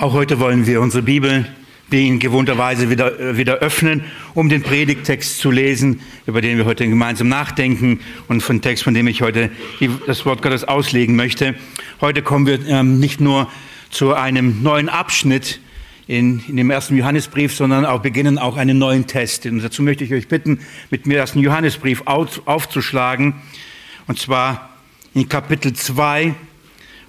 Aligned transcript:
Auch 0.00 0.12
heute 0.12 0.38
wollen 0.38 0.64
wir 0.64 0.80
unsere 0.80 1.02
Bibel 1.02 1.44
wie 1.90 2.06
in 2.06 2.20
gewohnter 2.20 2.56
Weise 2.56 2.88
wieder, 2.88 3.18
äh, 3.18 3.36
wieder 3.36 3.54
öffnen, 3.54 4.04
um 4.32 4.48
den 4.48 4.62
Predigtext 4.62 5.40
zu 5.40 5.50
lesen, 5.50 6.02
über 6.24 6.40
den 6.40 6.56
wir 6.56 6.66
heute 6.66 6.88
gemeinsam 6.88 7.26
nachdenken 7.26 7.98
und 8.28 8.40
von 8.40 8.62
Text, 8.62 8.84
von 8.84 8.94
dem 8.94 9.08
ich 9.08 9.22
heute 9.22 9.50
das 10.06 10.24
Wort 10.24 10.40
Gottes 10.40 10.62
auslegen 10.62 11.16
möchte. 11.16 11.56
Heute 12.00 12.22
kommen 12.22 12.46
wir 12.46 12.64
ähm, 12.68 13.00
nicht 13.00 13.20
nur 13.20 13.50
zu 13.90 14.14
einem 14.14 14.62
neuen 14.62 14.88
Abschnitt 14.88 15.58
in, 16.06 16.44
in 16.46 16.56
dem 16.56 16.70
ersten 16.70 16.96
Johannesbrief, 16.96 17.52
sondern 17.52 17.84
auch 17.84 18.00
beginnen 18.00 18.38
auch 18.38 18.56
einen 18.56 18.78
neuen 18.78 19.08
Test. 19.08 19.46
Und 19.46 19.64
dazu 19.64 19.82
möchte 19.82 20.04
ich 20.04 20.14
euch 20.14 20.28
bitten, 20.28 20.60
mit 20.90 21.08
mir 21.08 21.18
ersten 21.18 21.40
Johannesbrief 21.40 22.02
auf, 22.04 22.46
aufzuschlagen, 22.46 23.34
und 24.06 24.16
zwar 24.16 24.78
in 25.12 25.28
Kapitel 25.28 25.72
2 25.72 26.36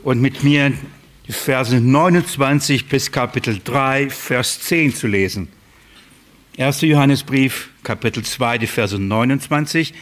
und 0.01 0.21
mit 0.21 0.43
mir 0.43 0.73
Verse 1.29 1.79
29 1.79 2.87
bis 2.87 3.11
Kapitel 3.11 3.59
3, 3.63 4.09
Vers 4.09 4.61
10 4.61 4.95
zu 4.95 5.07
lesen. 5.07 5.47
1. 6.57 6.81
Johannesbrief, 6.81 7.69
Kapitel 7.83 8.23
2, 8.23 8.57
die 8.57 8.67
Verse 8.67 8.97
29 8.97 9.93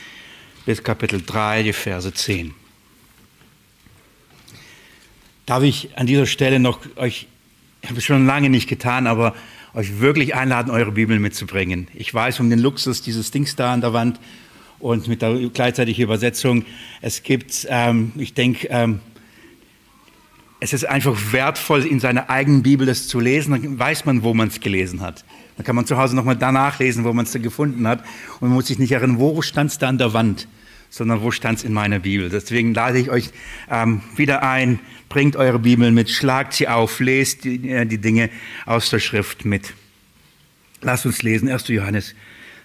bis 0.66 0.84
Kapitel 0.84 1.22
3, 1.22 1.64
die 1.64 1.74
Verse 1.74 2.14
10. 2.14 2.54
Darf 5.46 5.64
ich 5.64 5.98
an 5.98 6.08
dieser 6.08 6.26
Stelle 6.26 6.60
noch 6.60 6.80
euch, 6.96 7.28
ich 7.82 7.90
habe 7.90 8.00
es 8.00 8.06
schon 8.06 8.26
lange 8.26 8.50
nicht 8.50 8.70
getan, 8.70 9.06
aber 9.06 9.36
euch 9.74 10.00
wirklich 10.00 10.34
einladen, 10.34 10.72
eure 10.72 10.94
Bibel 10.94 11.20
mitzubringen. 11.20 11.90
Ich 11.94 12.14
weiß 12.14 12.40
um 12.40 12.50
den 12.50 12.60
Luxus 12.60 13.02
dieses 13.02 13.32
Dings 13.32 13.56
da 13.56 13.74
an 13.74 13.82
der 13.82 13.92
Wand 13.92 14.20
und 14.80 15.08
mit 15.10 15.22
der 15.22 15.36
gleichzeitigen 15.50 16.04
Übersetzung. 16.04 16.66
Es 17.02 17.22
gibt, 17.22 17.68
ähm, 17.70 18.14
ich 18.16 18.34
denke, 18.34 18.68
ähm, 18.72 19.02
es 20.60 20.74
ist 20.74 20.86
einfach 20.86 21.16
wertvoll, 21.32 21.86
in 21.86 22.00
seiner 22.00 22.30
eigenen 22.30 22.64
Bibel 22.64 22.88
das 22.88 23.08
zu 23.08 23.20
lesen. 23.20 23.52
Dann 23.52 23.78
weiß 23.78 24.06
man, 24.06 24.24
wo 24.24 24.34
man 24.34 24.48
es 24.48 24.60
gelesen 24.60 25.02
hat. 25.02 25.24
Dann 25.56 25.66
kann 25.66 25.76
man 25.76 25.86
zu 25.86 25.98
Hause 25.98 26.16
nochmal 26.16 26.36
danach 26.36 26.80
lesen, 26.80 27.04
wo 27.04 27.14
man 27.14 27.26
es 27.26 27.34
gefunden 27.34 27.88
hat. 27.88 28.04
Und 28.40 28.50
man 28.50 28.52
muss 28.52 28.68
sich 28.68 28.80
nicht 28.80 28.92
erinnern, 28.92 29.20
wo 29.20 29.42
stand 29.42 29.72
es 29.72 29.78
da 29.78 29.88
an 29.88 29.98
der 30.00 30.14
Wand, 30.14 30.48
sondern 30.90 31.22
wo 31.22 31.30
stand 31.32 31.60
es 31.60 31.64
in 31.64 31.74
meiner 31.74 32.00
Bibel. 32.00 32.30
Deswegen 32.30 32.74
lade 32.74 32.98
ich 32.98 33.12
euch 33.12 33.30
ähm, 33.70 34.02
wieder 34.16 34.42
ein, 34.42 34.80
bringt 35.10 35.36
eure 35.36 35.60
Bibel 35.60 35.92
mit, 35.92 36.10
schlagt 36.10 36.54
sie 36.54 36.68
auf, 36.68 37.00
lest 37.00 37.44
die, 37.44 37.70
äh, 37.70 37.86
die 37.86 38.00
Dinge 38.00 38.30
aus 38.66 38.90
der 38.90 39.00
Schrift 39.00 39.46
mit. 39.46 39.74
Lasst 40.82 41.06
uns 41.06 41.22
lesen, 41.22 41.50
1. 41.50 41.68
Johannes 41.68 42.16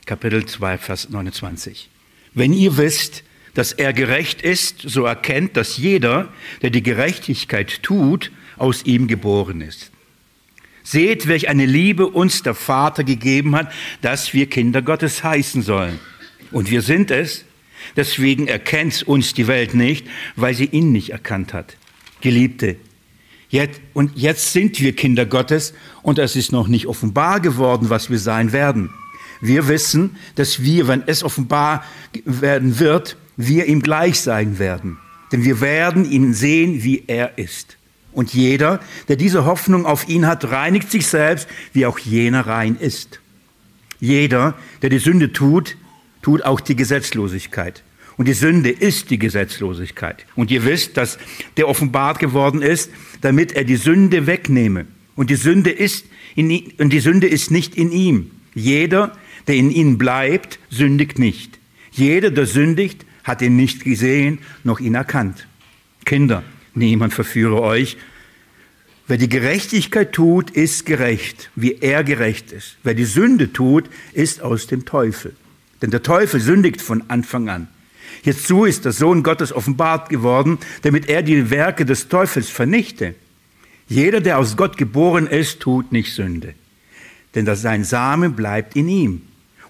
Kapitel 0.06 0.46
2, 0.46 0.78
Vers 0.78 1.10
29. 1.10 1.90
Wenn 2.34 2.52
ihr 2.52 2.76
wisst, 2.76 3.22
dass 3.54 3.72
er 3.72 3.92
gerecht 3.92 4.42
ist, 4.42 4.80
so 4.80 5.04
erkennt, 5.04 5.56
dass 5.56 5.76
jeder, 5.76 6.28
der 6.62 6.70
die 6.70 6.82
Gerechtigkeit 6.82 7.82
tut, 7.82 8.32
aus 8.56 8.84
ihm 8.84 9.08
geboren 9.08 9.60
ist. 9.60 9.90
Seht, 10.82 11.28
welch 11.28 11.48
eine 11.48 11.66
Liebe 11.66 12.06
uns 12.08 12.42
der 12.42 12.54
Vater 12.54 13.04
gegeben 13.04 13.54
hat, 13.54 13.72
dass 14.00 14.34
wir 14.34 14.46
Kinder 14.46 14.82
Gottes 14.82 15.22
heißen 15.22 15.62
sollen. 15.62 16.00
Und 16.50 16.70
wir 16.70 16.82
sind 16.82 17.10
es. 17.10 17.44
Deswegen 17.96 18.48
erkennt 18.48 19.02
uns 19.02 19.34
die 19.34 19.46
Welt 19.46 19.74
nicht, 19.74 20.06
weil 20.36 20.54
sie 20.54 20.66
ihn 20.66 20.92
nicht 20.92 21.10
erkannt 21.10 21.52
hat. 21.52 21.76
Geliebte, 22.20 22.76
jetzt, 23.48 23.80
und 23.92 24.16
jetzt 24.16 24.52
sind 24.52 24.80
wir 24.80 24.94
Kinder 24.94 25.26
Gottes 25.26 25.74
und 26.02 26.18
es 26.18 26.36
ist 26.36 26.52
noch 26.52 26.68
nicht 26.68 26.86
offenbar 26.86 27.40
geworden, 27.40 27.90
was 27.90 28.10
wir 28.10 28.18
sein 28.18 28.52
werden. 28.52 28.90
Wir 29.40 29.66
wissen, 29.66 30.16
dass 30.36 30.62
wir, 30.62 30.86
wenn 30.86 31.02
es 31.06 31.24
offenbar 31.24 31.84
werden 32.24 32.78
wird, 32.78 33.16
wir 33.36 33.66
ihm 33.66 33.82
gleich 33.82 34.20
sein 34.20 34.58
werden. 34.58 34.98
Denn 35.32 35.44
wir 35.44 35.60
werden 35.60 36.10
ihn 36.10 36.34
sehen, 36.34 36.82
wie 36.82 37.04
er 37.06 37.38
ist. 37.38 37.78
Und 38.12 38.34
jeder, 38.34 38.80
der 39.08 39.16
diese 39.16 39.46
Hoffnung 39.46 39.86
auf 39.86 40.08
ihn 40.08 40.26
hat, 40.26 40.50
reinigt 40.50 40.90
sich 40.90 41.06
selbst, 41.06 41.48
wie 41.72 41.86
auch 41.86 41.98
jener 41.98 42.46
rein 42.46 42.76
ist. 42.78 43.20
Jeder, 44.00 44.54
der 44.82 44.90
die 44.90 44.98
Sünde 44.98 45.32
tut, 45.32 45.76
tut 46.20 46.44
auch 46.44 46.60
die 46.60 46.76
Gesetzlosigkeit. 46.76 47.82
Und 48.18 48.28
die 48.28 48.34
Sünde 48.34 48.70
ist 48.70 49.10
die 49.10 49.18
Gesetzlosigkeit. 49.18 50.26
Und 50.36 50.50
ihr 50.50 50.64
wisst, 50.64 50.96
dass 50.96 51.18
der 51.56 51.68
offenbart 51.68 52.18
geworden 52.18 52.60
ist, 52.60 52.90
damit 53.22 53.52
er 53.52 53.64
die 53.64 53.76
Sünde 53.76 54.26
wegnehme. 54.26 54.86
Und 55.16 55.30
die 55.30 55.36
Sünde 55.36 55.70
ist, 55.70 56.04
in, 56.34 56.72
und 56.78 56.92
die 56.92 57.00
Sünde 57.00 57.26
ist 57.26 57.50
nicht 57.50 57.74
in 57.74 57.90
ihm. 57.90 58.30
Jeder, 58.54 59.16
der 59.46 59.56
in 59.56 59.70
ihm 59.70 59.98
bleibt, 59.98 60.58
sündigt 60.70 61.18
nicht. 61.18 61.58
Jeder, 61.90 62.30
der 62.30 62.46
sündigt, 62.46 63.06
hat 63.24 63.42
ihn 63.42 63.56
nicht 63.56 63.84
gesehen, 63.84 64.38
noch 64.64 64.80
ihn 64.80 64.94
erkannt. 64.94 65.46
Kinder, 66.04 66.42
niemand 66.74 67.14
verführe 67.14 67.60
euch. 67.60 67.96
Wer 69.06 69.18
die 69.18 69.28
Gerechtigkeit 69.28 70.12
tut, 70.12 70.50
ist 70.50 70.86
gerecht, 70.86 71.50
wie 71.54 71.78
er 71.80 72.04
gerecht 72.04 72.52
ist. 72.52 72.76
Wer 72.82 72.94
die 72.94 73.04
Sünde 73.04 73.52
tut, 73.52 73.90
ist 74.12 74.42
aus 74.42 74.66
dem 74.66 74.84
Teufel. 74.84 75.34
Denn 75.82 75.90
der 75.90 76.02
Teufel 76.02 76.40
sündigt 76.40 76.80
von 76.80 77.04
Anfang 77.08 77.48
an. 77.48 77.68
Hierzu 78.22 78.64
ist 78.64 78.84
der 78.84 78.92
Sohn 78.92 79.22
Gottes 79.22 79.52
offenbart 79.52 80.08
geworden, 80.08 80.58
damit 80.82 81.08
er 81.08 81.22
die 81.22 81.50
Werke 81.50 81.84
des 81.84 82.08
Teufels 82.08 82.48
vernichte. 82.48 83.14
Jeder, 83.88 84.20
der 84.20 84.38
aus 84.38 84.56
Gott 84.56 84.76
geboren 84.76 85.26
ist, 85.26 85.60
tut 85.60 85.90
nicht 85.90 86.14
Sünde. 86.14 86.54
Denn 87.34 87.46
sein 87.56 87.84
Same 87.84 88.30
bleibt 88.30 88.76
in 88.76 88.88
ihm. 88.88 89.22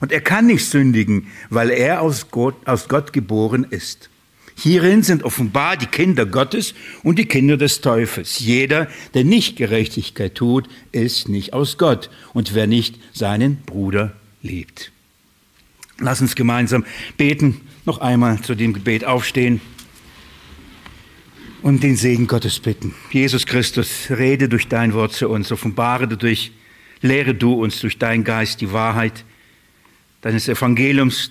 Und 0.03 0.11
er 0.11 0.21
kann 0.21 0.49
nicht 0.49 0.67
sündigen, 0.67 1.29
weil 1.49 1.71
er 1.71 2.03
aus 2.03 2.33
Gott, 2.33 2.57
aus 2.67 2.89
Gott 2.89 3.13
geboren 3.13 3.65
ist. 3.71 4.11
Hierin 4.57 5.05
sind 5.05 5.23
offenbar 5.23 5.77
die 5.77 5.87
Kinder 5.87 6.27
Gottes 6.27 6.75
und 7.05 7.21
die 7.21 7.27
Kinder 7.27 7.57
des 7.57 7.83
Teufels. 7.83 8.41
Jeder, 8.41 8.89
der 9.15 9.23
nicht 9.23 9.57
Gerechtigkeit 9.57 10.35
tut, 10.35 10.69
ist 10.91 11.29
nicht 11.29 11.53
aus 11.53 11.79
Gott 11.79 12.11
und 12.33 12.53
wer 12.53 12.67
nicht 12.67 12.99
seinen 13.13 13.59
Bruder 13.59 14.13
liebt. 14.43 14.91
Lass 15.99 16.21
uns 16.21 16.35
gemeinsam 16.35 16.85
beten, 17.17 17.61
noch 17.85 17.99
einmal 17.99 18.41
zu 18.41 18.57
dem 18.57 18.73
Gebet 18.73 19.05
aufstehen 19.05 19.61
und 21.63 21.85
den 21.85 21.95
Segen 21.95 22.27
Gottes 22.27 22.59
bitten. 22.59 22.93
Jesus 23.13 23.47
Christus, 23.47 24.09
rede 24.11 24.49
durch 24.49 24.67
dein 24.67 24.95
Wort 24.95 25.13
zu 25.13 25.29
uns, 25.29 25.53
offenbare 25.53 26.09
durch, 26.09 26.51
lehre 27.03 27.37
du 27.37 27.53
uns 27.53 27.79
durch 27.79 27.99
deinen 27.99 28.25
Geist 28.25 28.61
die 28.61 28.73
Wahrheit 28.73 29.25
deines 30.23 30.49
Evangeliums, 30.49 31.31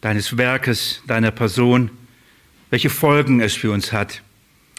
deines 0.00 0.36
Werkes, 0.38 1.02
deiner 1.06 1.30
Person, 1.30 1.90
welche 2.70 2.88
Folgen 2.88 3.40
es 3.40 3.54
für 3.54 3.72
uns 3.72 3.92
hat, 3.92 4.22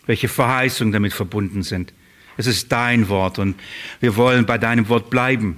welche 0.06 0.28
Verheißungen 0.28 0.92
damit 0.92 1.14
verbunden 1.14 1.62
sind. 1.62 1.94
Es 2.38 2.48
ist 2.48 2.72
dein 2.72 3.10
Wort 3.10 3.38
und 3.38 3.56
wir 4.00 4.16
wollen 4.16 4.46
bei 4.46 4.58
deinem 4.58 4.88
Wort 4.90 5.10
bleiben. 5.10 5.58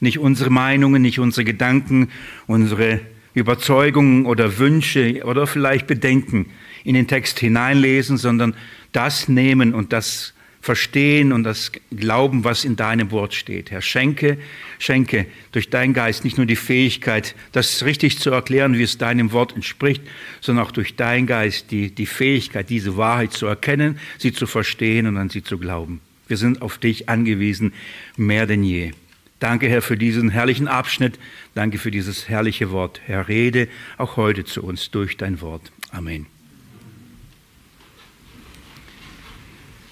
Nicht 0.00 0.18
unsere 0.18 0.50
Meinungen, 0.50 1.02
nicht 1.02 1.18
unsere 1.18 1.44
Gedanken, 1.44 2.10
unsere 2.46 3.00
Überzeugungen 3.34 4.24
oder 4.24 4.58
Wünsche 4.58 5.22
oder 5.24 5.46
vielleicht 5.46 5.86
Bedenken 5.86 6.46
in 6.82 6.94
den 6.94 7.08
Text 7.08 7.38
hineinlesen, 7.40 8.16
sondern 8.16 8.54
das 8.92 9.28
nehmen 9.28 9.74
und 9.74 9.92
das 9.92 10.32
Verstehen 10.60 11.32
und 11.32 11.44
das 11.44 11.72
Glauben, 11.94 12.44
was 12.44 12.64
in 12.64 12.76
deinem 12.76 13.10
Wort 13.10 13.34
steht. 13.34 13.70
Herr, 13.70 13.80
schenke, 13.80 14.38
schenke 14.78 15.26
durch 15.52 15.70
deinen 15.70 15.94
Geist 15.94 16.24
nicht 16.24 16.36
nur 16.36 16.46
die 16.46 16.56
Fähigkeit, 16.56 17.34
das 17.52 17.84
richtig 17.84 18.18
zu 18.18 18.30
erklären, 18.30 18.76
wie 18.76 18.82
es 18.82 18.98
deinem 18.98 19.32
Wort 19.32 19.54
entspricht, 19.54 20.02
sondern 20.40 20.66
auch 20.66 20.72
durch 20.72 20.96
deinen 20.96 21.26
Geist 21.26 21.70
die, 21.70 21.90
die 21.90 22.06
Fähigkeit, 22.06 22.68
diese 22.70 22.96
Wahrheit 22.96 23.32
zu 23.32 23.46
erkennen, 23.46 23.98
sie 24.18 24.32
zu 24.32 24.46
verstehen 24.46 25.06
und 25.06 25.16
an 25.16 25.30
sie 25.30 25.42
zu 25.42 25.58
glauben. 25.58 26.00
Wir 26.26 26.36
sind 26.36 26.60
auf 26.60 26.78
dich 26.78 27.08
angewiesen, 27.08 27.72
mehr 28.16 28.46
denn 28.46 28.62
je. 28.62 28.92
Danke, 29.40 29.68
Herr, 29.68 29.82
für 29.82 29.96
diesen 29.96 30.30
herrlichen 30.30 30.68
Abschnitt. 30.68 31.18
Danke 31.54 31.78
für 31.78 31.90
dieses 31.90 32.28
herrliche 32.28 32.70
Wort. 32.70 33.00
Herr, 33.06 33.28
rede 33.28 33.68
auch 33.96 34.16
heute 34.16 34.44
zu 34.44 34.62
uns 34.62 34.90
durch 34.90 35.16
dein 35.16 35.40
Wort. 35.40 35.70
Amen. 35.90 36.37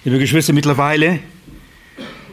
Liebe 0.07 0.19
Geschwister, 0.19 0.53
mittlerweile 0.53 1.19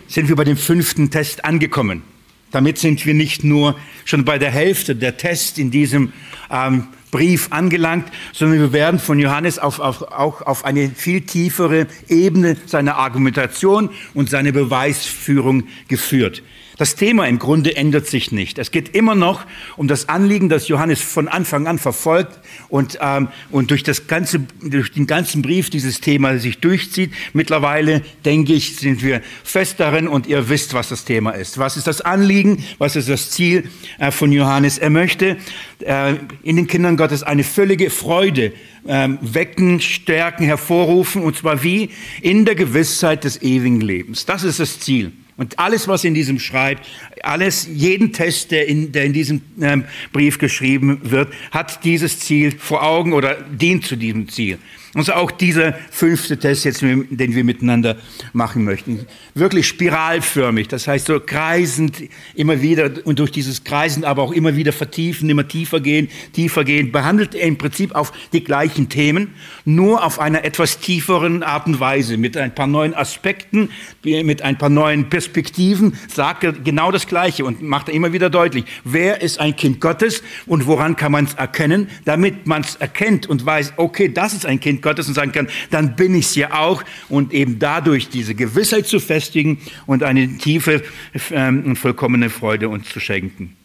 sind 0.07 0.29
wir 0.29 0.37
bei 0.37 0.45
dem 0.45 0.57
fünften 0.57 1.11
Test 1.11 1.45
angekommen. 1.45 2.05
Damit 2.53 2.79
sind 2.79 3.05
wir 3.05 3.15
nicht 3.15 3.43
nur 3.43 3.77
schon 4.05 4.25
bei 4.25 4.39
der 4.39 4.53
Hälfte 4.53 4.95
der 4.95 5.17
Tests 5.17 5.59
in 5.59 5.73
diesem 5.73 6.13
ähm, 6.53 6.87
Brief 7.11 7.49
angelangt, 7.51 8.13
sondern 8.33 8.61
wir 8.61 8.73
werden 8.73 9.01
von 9.01 9.19
Johannes 9.19 9.59
auf, 9.59 9.81
auf, 9.81 10.03
auch 10.03 10.43
auf 10.43 10.65
eine 10.65 10.89
viel 10.89 11.23
tiefere 11.23 11.89
Ebene 12.09 12.57
seiner 12.67 12.95
Argumentation 12.95 13.91
und 14.15 14.31
seiner 14.31 14.53
Beweisführung 14.53 15.65
geführt. 15.89 16.45
Das 16.77 16.97
Thema 16.97 17.29
im 17.29 17.39
Grunde 17.39 17.77
ändert 17.77 18.09
sich 18.09 18.33
nicht. 18.33 18.59
Es 18.59 18.73
geht 18.73 18.97
immer 18.97 19.15
noch 19.15 19.45
um 19.77 19.87
das 19.87 20.09
Anliegen, 20.09 20.49
das 20.49 20.67
Johannes 20.67 21.01
von 21.01 21.29
Anfang 21.29 21.69
an 21.69 21.79
verfolgt 21.79 22.41
und, 22.69 22.99
ähm, 23.01 23.29
und 23.51 23.71
durch, 23.71 23.85
das 23.85 24.09
ganze, 24.09 24.41
durch 24.61 24.91
den 24.91 25.07
ganzen 25.07 25.41
Brief 25.41 25.71
dieses 25.71 26.01
Thema 26.01 26.37
sich 26.39 26.59
durchzieht. 26.59 27.13
Mittlerweile, 27.33 28.03
denke 28.25 28.55
ich, 28.55 28.77
sind 28.77 29.05
wir 29.05 29.23
fest 29.45 29.79
darin 29.79 30.09
und 30.09 30.27
ihr 30.27 30.49
wisst, 30.49 30.75
was 30.75 30.89
das 30.89 31.05
Thema 31.05 31.31
ist. 31.31 31.59
Was 31.59 31.77
ist 31.77 31.87
das 31.87 32.01
Anliegen? 32.01 32.65
Was 32.79 32.97
ist 32.97 33.09
das 33.09 33.31
Ziel 33.31 33.71
äh, 34.01 34.11
von 34.11 34.33
Johannes? 34.33 34.79
Er 34.79 34.91
möchte 34.91 35.37
äh, 35.79 36.15
in 36.43 36.57
den 36.57 36.67
Kindern 36.67 36.97
Gottes 36.97 37.23
eine 37.23 37.45
völlige 37.45 37.89
Freude 37.89 38.53
ähm, 38.87 39.19
wecken, 39.23 39.81
stärken, 39.81 40.45
hervorrufen 40.45 41.23
und 41.23 41.37
zwar 41.37 41.63
wie? 41.63 41.91
In 42.21 42.45
der 42.45 42.57
Gewissheit 42.57 43.23
des 43.23 43.43
ewigen 43.43 43.81
Lebens. 43.81 44.27
Das 44.27 44.43
ist 44.43 44.59
das 44.59 44.81
Ziel. 44.81 45.13
Und 45.37 45.59
alles, 45.59 45.89
was 45.89 46.05
in 46.05 46.15
diesem 46.15 46.39
schreibt, 46.39 46.87
alles, 47.23 47.69
jeden 47.73 48.13
Test, 48.13 48.53
der 48.53 48.69
in, 48.69 48.93
der 48.93 49.05
in 49.05 49.13
diesem 49.13 49.43
ähm, 49.61 49.85
Brief 50.13 50.39
geschrieben 50.39 51.01
wird, 51.03 51.33
hat 51.51 51.85
dieses 51.85 52.21
Ziel 52.21 52.53
vor 52.57 52.85
Augen 52.85 53.13
oder 53.13 53.35
dient 53.35 53.85
zu 53.85 53.97
diesem 53.97 54.29
Ziel. 54.29 54.59
Und 54.95 55.05
so 55.05 55.13
auch 55.13 55.33
dieser 55.33 55.75
fünfte 55.91 56.39
Test 56.39 56.65
jetzt, 56.65 56.81
den 56.81 57.35
wir 57.35 57.43
miteinander 57.45 57.97
machen 58.33 58.65
möchten. 58.65 59.07
Wirklich 59.35 59.67
spiralförmig, 59.67 60.69
das 60.69 60.87
heißt 60.87 61.07
so 61.07 61.19
kreisend 61.19 62.05
immer 62.35 62.63
wieder 62.63 62.91
und 63.05 63.19
durch 63.19 63.33
dieses 63.33 63.65
Kreisen 63.65 64.05
aber 64.05 64.23
auch 64.23 64.33
immer 64.33 64.55
wieder 64.55 64.73
vertiefen, 64.73 65.29
immer 65.29 65.49
tiefer 65.49 65.81
gehen, 65.81 66.09
tiefer 66.33 66.63
gehen, 66.63 66.93
behandelt 66.93 67.35
er 67.35 67.47
im 67.49 67.59
Prinzip 67.59 67.95
auf 67.95 68.13
die 68.33 68.45
gleichen 68.45 68.89
Themen, 68.89 69.35
nur 69.65 70.05
auf 70.05 70.21
einer 70.21 70.45
etwas 70.45 70.79
tieferen 70.79 71.43
Art 71.43 71.67
und 71.67 71.81
Weise, 71.81 72.17
mit 72.17 72.37
ein 72.37 72.55
paar 72.55 72.69
neuen 72.69 72.95
Aspekten, 72.95 73.71
mit 74.05 74.43
ein 74.43 74.59
paar 74.59 74.69
neuen 74.69 75.11
Perspektiven, 75.11 75.99
sagt 76.09 76.45
er 76.45 76.53
genau 76.53 76.93
das 76.93 77.09
Gleiche 77.09 77.45
und 77.45 77.63
macht 77.63 77.89
er 77.89 77.95
immer 77.95 78.13
wieder 78.13 78.31
deutlich, 78.31 78.65
wer 78.85 79.23
ist 79.23 79.41
ein 79.41 79.57
Kind 79.57 79.81
Gottes 79.81 80.23
und 80.47 80.67
woran 80.67 80.95
kann 80.95 81.11
man 81.11 81.25
es 81.25 81.35
erkennen, 81.35 81.89
damit 82.05 82.47
man 82.47 82.63
es 82.63 82.77
erkennt 82.77 83.27
und 83.27 83.45
weiß, 83.45 83.75
okay, 83.77 84.09
das 84.09 84.35
ist 84.35 84.47
ein 84.47 84.61
Kind 84.61 84.83
Gottes 84.85 85.09
und 85.09 85.15
sagen 85.15 85.33
kann, 85.33 85.49
dann 85.71 85.97
bin 85.97 86.15
ich 86.15 86.27
es 86.27 86.35
ja 86.37 86.53
auch 86.53 86.85
und 87.09 87.33
eben 87.33 87.59
dadurch 87.59 88.09
diese 88.09 88.37
Gewissheit 88.37 88.87
zu 88.87 89.01
festigen 89.01 89.59
und 89.87 90.05
eine 90.05 90.39
tiefe 90.39 90.85
ähm, 91.33 91.65
und 91.65 91.77
vollkommene 91.77 92.31
Freude 92.31 92.69
uns 92.69 92.89
zu 92.89 93.01
schenken. 93.01 93.57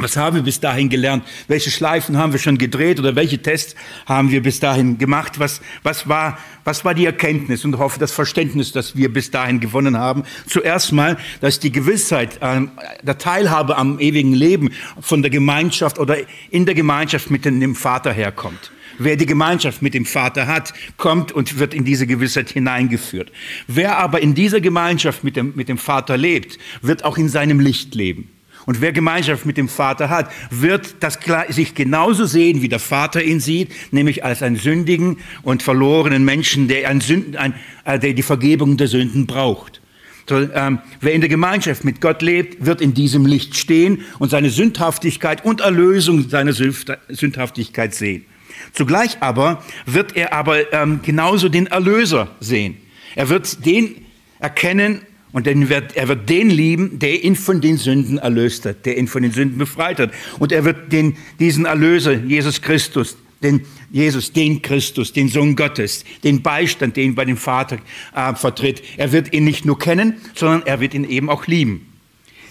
Was 0.00 0.16
haben 0.16 0.36
wir 0.36 0.42
bis 0.44 0.60
dahin 0.60 0.88
gelernt? 0.88 1.24
Welche 1.48 1.72
Schleifen 1.72 2.18
haben 2.18 2.30
wir 2.30 2.38
schon 2.38 2.56
gedreht 2.56 3.00
oder 3.00 3.16
welche 3.16 3.38
Tests 3.38 3.74
haben 4.06 4.30
wir 4.30 4.40
bis 4.40 4.60
dahin 4.60 4.96
gemacht? 4.96 5.40
Was, 5.40 5.60
was, 5.82 6.08
war, 6.08 6.38
was 6.62 6.84
war 6.84 6.94
die 6.94 7.04
Erkenntnis 7.04 7.64
und 7.64 7.78
hoffe 7.78 7.98
das 7.98 8.12
Verständnis, 8.12 8.70
das 8.70 8.94
wir 8.94 9.12
bis 9.12 9.32
dahin 9.32 9.58
gewonnen 9.58 9.98
haben? 9.98 10.22
Zuerst 10.46 10.92
mal, 10.92 11.16
dass 11.40 11.58
die 11.58 11.72
Gewissheit 11.72 12.38
äh, 12.40 12.60
der 13.02 13.18
Teilhabe 13.18 13.76
am 13.76 13.98
ewigen 13.98 14.34
Leben 14.34 14.70
von 15.00 15.22
der 15.22 15.32
Gemeinschaft 15.32 15.98
oder 15.98 16.16
in 16.50 16.64
der 16.64 16.76
Gemeinschaft 16.76 17.32
mit 17.32 17.44
dem 17.44 17.74
Vater 17.74 18.12
herkommt. 18.12 18.70
Wer 18.98 19.16
die 19.16 19.26
Gemeinschaft 19.26 19.80
mit 19.80 19.94
dem 19.94 20.04
Vater 20.04 20.46
hat, 20.46 20.74
kommt 20.96 21.32
und 21.32 21.58
wird 21.58 21.72
in 21.72 21.84
diese 21.84 22.06
Gewissheit 22.06 22.50
hineingeführt. 22.50 23.30
Wer 23.66 23.98
aber 23.98 24.20
in 24.20 24.34
dieser 24.34 24.60
Gemeinschaft 24.60 25.22
mit 25.22 25.36
dem, 25.36 25.52
mit 25.54 25.68
dem 25.68 25.78
Vater 25.78 26.16
lebt, 26.16 26.58
wird 26.82 27.04
auch 27.04 27.16
in 27.16 27.28
seinem 27.28 27.60
Licht 27.60 27.94
leben. 27.94 28.28
Und 28.66 28.82
wer 28.82 28.92
Gemeinschaft 28.92 29.46
mit 29.46 29.56
dem 29.56 29.68
Vater 29.68 30.10
hat, 30.10 30.30
wird 30.50 30.96
das 31.00 31.18
sich 31.48 31.74
genauso 31.74 32.26
sehen, 32.26 32.60
wie 32.60 32.68
der 32.68 32.80
Vater 32.80 33.22
ihn 33.22 33.40
sieht, 33.40 33.70
nämlich 33.92 34.24
als 34.24 34.42
einen 34.42 34.56
sündigen 34.56 35.18
und 35.42 35.62
verlorenen 35.62 36.22
Menschen, 36.22 36.68
der, 36.68 36.86
ein 36.90 37.00
Sünden, 37.00 37.36
ein, 37.36 37.54
äh, 37.84 37.98
der 37.98 38.12
die 38.12 38.22
Vergebung 38.22 38.76
der 38.76 38.88
Sünden 38.88 39.26
braucht. 39.26 39.80
So, 40.28 40.36
ähm, 40.52 40.80
wer 41.00 41.14
in 41.14 41.22
der 41.22 41.30
Gemeinschaft 41.30 41.84
mit 41.84 42.02
Gott 42.02 42.20
lebt, 42.20 42.66
wird 42.66 42.82
in 42.82 42.92
diesem 42.92 43.24
Licht 43.24 43.56
stehen 43.56 44.02
und 44.18 44.28
seine 44.28 44.50
Sündhaftigkeit 44.50 45.42
und 45.46 45.62
Erlösung 45.62 46.28
seiner 46.28 46.52
Sündhaftigkeit 46.52 47.94
sehen. 47.94 48.26
Zugleich 48.72 49.18
aber 49.20 49.62
wird 49.86 50.16
er 50.16 50.32
aber 50.32 50.72
ähm, 50.72 51.00
genauso 51.02 51.48
den 51.48 51.66
Erlöser 51.66 52.28
sehen. 52.40 52.76
Er 53.14 53.28
wird 53.28 53.64
den 53.64 54.06
erkennen 54.38 55.02
und 55.32 55.46
wird, 55.46 55.96
er 55.96 56.08
wird 56.08 56.28
den 56.28 56.50
lieben, 56.50 56.98
der 56.98 57.22
ihn 57.22 57.36
von 57.36 57.60
den 57.60 57.76
Sünden 57.76 58.18
erlöst 58.18 58.64
hat, 58.64 58.86
der 58.86 58.96
ihn 58.96 59.08
von 59.08 59.22
den 59.22 59.32
Sünden 59.32 59.58
befreit 59.58 59.98
hat. 59.98 60.10
Und 60.38 60.52
er 60.52 60.64
wird 60.64 60.92
den, 60.92 61.16
diesen 61.38 61.66
Erlöser, 61.66 62.12
Jesus 62.12 62.62
Christus, 62.62 63.16
den 63.42 63.64
Jesus, 63.90 64.32
den 64.32 64.60
Christus, 64.60 65.12
den 65.12 65.28
Sohn 65.28 65.56
Gottes, 65.56 66.04
den 66.22 66.42
Beistand, 66.42 66.96
den 66.96 67.14
bei 67.14 67.24
dem 67.24 67.36
Vater 67.36 67.78
äh, 68.14 68.34
vertritt, 68.34 68.82
er 68.96 69.12
wird 69.12 69.32
ihn 69.32 69.44
nicht 69.44 69.64
nur 69.64 69.78
kennen, 69.78 70.14
sondern 70.34 70.66
er 70.66 70.80
wird 70.80 70.94
ihn 70.94 71.04
eben 71.04 71.30
auch 71.30 71.46
lieben. 71.46 71.86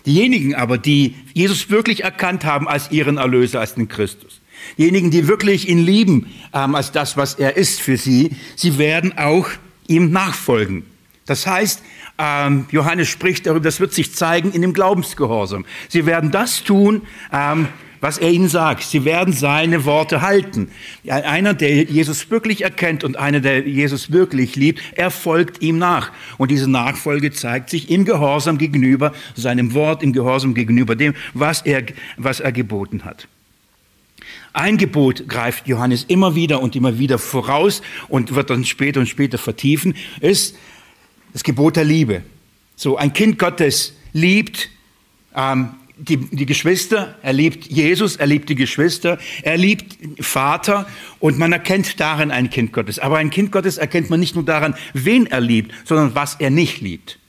Diejenigen 0.06 0.56
aber, 0.56 0.78
die 0.78 1.16
Jesus 1.34 1.70
wirklich 1.70 2.04
erkannt 2.04 2.46
haben 2.46 2.68
als 2.68 2.92
ihren 2.92 3.18
Erlöser, 3.18 3.60
als 3.60 3.76
den 3.76 3.88
Christus, 3.88 4.42
Diejenigen, 4.78 5.12
die 5.12 5.28
wirklich 5.28 5.68
ihn 5.70 5.80
lieben 5.80 6.28
ähm, 6.54 6.76
als 6.76 6.92
das, 6.92 7.18
was 7.18 7.36
er 7.36 7.58
ist 7.58 7.82
für 7.82 7.98
sie, 7.98 8.32
sie 8.56 8.78
werden 8.78 9.18
auch 9.18 9.48
ihm 9.88 10.12
nachfolgen. 10.12 10.86
Das 11.26 11.46
heißt, 11.46 11.84
ähm, 12.18 12.66
Johannes 12.72 13.10
spricht 13.10 13.46
darüber, 13.46 13.64
das 13.64 13.80
wird 13.80 13.94
sich 13.94 14.16
zeigen 14.16 14.52
in 14.52 14.62
dem 14.62 14.74
Glaubensgehorsam. 14.74 15.66
Sie 15.90 16.06
werden 16.06 16.32
das 16.32 16.64
tun, 16.64 17.02
ähm, 17.32 17.68
was 18.00 18.18
er 18.18 18.32
ihnen 18.32 18.48
sagt. 18.48 18.84
Sie 18.84 19.06
werden 19.06 19.34
seine 19.34 19.86
Worte 19.86 20.22
halten. 20.22 20.70
Einer, 21.08 21.54
der 21.54 21.84
Jesus 21.84 22.30
wirklich 22.30 22.64
erkennt 22.64 23.04
und 23.04 23.18
einer, 23.18 23.40
der 23.40 23.68
Jesus 23.68 24.12
wirklich 24.12 24.56
liebt, 24.56 24.82
er 24.96 25.12
folgt 25.12 25.62
ihm 25.62 25.78
nach. 25.78 26.12
Und 26.38 26.52
diese 26.52 26.70
Nachfolge 26.70 27.32
zeigt 27.32 27.70
sich 27.70 27.90
im 27.90 28.06
Gehorsam 28.06 28.58
gegenüber 28.58 29.14
seinem 29.36 29.74
Wort, 29.74 30.04
im 30.04 30.14
Gehorsam 30.14 30.54
gegenüber 30.54 30.96
dem, 30.96 31.14
was 31.34 31.62
er, 31.64 31.84
was 32.18 32.40
er 32.40 32.52
geboten 32.52 33.04
hat. 33.04 33.28
Ein 34.54 34.78
Gebot 34.78 35.28
greift 35.28 35.68
Johannes 35.68 36.06
immer 36.06 36.36
wieder 36.36 36.62
und 36.62 36.76
immer 36.76 37.00
wieder 37.00 37.20
voraus 37.20 37.82
und 38.08 38.36
wird 38.36 38.50
dann 38.50 38.66
später 38.66 39.00
und 39.00 39.08
später 39.08 39.38
vertiefen, 39.38 39.96
ist 40.22 40.56
das 41.34 41.44
Gebot 41.44 41.76
der 41.76 41.84
Liebe. 41.84 42.24
So, 42.76 42.98
ein 42.98 43.14
Kind 43.14 43.40
Gottes 43.40 43.94
liebt 44.14 44.70
ähm, 45.36 45.72
die, 45.98 46.18
die 46.18 46.46
Geschwister, 46.46 47.16
er 47.22 47.34
liebt 47.34 47.66
Jesus, 47.66 48.16
er 48.16 48.28
liebt 48.28 48.50
die 48.50 48.56
Geschwister, 48.56 49.18
er 49.42 49.58
liebt 49.58 49.98
Vater 50.24 50.88
und 51.20 51.38
man 51.38 51.52
erkennt 51.52 52.00
darin 52.00 52.32
ein 52.32 52.50
Kind 52.50 52.72
Gottes. 52.74 53.00
Aber 53.00 53.18
ein 53.18 53.30
Kind 53.30 53.52
Gottes 53.52 53.78
erkennt 53.78 54.10
man 54.10 54.20
nicht 54.20 54.36
nur 54.36 54.46
daran, 54.46 54.76
wen 54.94 55.26
er 55.26 55.42
liebt, 55.42 55.72
sondern 55.86 56.16
was 56.16 56.36
er 56.36 56.50
nicht 56.50 56.82
liebt. 56.82 57.20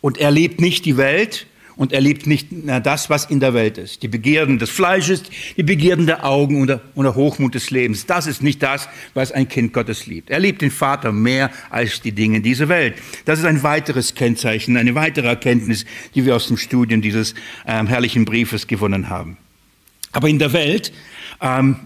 Und 0.00 0.18
er 0.18 0.30
liebt 0.30 0.60
nicht 0.60 0.84
die 0.84 0.96
Welt, 0.96 1.46
und 1.76 1.92
er 1.92 2.00
liebt 2.00 2.26
nicht 2.26 2.48
das, 2.82 3.10
was 3.10 3.26
in 3.26 3.38
der 3.38 3.52
Welt 3.52 3.76
ist. 3.76 4.02
Die 4.02 4.08
Begierden 4.08 4.58
des 4.58 4.70
Fleisches, 4.70 5.22
die 5.56 5.62
Begierden 5.62 6.06
der 6.06 6.24
Augen 6.24 6.60
und 6.60 6.68
der, 6.68 6.80
und 6.94 7.04
der 7.04 7.14
Hochmut 7.14 7.54
des 7.54 7.70
Lebens. 7.70 8.06
Das 8.06 8.26
ist 8.26 8.42
nicht 8.42 8.62
das, 8.62 8.88
was 9.12 9.30
ein 9.30 9.48
Kind 9.48 9.74
Gottes 9.74 10.06
liebt. 10.06 10.30
Er 10.30 10.38
liebt 10.38 10.62
den 10.62 10.70
Vater 10.70 11.12
mehr 11.12 11.50
als 11.68 12.00
die 12.00 12.12
Dinge 12.12 12.40
dieser 12.40 12.68
Welt. 12.68 12.94
Das 13.26 13.38
ist 13.38 13.44
ein 13.44 13.62
weiteres 13.62 14.14
Kennzeichen, 14.14 14.76
eine 14.76 14.94
weitere 14.94 15.28
Erkenntnis, 15.28 15.84
die 16.14 16.24
wir 16.24 16.34
aus 16.34 16.48
dem 16.48 16.56
Studium 16.56 17.02
dieses 17.02 17.34
ähm, 17.66 17.86
herrlichen 17.86 18.24
Briefes 18.24 18.66
gewonnen 18.66 19.10
haben. 19.10 19.36
Aber 20.12 20.28
in 20.28 20.38
der 20.38 20.54
Welt 20.54 20.92
ähm, 21.42 21.76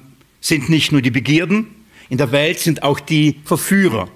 sind 0.41 0.69
nicht 0.69 0.93
nur 0.93 1.03
die 1.03 1.11
Begierden, 1.11 1.67
in 2.09 2.19
der 2.19 2.33
Welt 2.33 2.59
sind 2.59 2.83
auch 2.83 3.01
die 3.01 3.37
Verführer. 3.45 4.09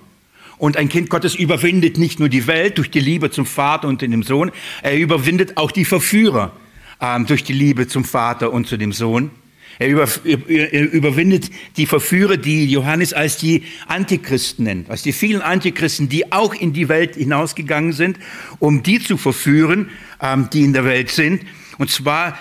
Und 0.59 0.77
ein 0.77 0.89
Kind 0.89 1.11
Gottes 1.11 1.35
überwindet 1.35 1.99
nicht 1.99 2.21
nur 2.21 2.29
die 2.29 2.47
Welt 2.47 2.79
durch 2.79 2.91
die 2.91 3.01
Liebe 3.01 3.31
zum 3.31 3.47
Vater 3.47 3.89
und 3.89 4.03
dem 4.03 4.23
Sohn, 4.23 4.53
er 4.83 4.97
überwindet 4.97 5.57
auch 5.57 5.73
die 5.73 5.85
Verführer 5.85 6.53
ähm, 7.01 7.27
durch 7.27 7.45
die 7.45 7.53
Liebe 7.53 7.87
zum 7.87 8.05
Vater 8.05 8.53
und 8.53 8.67
zu 8.67 8.77
dem 8.77 8.93
Sohn. 8.93 9.31
Er, 9.79 9.89
über, 9.89 10.09
er 10.25 10.93
überwindet 10.93 11.51
die 11.77 11.87
Verführer, 11.87 12.37
die 12.37 12.67
Johannes 12.67 13.13
als 13.13 13.39
die 13.39 13.65
Antichristen 13.89 14.65
nennt, 14.65 14.89
als 14.89 15.03
die 15.03 15.13
vielen 15.13 15.43
Antichristen, 15.43 16.09
die 16.09 16.31
auch 16.31 16.55
in 16.55 16.73
die 16.73 16.89
Welt 16.89 17.17
hinausgegangen 17.17 17.93
sind, 17.93 18.19
um 18.61 18.85
die 18.85 19.01
zu 19.01 19.17
verführen, 19.17 19.91
ähm, 20.21 20.49
die 20.53 20.63
in 20.63 20.73
der 20.73 20.85
Welt 20.85 21.11
sind. 21.11 21.43
Und 21.79 21.91
zwar, 21.91 22.39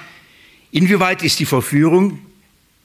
inwieweit 0.71 1.23
ist 1.23 1.39
die 1.39 1.45
Verführung, 1.45 2.19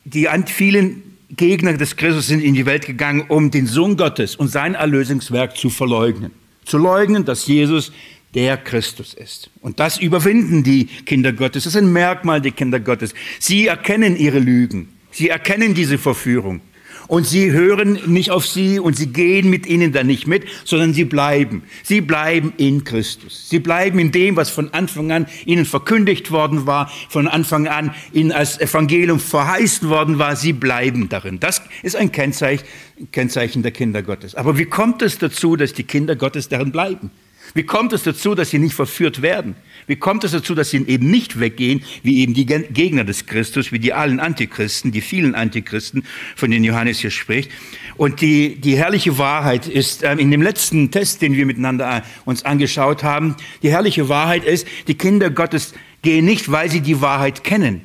die 0.04 0.28
an 0.30 0.47
vielen 0.47 1.02
Gegner 1.30 1.75
des 1.75 1.97
Christus 1.97 2.26
sind 2.28 2.40
in 2.40 2.54
die 2.54 2.66
Welt 2.66 2.87
gegangen, 2.87 3.26
um 3.28 3.50
den 3.50 3.66
Sohn 3.66 3.97
Gottes 3.97 4.37
und 4.37 4.49
sein 4.49 4.75
Erlösungswerk 4.75 5.56
zu 5.56 5.68
verleugnen. 5.68 6.32
Zu 6.64 6.78
leugnen, 6.78 7.25
dass 7.25 7.47
Jesus 7.47 7.92
der 8.35 8.56
Christus 8.56 9.14
ist. 9.14 9.50
Und 9.61 9.80
das 9.80 9.99
überwinden 9.99 10.62
die 10.62 10.87
Kinder 10.87 11.32
Gottes. 11.32 11.64
Das 11.64 11.75
ist 11.75 11.82
ein 11.82 11.92
Merkmal 11.92 12.40
der 12.40 12.52
Kinder 12.52 12.80
Gottes. 12.80 13.14
Sie 13.38 13.66
erkennen 13.66 14.16
ihre 14.16 14.38
Lügen. 14.38 14.88
Sie 15.11 15.28
erkennen 15.28 15.75
diese 15.75 15.99
Verführung. 15.99 16.61
Und 17.08 17.26
sie 17.26 17.50
hören 17.52 17.98
nicht 18.06 18.30
auf 18.30 18.46
sie 18.46 18.78
und 18.78 18.94
sie 18.94 19.08
gehen 19.08 19.48
mit 19.48 19.66
ihnen 19.66 19.92
dann 19.92 20.06
nicht 20.06 20.26
mit, 20.26 20.44
sondern 20.64 20.92
sie 20.92 21.04
bleiben. 21.04 21.62
Sie 21.82 22.02
bleiben 22.02 22.52
in 22.58 22.84
Christus. 22.84 23.48
Sie 23.48 23.58
bleiben 23.58 23.98
in 23.98 24.12
dem, 24.12 24.36
was 24.36 24.50
von 24.50 24.72
Anfang 24.74 25.10
an 25.10 25.26
ihnen 25.46 25.64
verkündigt 25.64 26.30
worden 26.30 26.66
war, 26.66 26.90
von 27.08 27.26
Anfang 27.26 27.66
an 27.66 27.94
ihnen 28.12 28.30
als 28.30 28.60
Evangelium 28.60 29.20
verheißen 29.20 29.88
worden 29.88 30.18
war. 30.18 30.36
Sie 30.36 30.52
bleiben 30.52 31.08
darin. 31.08 31.40
Das 31.40 31.62
ist 31.82 31.96
ein 31.96 32.12
Kennzeichen, 32.12 32.64
Kennzeichen 33.10 33.62
der 33.62 33.72
Kinder 33.72 34.02
Gottes. 34.02 34.34
Aber 34.34 34.58
wie 34.58 34.66
kommt 34.66 35.00
es 35.00 35.16
dazu, 35.16 35.56
dass 35.56 35.72
die 35.72 35.84
Kinder 35.84 36.14
Gottes 36.14 36.48
darin 36.48 36.72
bleiben? 36.72 37.10
Wie 37.54 37.62
kommt 37.62 37.92
es 37.92 38.02
dazu, 38.02 38.34
dass 38.34 38.50
sie 38.50 38.58
nicht 38.58 38.74
verführt 38.74 39.22
werden? 39.22 39.54
Wie 39.86 39.96
kommt 39.96 40.24
es 40.24 40.32
dazu, 40.32 40.54
dass 40.54 40.70
sie 40.70 40.84
eben 40.86 41.10
nicht 41.10 41.40
weggehen, 41.40 41.82
wie 42.02 42.20
eben 42.20 42.34
die 42.34 42.44
Gegner 42.44 43.04
des 43.04 43.26
Christus, 43.26 43.72
wie 43.72 43.78
die 43.78 43.92
allen 43.92 44.20
Antichristen, 44.20 44.92
die 44.92 45.00
vielen 45.00 45.34
Antichristen, 45.34 46.04
von 46.36 46.50
denen 46.50 46.64
Johannes 46.64 46.98
hier 47.00 47.10
spricht? 47.10 47.50
Und 47.96 48.20
die, 48.20 48.56
die 48.56 48.76
herrliche 48.76 49.18
Wahrheit 49.18 49.66
ist, 49.66 50.04
ähm, 50.04 50.18
in 50.18 50.30
dem 50.30 50.42
letzten 50.42 50.90
Test, 50.90 51.22
den 51.22 51.34
wir 51.34 51.46
miteinander 51.46 51.98
äh, 51.98 52.02
uns 52.24 52.44
angeschaut 52.44 53.02
haben, 53.02 53.34
die 53.62 53.70
herrliche 53.70 54.08
Wahrheit 54.08 54.44
ist, 54.44 54.66
die 54.86 54.94
Kinder 54.94 55.30
Gottes 55.30 55.74
gehen 56.02 56.24
nicht, 56.24 56.52
weil 56.52 56.70
sie 56.70 56.80
die 56.80 57.00
Wahrheit 57.00 57.42
kennen 57.42 57.82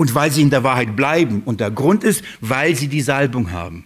und 0.00 0.14
weil 0.14 0.30
sie 0.30 0.40
in 0.40 0.50
der 0.50 0.64
Wahrheit 0.64 0.96
bleiben. 0.96 1.42
Und 1.44 1.60
der 1.60 1.70
Grund 1.70 2.04
ist, 2.04 2.24
weil 2.40 2.74
sie 2.74 2.88
die 2.88 3.02
Salbung 3.02 3.52
haben. 3.52 3.84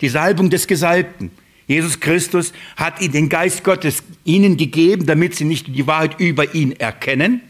Die 0.00 0.08
Salbung 0.08 0.50
des 0.50 0.66
Gesalbten. 0.66 1.30
Jesus 1.70 2.00
Christus 2.00 2.52
hat 2.76 3.00
ihnen 3.00 3.12
den 3.12 3.28
Geist 3.28 3.62
Gottes 3.62 4.02
ihnen 4.24 4.56
gegeben, 4.56 5.06
damit 5.06 5.36
sie 5.36 5.44
nicht 5.44 5.68
die 5.68 5.86
Wahrheit 5.86 6.18
über 6.18 6.52
ihn 6.52 6.72
erkennen 6.72 7.42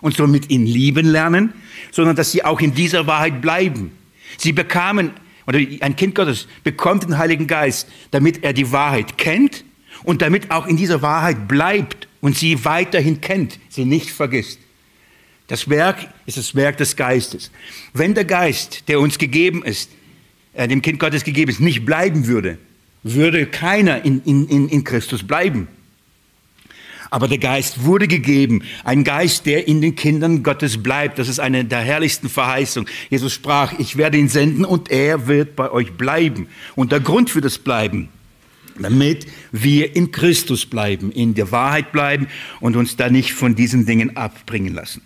und 0.00 0.16
somit 0.16 0.50
ihn 0.50 0.66
lieben 0.66 1.06
lernen, 1.06 1.52
sondern 1.92 2.16
dass 2.16 2.32
sie 2.32 2.42
auch 2.42 2.60
in 2.60 2.74
dieser 2.74 3.06
Wahrheit 3.06 3.40
bleiben. 3.40 3.92
Sie 4.36 4.50
bekamen, 4.50 5.12
oder 5.46 5.60
ein 5.80 5.94
Kind 5.94 6.16
Gottes 6.16 6.48
bekommt 6.64 7.04
den 7.04 7.18
Heiligen 7.18 7.46
Geist, 7.46 7.86
damit 8.10 8.42
er 8.42 8.52
die 8.52 8.72
Wahrheit 8.72 9.16
kennt 9.16 9.62
und 10.02 10.22
damit 10.22 10.50
auch 10.50 10.66
in 10.66 10.76
dieser 10.76 11.00
Wahrheit 11.00 11.46
bleibt 11.46 12.08
und 12.20 12.36
sie 12.36 12.64
weiterhin 12.64 13.20
kennt, 13.20 13.60
sie 13.68 13.84
nicht 13.84 14.10
vergisst. 14.10 14.58
Das 15.46 15.70
Werk 15.70 16.12
ist 16.26 16.36
das 16.36 16.56
Werk 16.56 16.78
des 16.78 16.96
Geistes. 16.96 17.52
Wenn 17.92 18.14
der 18.14 18.24
Geist, 18.24 18.88
der 18.88 18.98
uns 18.98 19.18
gegeben 19.18 19.62
ist, 19.62 19.88
äh, 20.54 20.66
dem 20.66 20.82
Kind 20.82 20.98
Gottes 20.98 21.22
gegeben 21.22 21.52
ist, 21.52 21.60
nicht 21.60 21.86
bleiben 21.86 22.26
würde, 22.26 22.58
würde 23.14 23.46
keiner 23.46 24.04
in, 24.04 24.22
in, 24.24 24.68
in 24.68 24.84
Christus 24.84 25.22
bleiben. 25.22 25.68
Aber 27.10 27.26
der 27.26 27.38
Geist 27.38 27.84
wurde 27.84 28.06
gegeben, 28.06 28.62
ein 28.84 29.02
Geist, 29.02 29.46
der 29.46 29.66
in 29.66 29.80
den 29.80 29.94
Kindern 29.94 30.42
Gottes 30.42 30.82
bleibt. 30.82 31.18
Das 31.18 31.28
ist 31.28 31.40
eine 31.40 31.64
der 31.64 31.80
herrlichsten 31.80 32.28
Verheißungen. 32.28 32.88
Jesus 33.08 33.32
sprach, 33.32 33.78
ich 33.78 33.96
werde 33.96 34.18
ihn 34.18 34.28
senden 34.28 34.64
und 34.64 34.90
er 34.90 35.26
wird 35.26 35.56
bei 35.56 35.70
euch 35.70 35.92
bleiben. 35.92 36.48
Und 36.74 36.92
der 36.92 37.00
Grund 37.00 37.30
für 37.30 37.40
das 37.40 37.58
Bleiben, 37.58 38.10
damit 38.78 39.26
wir 39.52 39.96
in 39.96 40.12
Christus 40.12 40.66
bleiben, 40.66 41.10
in 41.10 41.34
der 41.34 41.50
Wahrheit 41.50 41.92
bleiben 41.92 42.28
und 42.60 42.76
uns 42.76 42.96
da 42.96 43.08
nicht 43.08 43.32
von 43.32 43.54
diesen 43.54 43.86
Dingen 43.86 44.16
abbringen 44.16 44.74
lassen. 44.74 45.02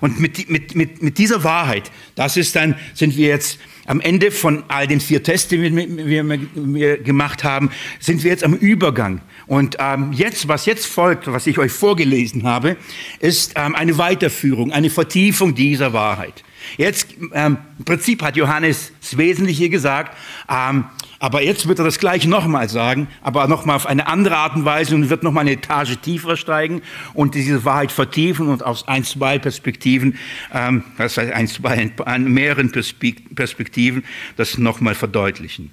Und 0.00 0.20
mit, 0.20 0.48
mit, 0.48 0.74
mit, 0.74 1.02
mit 1.02 1.18
dieser 1.18 1.44
Wahrheit, 1.44 1.90
das 2.14 2.36
ist 2.36 2.56
dann, 2.56 2.76
sind 2.94 3.16
wir 3.16 3.28
jetzt 3.28 3.58
am 3.86 4.00
Ende 4.00 4.30
von 4.30 4.64
all 4.68 4.86
den 4.86 5.00
vier 5.00 5.22
Tests, 5.22 5.48
die 5.48 5.60
wir, 5.62 6.26
wir 6.54 6.98
gemacht 6.98 7.44
haben, 7.44 7.70
sind 8.00 8.24
wir 8.24 8.30
jetzt 8.30 8.44
am 8.44 8.54
Übergang. 8.54 9.20
Und 9.46 9.76
ähm, 9.78 10.12
jetzt, 10.12 10.48
was 10.48 10.66
jetzt 10.66 10.86
folgt, 10.86 11.28
was 11.28 11.46
ich 11.46 11.58
euch 11.58 11.72
vorgelesen 11.72 12.42
habe, 12.44 12.76
ist 13.20 13.52
ähm, 13.56 13.74
eine 13.74 13.96
Weiterführung, 13.96 14.72
eine 14.72 14.90
Vertiefung 14.90 15.54
dieser 15.54 15.92
Wahrheit. 15.92 16.42
Jetzt, 16.76 17.14
ähm, 17.32 17.58
im 17.78 17.84
Prinzip 17.84 18.22
hat 18.22 18.36
Johannes 18.36 18.92
das 19.00 19.16
Wesentliche 19.16 19.68
gesagt, 19.68 20.16
ähm, 20.48 20.84
aber 21.18 21.42
jetzt 21.42 21.66
wird 21.66 21.78
er 21.78 21.84
das 21.84 21.98
gleich 21.98 22.26
nochmal 22.26 22.68
sagen, 22.68 23.08
aber 23.22 23.48
nochmal 23.48 23.76
auf 23.76 23.86
eine 23.86 24.06
andere 24.06 24.36
Art 24.36 24.54
und 24.54 24.64
Weise 24.64 24.94
und 24.94 25.08
wird 25.08 25.22
nochmal 25.22 25.42
eine 25.42 25.52
Etage 25.52 25.96
tiefer 26.02 26.36
steigen 26.36 26.82
und 27.14 27.34
diese 27.34 27.64
Wahrheit 27.64 27.90
vertiefen 27.90 28.48
und 28.48 28.62
aus 28.62 28.86
ein, 28.86 29.04
zwei 29.04 29.38
Perspektiven, 29.38 30.18
ähm, 30.52 30.84
das 30.98 31.16
heißt 31.16 31.32
ein, 31.32 31.48
zwei, 31.48 31.90
an 32.04 32.30
mehreren 32.32 32.70
Perspektiven 32.70 34.04
das 34.36 34.58
nochmal 34.58 34.94
verdeutlichen. 34.94 35.70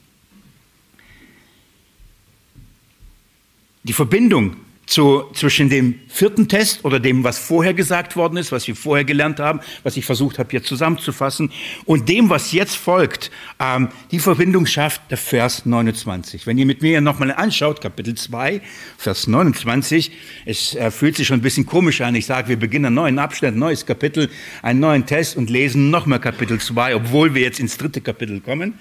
Die 3.84 3.94
Verbindung 3.94 4.56
zu, 4.86 5.24
zwischen 5.34 5.70
dem 5.70 6.00
vierten 6.08 6.48
Test 6.48 6.84
oder 6.84 7.00
dem, 7.00 7.24
was 7.24 7.40
vorher 7.40 7.74
gesagt 7.74 8.16
worden 8.16 8.38
ist, 8.38 8.52
was 8.52 8.68
wir 8.68 8.76
vorher 8.76 9.06
gelernt 9.06 9.40
haben, 9.40 9.62
was 9.84 9.98
ich 9.98 10.06
versucht 10.06 10.40
habe 10.40 10.50
hier 10.52 10.64
zusammenzufassen, 10.64 11.52
und 11.86 12.10
dem, 12.10 12.30
was 12.30 12.52
jetzt 12.52 12.76
folgt, 12.76 13.32
ähm, 13.60 13.90
die 14.12 14.20
Verbindung 14.20 14.66
schafft 14.66 15.02
der 15.10 15.18
Vers 15.18 15.66
29. 15.66 16.46
Wenn 16.46 16.58
ihr 16.58 16.66
mit 16.66 16.82
mir 16.82 17.02
nochmal 17.02 17.32
anschaut, 17.32 17.82
Kapitel 17.82 18.16
2, 18.16 18.62
Vers 18.98 19.28
29, 19.28 20.12
es 20.46 20.76
äh, 20.76 20.92
fühlt 20.92 21.16
sich 21.16 21.28
schon 21.28 21.40
ein 21.40 21.44
bisschen 21.44 21.66
komisch 21.66 22.02
an. 22.02 22.16
Ich 22.16 22.26
sage, 22.26 22.50
wir 22.50 22.58
beginnen 22.58 22.86
einen 22.86 22.96
neuen 22.96 23.20
Abschnitt, 23.20 23.54
ein 23.54 23.60
neues 23.60 23.86
Kapitel, 23.86 24.30
einen 24.62 24.80
neuen 24.80 25.06
Test 25.06 25.38
und 25.38 25.50
lesen 25.50 25.90
nochmal 25.90 26.20
Kapitel 26.20 26.60
2, 26.60 26.96
obwohl 26.96 27.34
wir 27.34 27.42
jetzt 27.42 27.60
ins 27.60 27.78
dritte 27.78 28.02
Kapitel 28.02 28.42
kommen. 28.42 28.76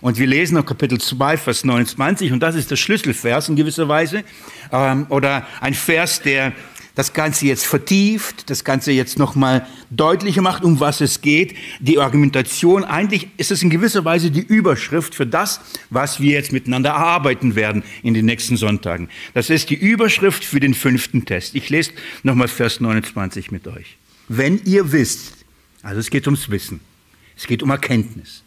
Und 0.00 0.18
wir 0.18 0.26
lesen 0.26 0.54
noch 0.54 0.66
Kapitel 0.66 1.00
2, 1.00 1.36
Vers 1.36 1.64
29, 1.64 2.32
und 2.32 2.40
das 2.40 2.54
ist 2.54 2.70
der 2.70 2.76
Schlüsselvers 2.76 3.48
in 3.48 3.56
gewisser 3.56 3.88
Weise, 3.88 4.24
ähm, 4.72 5.06
oder 5.08 5.46
ein 5.60 5.74
Vers, 5.74 6.22
der 6.22 6.52
das 6.98 7.12
Ganze 7.12 7.46
jetzt 7.46 7.64
vertieft, 7.64 8.50
das 8.50 8.64
Ganze 8.64 8.90
jetzt 8.90 9.20
nochmal 9.20 9.64
deutlicher 9.88 10.42
macht, 10.42 10.64
um 10.64 10.80
was 10.80 11.00
es 11.00 11.20
geht. 11.20 11.54
Die 11.78 12.00
Argumentation, 12.00 12.82
eigentlich 12.82 13.28
ist 13.36 13.52
es 13.52 13.62
in 13.62 13.70
gewisser 13.70 14.04
Weise 14.04 14.32
die 14.32 14.40
Überschrift 14.40 15.14
für 15.14 15.24
das, 15.24 15.60
was 15.90 16.18
wir 16.18 16.32
jetzt 16.32 16.50
miteinander 16.50 16.90
erarbeiten 16.90 17.54
werden 17.54 17.84
in 18.02 18.14
den 18.14 18.26
nächsten 18.26 18.56
Sonntagen. 18.56 19.10
Das 19.32 19.48
ist 19.48 19.70
die 19.70 19.76
Überschrift 19.76 20.44
für 20.44 20.58
den 20.58 20.74
fünften 20.74 21.24
Test. 21.24 21.54
Ich 21.54 21.70
lese 21.70 21.92
nochmal 22.24 22.48
Vers 22.48 22.80
29 22.80 23.52
mit 23.52 23.68
euch. 23.68 23.96
Wenn 24.26 24.60
ihr 24.64 24.90
wisst, 24.90 25.34
also 25.84 26.00
es 26.00 26.10
geht 26.10 26.26
ums 26.26 26.50
Wissen, 26.50 26.80
es 27.36 27.46
geht 27.46 27.62
um 27.62 27.70
Erkenntnis. 27.70 28.42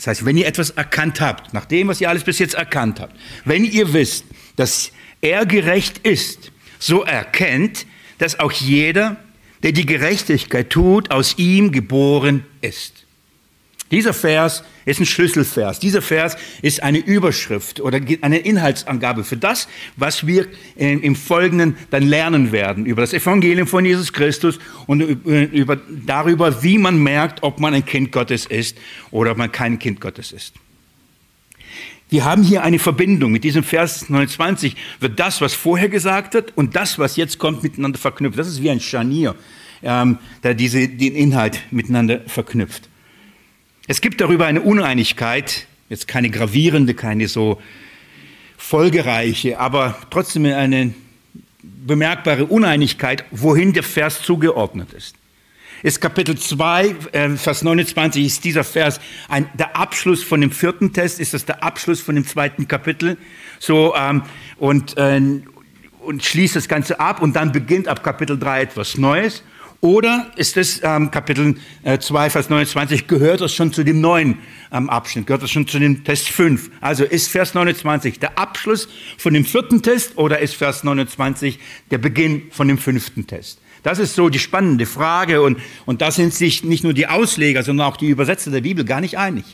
Das 0.00 0.06
heißt, 0.06 0.24
wenn 0.24 0.38
ihr 0.38 0.46
etwas 0.46 0.70
erkannt 0.70 1.20
habt, 1.20 1.52
nach 1.52 1.66
dem, 1.66 1.88
was 1.88 2.00
ihr 2.00 2.08
alles 2.08 2.24
bis 2.24 2.38
jetzt 2.38 2.54
erkannt 2.54 3.00
habt, 3.00 3.14
wenn 3.44 3.66
ihr 3.66 3.92
wisst, 3.92 4.24
dass 4.56 4.92
er 5.20 5.44
gerecht 5.44 5.98
ist, 6.06 6.52
so 6.78 7.02
erkennt, 7.02 7.84
dass 8.16 8.40
auch 8.40 8.50
jeder, 8.50 9.16
der 9.62 9.72
die 9.72 9.84
Gerechtigkeit 9.84 10.70
tut, 10.70 11.10
aus 11.10 11.36
ihm 11.36 11.70
geboren 11.70 12.46
ist. 12.62 13.04
Dieser 13.90 14.12
Vers 14.12 14.62
ist 14.84 15.00
ein 15.00 15.06
Schlüsselvers. 15.06 15.80
Dieser 15.80 16.00
Vers 16.00 16.36
ist 16.62 16.82
eine 16.82 16.98
Überschrift 16.98 17.80
oder 17.80 18.00
eine 18.20 18.38
Inhaltsangabe 18.38 19.24
für 19.24 19.36
das, 19.36 19.66
was 19.96 20.26
wir 20.26 20.46
im 20.76 21.16
Folgenden 21.16 21.76
dann 21.90 22.04
lernen 22.04 22.52
werden 22.52 22.86
über 22.86 23.00
das 23.00 23.12
Evangelium 23.12 23.66
von 23.66 23.84
Jesus 23.84 24.12
Christus 24.12 24.60
und 24.86 25.00
über, 25.00 25.76
darüber, 26.06 26.62
wie 26.62 26.78
man 26.78 27.02
merkt, 27.02 27.42
ob 27.42 27.58
man 27.58 27.74
ein 27.74 27.84
Kind 27.84 28.12
Gottes 28.12 28.46
ist 28.46 28.78
oder 29.10 29.32
ob 29.32 29.38
man 29.38 29.50
kein 29.50 29.78
Kind 29.80 30.00
Gottes 30.00 30.30
ist. 30.30 30.54
Wir 32.10 32.24
haben 32.24 32.42
hier 32.42 32.62
eine 32.62 32.80
Verbindung. 32.80 33.30
Mit 33.30 33.44
diesem 33.44 33.62
Vers 33.62 34.08
29 34.08 34.76
wird 34.98 35.18
das, 35.20 35.40
was 35.40 35.54
vorher 35.54 35.88
gesagt 35.88 36.34
wird 36.34 36.56
und 36.56 36.74
das, 36.74 36.98
was 36.98 37.16
jetzt 37.16 37.38
kommt, 37.38 37.62
miteinander 37.62 37.98
verknüpft. 37.98 38.38
Das 38.38 38.48
ist 38.48 38.62
wie 38.62 38.70
ein 38.70 38.80
Scharnier, 38.80 39.36
ähm, 39.82 40.18
der 40.42 40.54
diese, 40.54 40.88
den 40.88 41.14
Inhalt 41.14 41.60
miteinander 41.70 42.22
verknüpft. 42.26 42.89
Es 43.90 44.00
gibt 44.00 44.20
darüber 44.20 44.46
eine 44.46 44.60
Uneinigkeit, 44.60 45.66
jetzt 45.88 46.06
keine 46.06 46.30
gravierende, 46.30 46.94
keine 46.94 47.26
so 47.26 47.60
folgereiche, 48.56 49.58
aber 49.58 49.98
trotzdem 50.10 50.44
eine 50.44 50.94
bemerkbare 51.60 52.46
Uneinigkeit, 52.46 53.24
wohin 53.32 53.72
der 53.72 53.82
Vers 53.82 54.22
zugeordnet 54.22 54.92
ist. 54.92 55.16
Ist 55.82 56.00
Kapitel 56.00 56.38
2, 56.38 56.94
äh, 57.10 57.30
Vers 57.30 57.64
29, 57.64 58.24
ist 58.24 58.44
dieser 58.44 58.62
Vers 58.62 59.00
ein, 59.28 59.48
der 59.54 59.74
Abschluss 59.74 60.22
von 60.22 60.40
dem 60.40 60.52
vierten 60.52 60.92
Test, 60.92 61.18
ist 61.18 61.34
das 61.34 61.44
der 61.44 61.64
Abschluss 61.64 62.00
von 62.00 62.14
dem 62.14 62.24
zweiten 62.24 62.68
Kapitel, 62.68 63.16
so, 63.58 63.96
ähm, 63.96 64.22
und, 64.58 64.96
äh, 64.98 65.20
und 65.98 66.24
schließt 66.24 66.54
das 66.54 66.68
Ganze 66.68 67.00
ab 67.00 67.20
und 67.20 67.34
dann 67.34 67.50
beginnt 67.50 67.88
ab 67.88 68.04
Kapitel 68.04 68.38
3 68.38 68.60
etwas 68.60 68.98
Neues. 68.98 69.42
Oder 69.82 70.30
ist 70.36 70.58
es 70.58 70.82
ähm, 70.84 71.10
Kapitel 71.10 71.54
äh, 71.84 71.98
2, 71.98 72.28
Vers 72.28 72.50
29, 72.50 73.06
gehört 73.06 73.40
das 73.40 73.54
schon 73.54 73.72
zu 73.72 73.82
dem 73.82 74.02
neuen 74.02 74.38
ähm, 74.70 74.90
Abschnitt, 74.90 75.26
gehört 75.26 75.42
das 75.42 75.50
schon 75.50 75.66
zu 75.66 75.78
dem 75.78 76.04
Test 76.04 76.28
5? 76.28 76.70
Also 76.82 77.04
ist 77.04 77.28
Vers 77.28 77.54
29 77.54 78.18
der 78.18 78.38
Abschluss 78.38 78.88
von 79.16 79.32
dem 79.32 79.46
vierten 79.46 79.80
Test 79.80 80.18
oder 80.18 80.40
ist 80.40 80.54
Vers 80.54 80.84
29 80.84 81.58
der 81.90 81.96
Beginn 81.96 82.42
von 82.50 82.68
dem 82.68 82.76
fünften 82.76 83.26
Test? 83.26 83.58
Das 83.82 83.98
ist 83.98 84.14
so 84.14 84.28
die 84.28 84.38
spannende 84.38 84.84
Frage 84.84 85.40
und, 85.40 85.58
und 85.86 86.02
da 86.02 86.10
sind 86.10 86.34
sich 86.34 86.62
nicht 86.62 86.84
nur 86.84 86.92
die 86.92 87.06
Ausleger, 87.06 87.62
sondern 87.62 87.86
auch 87.86 87.96
die 87.96 88.08
Übersetzer 88.08 88.50
der 88.50 88.60
Bibel 88.60 88.84
gar 88.84 89.00
nicht 89.00 89.16
einig. 89.16 89.44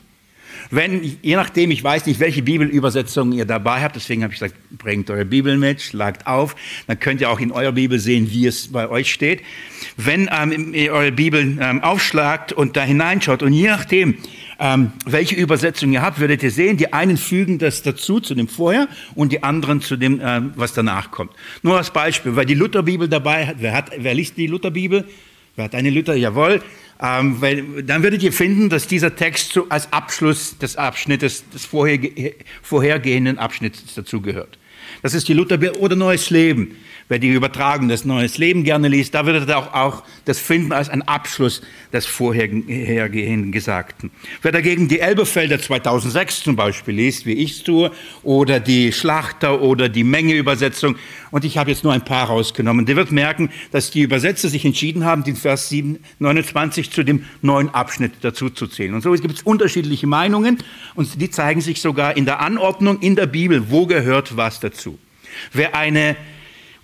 Wenn, 0.70 1.18
je 1.22 1.36
nachdem, 1.36 1.70
ich 1.70 1.82
weiß 1.82 2.06
nicht, 2.06 2.20
welche 2.20 2.42
Bibelübersetzung 2.42 3.32
ihr 3.32 3.44
dabei 3.44 3.82
habt, 3.82 3.96
deswegen 3.96 4.22
habe 4.22 4.32
ich 4.32 4.40
gesagt, 4.40 4.56
bringt 4.70 5.10
eure 5.10 5.24
Bibel 5.24 5.56
mit, 5.56 5.80
schlagt 5.80 6.26
auf, 6.26 6.56
dann 6.86 6.98
könnt 6.98 7.20
ihr 7.20 7.30
auch 7.30 7.40
in 7.40 7.52
eurer 7.52 7.72
Bibel 7.72 7.98
sehen, 7.98 8.30
wie 8.30 8.46
es 8.46 8.72
bei 8.72 8.88
euch 8.88 9.12
steht. 9.12 9.42
Wenn 9.96 10.28
ähm, 10.32 10.74
ihr 10.74 10.92
eure 10.92 11.12
Bibel 11.12 11.58
ähm, 11.60 11.82
aufschlagt 11.82 12.52
und 12.52 12.76
da 12.76 12.82
hineinschaut 12.82 13.42
und 13.42 13.52
je 13.52 13.68
nachdem, 13.68 14.16
ähm, 14.58 14.92
welche 15.04 15.34
Übersetzung 15.34 15.92
ihr 15.92 16.02
habt, 16.02 16.18
werdet 16.20 16.42
ihr 16.42 16.50
sehen, 16.50 16.76
die 16.76 16.92
einen 16.92 17.16
fügen 17.16 17.58
das 17.58 17.82
dazu, 17.82 18.20
zu 18.20 18.34
dem 18.34 18.48
vorher, 18.48 18.88
und 19.14 19.32
die 19.32 19.42
anderen 19.42 19.80
zu 19.80 19.96
dem, 19.96 20.20
ähm, 20.22 20.52
was 20.56 20.72
danach 20.72 21.10
kommt. 21.10 21.32
Nur 21.62 21.76
als 21.76 21.90
Beispiel, 21.90 22.36
weil 22.36 22.46
die 22.46 22.54
Lutherbibel 22.54 23.08
dabei 23.08 23.46
hat, 23.46 23.56
wer, 23.58 23.72
hat, 23.72 23.90
wer 23.96 24.14
liest 24.14 24.36
die 24.36 24.46
Lutherbibel? 24.46 25.04
Wer 25.56 25.64
hat 25.66 25.74
eine 25.74 25.90
Luther? 25.90 26.14
Jawohl. 26.14 26.62
Ähm, 27.00 27.40
weil, 27.40 27.82
dann 27.82 28.02
werdet 28.02 28.22
ihr 28.22 28.32
finden, 28.32 28.70
dass 28.70 28.86
dieser 28.86 29.14
Text 29.16 29.52
so 29.52 29.68
als 29.68 29.92
Abschluss 29.92 30.56
des 30.58 30.76
Abschnittes, 30.76 31.44
des 31.50 31.68
vorhergehenden 32.62 33.38
Abschnittes 33.38 33.94
dazugehört. 33.94 34.58
Das 35.02 35.12
ist 35.14 35.28
die 35.28 35.34
Luther 35.34 35.58
oder 35.78 35.96
Neues 35.96 36.30
Leben. 36.30 36.76
Wer 37.08 37.20
die 37.20 37.28
Übertragung 37.28 37.86
des 37.86 38.04
Neues 38.04 38.36
Leben 38.36 38.64
gerne 38.64 38.88
liest, 38.88 39.14
da 39.14 39.26
wird 39.26 39.48
er 39.48 39.58
auch, 39.58 39.72
auch 39.74 40.02
das 40.24 40.40
finden 40.40 40.72
als 40.72 40.88
ein 40.88 41.02
Abschluss 41.02 41.62
des 41.92 42.04
vorhergehenden 42.04 43.52
Gesagten. 43.52 44.10
Wer 44.42 44.50
dagegen 44.50 44.88
die 44.88 44.98
Elberfelder 44.98 45.60
2006 45.60 46.42
zum 46.42 46.56
Beispiel 46.56 46.94
liest, 46.94 47.24
wie 47.24 47.34
ich 47.34 47.58
es 47.58 47.62
tue, 47.62 47.92
oder 48.24 48.58
die 48.58 48.90
Schlachter 48.90 49.62
oder 49.62 49.88
die 49.88 50.02
Menge-Übersetzung, 50.02 50.96
und 51.30 51.44
ich 51.44 51.58
habe 51.58 51.70
jetzt 51.70 51.84
nur 51.84 51.92
ein 51.92 52.04
paar 52.04 52.26
rausgenommen, 52.26 52.86
der 52.86 52.96
wird 52.96 53.12
merken, 53.12 53.50
dass 53.70 53.92
die 53.92 54.02
Übersetzer 54.02 54.48
sich 54.48 54.64
entschieden 54.64 55.04
haben, 55.04 55.22
den 55.22 55.36
Vers 55.36 55.68
7, 55.68 56.00
29 56.18 56.90
zu 56.90 57.04
dem 57.04 57.24
neuen 57.40 57.68
Abschnitt 57.72 58.14
dazu 58.22 58.50
zu 58.50 58.66
zählen. 58.66 58.94
Und 58.94 59.02
so 59.02 59.12
gibt 59.12 59.34
es 59.34 59.42
unterschiedliche 59.42 60.08
Meinungen 60.08 60.58
und 60.96 61.20
die 61.20 61.30
zeigen 61.30 61.60
sich 61.60 61.80
sogar 61.80 62.16
in 62.16 62.24
der 62.24 62.40
Anordnung 62.40 63.00
in 63.00 63.14
der 63.14 63.26
Bibel, 63.26 63.70
wo 63.70 63.86
gehört 63.86 64.36
was 64.36 64.58
dazu. 64.58 64.98
Wer 65.52 65.76
eine 65.76 66.16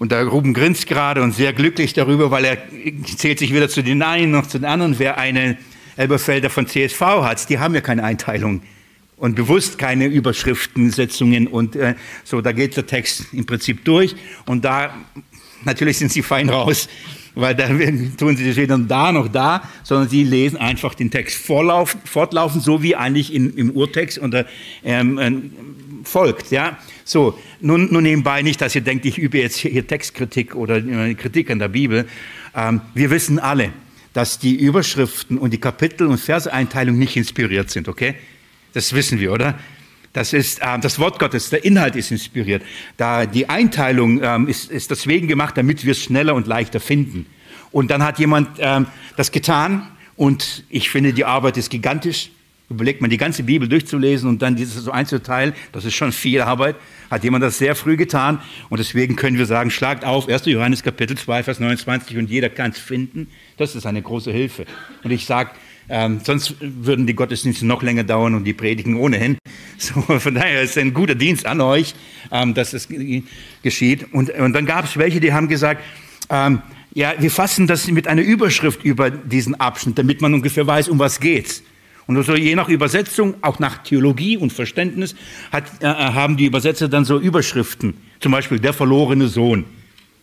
und 0.02 0.10
der 0.10 0.26
Ruben 0.26 0.52
grinst 0.52 0.88
gerade 0.88 1.22
und 1.22 1.32
sehr 1.32 1.52
glücklich 1.52 1.92
darüber, 1.92 2.32
weil 2.32 2.44
er 2.44 2.58
zählt 3.04 3.38
sich 3.38 3.54
weder 3.54 3.68
zu 3.68 3.82
den 3.84 4.02
einen 4.02 4.32
noch 4.32 4.48
zu 4.48 4.58
den 4.58 4.64
anderen. 4.64 4.98
Wer 4.98 5.16
eine 5.16 5.56
Elberfelder 5.96 6.50
von 6.50 6.66
CSV 6.66 7.00
hat, 7.00 7.48
die 7.48 7.60
haben 7.60 7.72
ja 7.72 7.82
keine 7.82 8.02
Einteilung 8.02 8.62
und 9.16 9.36
bewusst 9.36 9.78
keine 9.78 10.06
Überschriftensetzungen 10.06 11.46
und 11.46 11.76
äh, 11.76 11.94
so, 12.24 12.40
da 12.40 12.50
geht 12.50 12.76
der 12.76 12.84
Text 12.84 13.26
im 13.32 13.46
Prinzip 13.46 13.84
durch 13.84 14.16
und 14.44 14.64
da, 14.64 14.92
natürlich 15.64 15.98
sind 15.98 16.10
sie 16.10 16.22
fein 16.22 16.50
raus, 16.50 16.88
weil 17.36 17.54
da 17.54 17.68
tun 18.18 18.36
sie 18.36 18.56
weder 18.56 18.78
da 18.78 19.12
noch 19.12 19.28
da, 19.28 19.62
sondern 19.84 20.08
sie 20.08 20.24
lesen 20.24 20.56
einfach 20.56 20.94
den 20.94 21.12
Text 21.12 21.36
fortlaufend, 21.36 22.60
so 22.60 22.82
wie 22.82 22.96
eigentlich 22.96 23.32
in, 23.32 23.56
im 23.56 23.70
Urtext 23.70 24.18
unter, 24.18 24.46
ähm, 24.82 25.18
äh, 25.18 25.30
folgt. 26.04 26.50
Ja? 26.50 26.78
So, 27.04 27.38
nun, 27.60 27.92
nun 27.92 28.02
nebenbei 28.02 28.42
nicht, 28.42 28.60
dass 28.60 28.74
ihr 28.74 28.80
denkt, 28.80 29.04
ich 29.04 29.18
übe 29.18 29.38
jetzt 29.38 29.56
hier 29.56 29.86
Textkritik 29.86 30.54
oder 30.54 30.76
äh, 30.76 31.14
Kritik 31.14 31.50
an 31.50 31.58
der 31.58 31.68
Bibel. 31.68 32.06
Ähm, 32.54 32.80
wir 32.94 33.10
wissen 33.10 33.38
alle, 33.38 33.72
dass 34.12 34.38
die 34.38 34.56
Überschriften 34.56 35.38
und 35.38 35.52
die 35.52 35.60
Kapitel- 35.60 36.06
und 36.06 36.18
Verseinteilung 36.18 36.98
nicht 36.98 37.16
inspiriert 37.16 37.70
sind, 37.70 37.88
okay? 37.88 38.14
Das 38.72 38.92
wissen 38.92 39.20
wir, 39.20 39.32
oder? 39.32 39.58
Das 40.12 40.32
ist 40.32 40.60
äh, 40.60 40.78
das 40.78 40.98
Wort 40.98 41.18
Gottes, 41.18 41.50
der 41.50 41.64
Inhalt 41.64 41.96
ist 41.96 42.10
inspiriert. 42.10 42.62
Da 42.96 43.26
die 43.26 43.48
Einteilung 43.48 44.22
ähm, 44.22 44.48
ist, 44.48 44.70
ist 44.70 44.90
deswegen 44.90 45.28
gemacht, 45.28 45.56
damit 45.56 45.84
wir 45.84 45.92
es 45.92 46.02
schneller 46.02 46.34
und 46.34 46.46
leichter 46.46 46.80
finden. 46.80 47.26
Und 47.70 47.90
dann 47.90 48.02
hat 48.02 48.18
jemand 48.18 48.58
ähm, 48.58 48.86
das 49.16 49.32
getan 49.32 49.88
und 50.16 50.64
ich 50.68 50.90
finde, 50.90 51.14
die 51.14 51.24
Arbeit 51.24 51.56
ist 51.56 51.70
gigantisch. 51.70 52.30
Überlegt 52.72 53.00
man, 53.00 53.10
die 53.10 53.16
ganze 53.16 53.42
Bibel 53.42 53.68
durchzulesen 53.68 54.28
und 54.28 54.42
dann 54.42 54.56
dieses 54.56 54.84
so 54.84 54.90
einzuteilen, 54.90 55.52
das 55.72 55.84
ist 55.84 55.94
schon 55.94 56.12
viel 56.12 56.40
Arbeit. 56.40 56.76
Hat 57.10 57.24
jemand 57.24 57.44
das 57.44 57.58
sehr 57.58 57.74
früh 57.74 57.96
getan 57.96 58.40
und 58.70 58.78
deswegen 58.78 59.16
können 59.16 59.38
wir 59.38 59.46
sagen, 59.46 59.70
schlagt 59.70 60.04
auf, 60.04 60.28
1. 60.28 60.46
Johannes 60.46 60.82
Kapitel 60.82 61.16
2, 61.16 61.42
Vers 61.42 61.60
29 61.60 62.16
und 62.16 62.30
jeder 62.30 62.48
kann 62.48 62.70
es 62.70 62.78
finden. 62.78 63.28
Das 63.56 63.74
ist 63.74 63.86
eine 63.86 64.02
große 64.02 64.32
Hilfe. 64.32 64.64
Und 65.02 65.10
ich 65.10 65.26
sage, 65.26 65.50
ähm, 65.88 66.20
sonst 66.22 66.54
würden 66.60 67.06
die 67.06 67.14
Gottesdienste 67.14 67.66
noch 67.66 67.82
länger 67.82 68.04
dauern 68.04 68.34
und 68.34 68.44
die 68.44 68.54
Predigen 68.54 68.96
ohnehin. 68.96 69.38
So, 69.78 70.00
von 70.00 70.34
daher 70.36 70.62
ist 70.62 70.70
es 70.70 70.78
ein 70.78 70.94
guter 70.94 71.16
Dienst 71.16 71.44
an 71.44 71.60
euch, 71.60 71.96
ähm, 72.30 72.54
dass 72.54 72.72
es 72.72 72.88
geschieht. 73.64 74.12
Und, 74.12 74.30
und 74.30 74.52
dann 74.52 74.64
gab 74.64 74.84
es 74.84 74.96
welche, 74.96 75.18
die 75.18 75.32
haben 75.32 75.48
gesagt, 75.48 75.82
ähm, 76.30 76.62
ja, 76.94 77.14
wir 77.18 77.32
fassen 77.32 77.66
das 77.66 77.88
mit 77.88 78.06
einer 78.06 78.22
Überschrift 78.22 78.84
über 78.84 79.10
diesen 79.10 79.58
Abschnitt, 79.58 79.98
damit 79.98 80.20
man 80.20 80.34
ungefähr 80.34 80.64
weiß, 80.66 80.88
um 80.88 81.00
was 81.00 81.18
geht's. 81.18 81.64
Und 82.16 82.24
so 82.24 82.34
je 82.34 82.54
nach 82.54 82.68
Übersetzung, 82.68 83.34
auch 83.42 83.58
nach 83.58 83.78
Theologie 83.82 84.36
und 84.36 84.52
Verständnis, 84.52 85.14
hat, 85.50 85.64
äh, 85.80 85.86
haben 85.86 86.36
die 86.36 86.46
Übersetzer 86.46 86.88
dann 86.88 87.04
so 87.04 87.18
Überschriften. 87.18 87.94
Zum 88.20 88.32
Beispiel 88.32 88.58
der 88.58 88.72
verlorene 88.72 89.28
Sohn. 89.28 89.64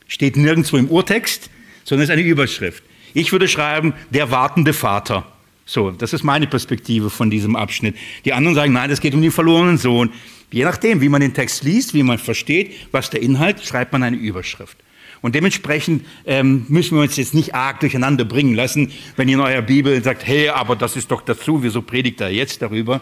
Steht 0.08 0.38
nirgendwo 0.38 0.78
im 0.78 0.90
Urtext, 0.90 1.50
sondern 1.84 2.04
ist 2.04 2.12
eine 2.12 2.22
Überschrift. 2.22 2.84
Ich 3.14 3.32
würde 3.32 3.48
schreiben, 3.48 3.94
der 4.10 4.32
wartende 4.32 4.74
Vater. 4.74 5.26
So, 5.66 5.92
das 5.92 6.14
ist 6.14 6.24
meine 6.24 6.48
Perspektive 6.48 7.10
von 7.10 7.30
diesem 7.30 7.56
Abschnitt. 7.56 7.96
Die 8.26 8.34
anderen 8.34 8.56
sagen, 8.56 8.74
nein, 8.74 8.90
es 8.90 9.02
geht 9.02 9.14
um 9.14 9.22
den 9.22 9.32
verlorenen 9.32 9.78
Sohn. 9.78 10.12
Je 10.52 10.64
nachdem, 10.64 11.00
wie 11.02 11.10
man 11.10 11.22
den 11.22 11.34
Text 11.34 11.64
liest, 11.64 11.94
wie 11.94 12.02
man 12.02 12.18
versteht, 12.18 12.74
was 12.92 13.12
der 13.12 13.22
Inhalt, 13.22 13.64
schreibt 13.64 13.92
man 13.92 14.02
eine 14.02 14.18
Überschrift. 14.18 14.78
Und 15.22 15.36
dementsprechend 15.36 16.06
ähm, 16.26 16.66
müssen 16.70 16.96
wir 16.96 17.02
uns 17.02 17.18
jetzt 17.18 17.34
nicht 17.34 17.54
arg 17.54 17.80
durcheinander 17.82 18.26
bringen 18.26 18.56
lassen, 18.56 18.92
wenn 19.16 19.28
ihr 19.28 19.36
in 19.36 19.42
eurer 19.42 19.62
Bibel 19.62 20.02
sagt, 20.04 20.26
hey, 20.26 20.50
aber 20.50 20.76
das 20.76 20.96
ist 20.96 21.12
doch 21.12 21.22
dazu, 21.22 21.62
wieso 21.62 21.82
predigt 21.82 22.22
er 22.22 22.30
jetzt 22.30 22.62
darüber? 22.62 23.02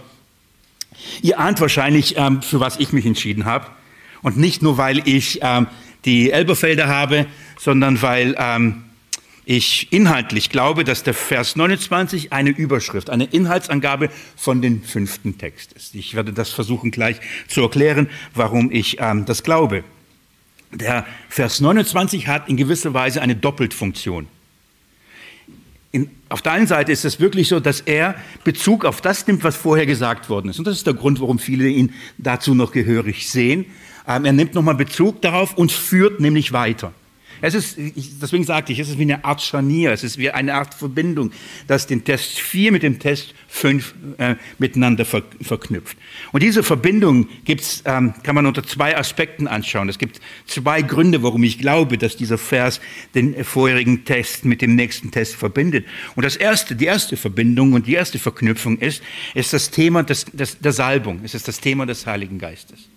Ihr 1.22 1.40
ahnt 1.40 1.62
wahrscheinlich, 1.62 2.16
ähm, 2.18 2.42
für 2.42 2.60
was 2.60 2.80
ich 2.80 2.92
mich 2.92 3.06
entschieden 3.06 3.46
habe. 3.46 3.68
Und 4.24 4.38
nicht 4.38 4.62
nur, 4.62 4.78
weil 4.78 5.08
ich 5.08 5.40
ähm, 5.44 5.68
die 6.06 6.32
Elberfelder 6.32 6.88
habe, 6.88 7.28
sondern 7.60 8.02
weil 8.02 8.36
ähm, 8.40 8.84
ich 9.46 9.94
inhaltlich 9.94 10.50
glaube, 10.50 10.84
dass 10.84 11.04
der 11.04 11.14
Vers 11.14 11.56
29 11.56 12.34
eine 12.34 12.50
Überschrift, 12.50 13.10
eine 13.10 13.26
Inhaltsangabe 13.26 14.10
von 14.36 14.62
dem 14.62 14.84
fünften 14.84 15.38
Text 15.38 15.74
ist. 15.74 15.96
Ich 15.96 16.16
werde 16.16 16.34
das 16.34 16.50
versuchen 16.50 16.92
gleich 16.92 17.18
zu 17.48 17.62
erklären, 17.62 18.10
warum 18.34 18.72
ich 18.72 18.98
ähm, 19.00 19.26
das 19.26 19.44
glaube. 19.44 19.84
Der 20.72 21.06
Vers 21.30 21.62
29 21.62 22.28
hat 22.28 22.50
in 22.50 22.58
gewisser 22.58 22.94
Weise 22.94 23.22
eine 23.22 23.36
Doppeltfunktion. 23.36 24.28
In, 25.92 26.12
auf 26.30 26.42
der 26.42 26.52
einen 26.52 26.68
Seite 26.68 26.92
ist 26.92 27.06
es 27.06 27.20
wirklich 27.20 27.48
so, 27.48 27.60
dass 27.60 27.82
er 27.82 28.16
Bezug 28.44 28.84
auf 28.84 29.00
das 29.00 29.26
nimmt, 29.26 29.44
was 29.44 29.56
vorher 29.56 29.86
gesagt 29.86 30.30
worden 30.30 30.50
ist. 30.50 30.60
Und 30.60 30.68
das 30.68 30.76
ist 30.76 30.86
der 30.86 30.94
Grund, 30.94 31.22
warum 31.22 31.40
viele 31.40 31.70
ihn 31.70 31.94
dazu 32.18 32.54
noch 32.54 32.72
gehörig 32.72 33.30
sehen. 33.30 33.66
Ähm, 34.08 34.26
er 34.26 34.34
nimmt 34.34 34.54
nochmal 34.54 34.76
Bezug 34.76 35.22
darauf 35.22 35.58
und 35.58 35.72
führt 35.72 36.20
nämlich 36.20 36.52
weiter. 36.52 36.94
Es 37.42 37.54
ist, 37.54 37.78
deswegen 38.22 38.44
sagte 38.44 38.72
ich, 38.72 38.80
es 38.80 38.90
ist 38.90 38.98
wie 38.98 39.04
eine 39.04 39.24
Art 39.24 39.42
Scharnier, 39.42 39.92
es 39.92 40.04
ist 40.04 40.18
wie 40.18 40.32
eine 40.32 40.54
Art 40.54 40.74
Verbindung, 40.74 41.32
das 41.68 41.88
den 41.88 42.04
Test 42.04 42.40
4 42.40 42.72
mit 42.72 42.84
dem 42.84 43.00
Test 43.00 43.34
5 43.48 43.96
äh, 44.18 44.36
miteinander 44.58 45.06
ver, 45.06 45.24
verknüpft. 45.42 45.98
Und 46.32 46.44
diese 46.44 46.64
Verbindung 46.64 47.28
gibt's, 47.46 47.84
ähm, 47.86 48.14
kann 48.24 48.36
man 48.36 48.46
unter 48.46 48.64
zwei 48.64 48.98
Aspekten 48.98 49.48
anschauen. 49.48 49.90
Es 49.90 50.00
gibt 50.00 50.20
zwei 50.46 50.82
Gründe, 50.82 51.24
warum 51.24 51.44
ich 51.44 51.60
glaube, 51.60 51.98
dass 51.98 52.16
dieser 52.16 52.38
Vers 52.38 52.82
den 53.16 53.44
vorherigen 53.44 54.06
Test 54.06 54.46
mit 54.46 54.62
dem 54.62 54.76
nächsten 54.76 55.12
Test 55.12 55.36
verbindet. 55.36 55.86
Und 56.16 56.24
das 56.26 56.36
erste, 56.36 56.76
die 56.76 56.86
erste 56.86 57.18
Verbindung 57.18 57.74
und 57.74 57.88
die 57.88 57.94
erste 57.94 58.20
Verknüpfung 58.20 58.78
ist, 58.80 59.04
ist 59.34 59.54
das 59.54 59.72
Thema 59.72 60.04
des, 60.04 60.26
des, 60.26 60.60
der 60.60 60.72
Salbung, 60.72 61.22
es 61.24 61.34
ist 61.34 61.48
das 61.48 61.60
Thema 61.60 61.86
des 61.86 62.06
Heiligen 62.06 62.40
Geistes. 62.40 62.90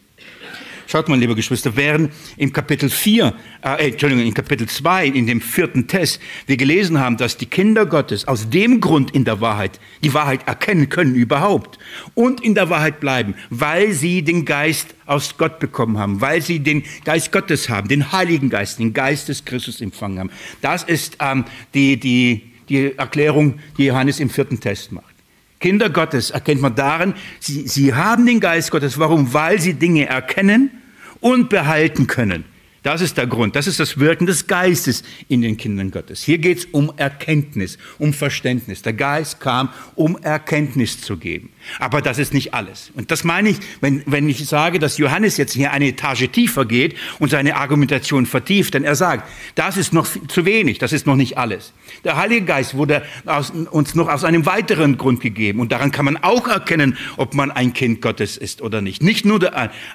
Schaut 0.90 1.08
mal, 1.08 1.16
liebe 1.16 1.36
Geschwister, 1.36 1.76
während 1.76 2.12
im 2.36 2.52
Kapitel 2.52 2.90
4, 2.90 3.32
äh, 3.62 3.90
Entschuldigung, 3.90 4.26
in 4.26 4.34
Kapitel 4.34 4.68
2, 4.68 5.06
in 5.06 5.24
dem 5.24 5.40
vierten 5.40 5.86
Test, 5.86 6.20
wir 6.48 6.56
gelesen 6.56 6.98
haben, 6.98 7.16
dass 7.16 7.36
die 7.36 7.46
Kinder 7.46 7.86
Gottes 7.86 8.26
aus 8.26 8.50
dem 8.50 8.80
Grund 8.80 9.12
in 9.12 9.24
der 9.24 9.40
Wahrheit, 9.40 9.78
die 10.02 10.12
Wahrheit 10.14 10.48
erkennen 10.48 10.88
können 10.88 11.14
überhaupt 11.14 11.78
und 12.14 12.40
in 12.40 12.56
der 12.56 12.70
Wahrheit 12.70 12.98
bleiben, 12.98 13.36
weil 13.50 13.92
sie 13.92 14.22
den 14.22 14.44
Geist 14.44 14.96
aus 15.06 15.36
Gott 15.38 15.60
bekommen 15.60 15.96
haben, 15.96 16.20
weil 16.20 16.42
sie 16.42 16.58
den 16.58 16.82
Geist 17.04 17.30
Gottes 17.30 17.68
haben, 17.68 17.86
den 17.86 18.10
Heiligen 18.10 18.50
Geist, 18.50 18.80
den 18.80 18.92
Geist 18.92 19.28
des 19.28 19.44
Christus 19.44 19.80
empfangen 19.80 20.18
haben. 20.18 20.30
Das 20.60 20.82
ist 20.82 21.18
ähm, 21.20 21.44
die, 21.72 22.00
die, 22.00 22.50
die 22.68 22.98
Erklärung, 22.98 23.60
die 23.78 23.84
Johannes 23.84 24.18
im 24.18 24.28
vierten 24.28 24.58
Test 24.58 24.90
macht. 24.90 25.14
Kinder 25.60 25.88
Gottes 25.88 26.30
erkennt 26.30 26.62
man 26.62 26.74
darin, 26.74 27.14
sie, 27.38 27.68
sie 27.68 27.94
haben 27.94 28.26
den 28.26 28.40
Geist 28.40 28.72
Gottes. 28.72 28.98
Warum? 28.98 29.32
Weil 29.32 29.60
sie 29.60 29.74
Dinge 29.74 30.06
erkennen 30.06 30.79
und 31.20 31.48
behalten 31.48 32.06
können. 32.06 32.44
Das 32.82 33.02
ist 33.02 33.18
der 33.18 33.26
Grund, 33.26 33.56
das 33.56 33.66
ist 33.66 33.78
das 33.78 33.98
Wirken 33.98 34.24
des 34.26 34.46
Geistes 34.46 35.02
in 35.28 35.42
den 35.42 35.58
Kindern 35.58 35.90
Gottes. 35.90 36.22
Hier 36.22 36.38
geht 36.38 36.58
es 36.58 36.64
um 36.66 36.90
Erkenntnis, 36.96 37.76
um 37.98 38.14
Verständnis. 38.14 38.80
Der 38.80 38.94
Geist 38.94 39.38
kam, 39.40 39.68
um 39.96 40.16
Erkenntnis 40.22 41.00
zu 41.00 41.18
geben. 41.18 41.50
Aber 41.78 42.00
das 42.00 42.18
ist 42.18 42.32
nicht 42.32 42.54
alles. 42.54 42.90
Und 42.94 43.10
das 43.10 43.22
meine 43.22 43.50
ich, 43.50 43.58
wenn, 43.80 44.02
wenn 44.06 44.28
ich 44.28 44.46
sage, 44.46 44.78
dass 44.78 44.96
Johannes 44.96 45.36
jetzt 45.36 45.52
hier 45.52 45.72
eine 45.72 45.88
Etage 45.88 46.30
tiefer 46.30 46.64
geht 46.64 46.96
und 47.18 47.30
seine 47.30 47.56
Argumentation 47.56 48.24
vertieft, 48.24 48.72
denn 48.72 48.84
er 48.84 48.94
sagt, 48.94 49.28
das 49.56 49.76
ist 49.76 49.92
noch 49.92 50.06
zu 50.28 50.46
wenig, 50.46 50.78
das 50.78 50.92
ist 50.92 51.06
noch 51.06 51.16
nicht 51.16 51.36
alles. 51.36 51.74
Der 52.04 52.16
Heilige 52.16 52.46
Geist 52.46 52.74
wurde 52.74 53.02
aus, 53.26 53.50
uns 53.50 53.94
noch 53.94 54.08
aus 54.08 54.24
einem 54.24 54.46
weiteren 54.46 54.96
Grund 54.96 55.20
gegeben 55.20 55.60
und 55.60 55.70
daran 55.70 55.90
kann 55.90 56.06
man 56.06 56.16
auch 56.16 56.48
erkennen, 56.48 56.96
ob 57.18 57.34
man 57.34 57.50
ein 57.50 57.74
Kind 57.74 58.00
Gottes 58.00 58.38
ist 58.38 58.62
oder 58.62 58.80
nicht. 58.80 59.02
Nicht 59.02 59.26
nur 59.26 59.40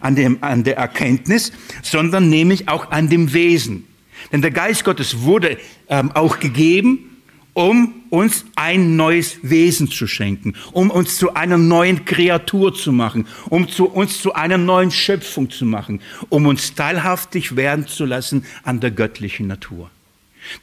an, 0.02 0.16
dem, 0.16 0.38
an 0.42 0.64
der 0.64 0.78
Erkenntnis, 0.78 1.52
sondern 1.82 2.30
nämlich 2.30 2.70
auch 2.70 2.75
an 2.92 3.10
dem 3.10 3.34
Wesen. 3.34 3.88
Denn 4.32 4.42
der 4.42 4.52
Geist 4.52 4.84
Gottes 4.84 5.22
wurde 5.22 5.58
ähm, 5.90 6.12
auch 6.12 6.40
gegeben, 6.40 7.16
um 7.54 7.94
uns 8.10 8.46
ein 8.56 8.98
neues 8.98 9.38
Wesen 9.42 9.90
zu 9.90 10.08
schenken, 10.08 10.56
um 10.74 10.92
uns 10.92 11.18
zu 11.18 11.36
einer 11.36 11.58
neuen 11.58 12.04
Kreatur 12.04 12.74
zu 12.74 12.92
machen, 12.92 13.28
um 13.50 13.70
zu, 13.70 13.86
uns 13.86 14.22
zu 14.22 14.34
einer 14.34 14.58
neuen 14.58 14.92
Schöpfung 14.92 15.50
zu 15.50 15.66
machen, 15.66 16.02
um 16.28 16.48
uns 16.48 16.76
teilhaftig 16.76 17.56
werden 17.56 17.88
zu 17.88 18.06
lassen 18.06 18.46
an 18.64 18.82
der 18.82 18.92
göttlichen 18.92 19.48
Natur. 19.48 19.90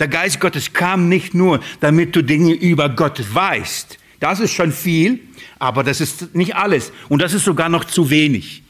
Der 0.01 0.09
Geist 0.09 0.39
Gottes 0.39 0.75
kam 0.75 1.09
nicht 1.09 1.35
nur, 1.35 1.61
damit 1.81 2.15
du 2.15 2.23
Dinge 2.23 2.53
über 2.53 2.91
Gott 2.91 3.23
weißt. 3.35 3.99
Das 4.21 4.39
ist 4.39 4.53
schon 4.53 4.71
viel, 4.71 5.21
aber 5.59 5.83
das 5.83 6.01
ist 6.01 6.35
nicht 6.35 6.55
alles. 6.57 6.93
Und 7.09 7.23
das 7.23 7.33
ist 7.33 7.45
sogar 7.45 7.69
noch 7.69 7.85
zu 7.85 8.11
wenig. 8.11 8.62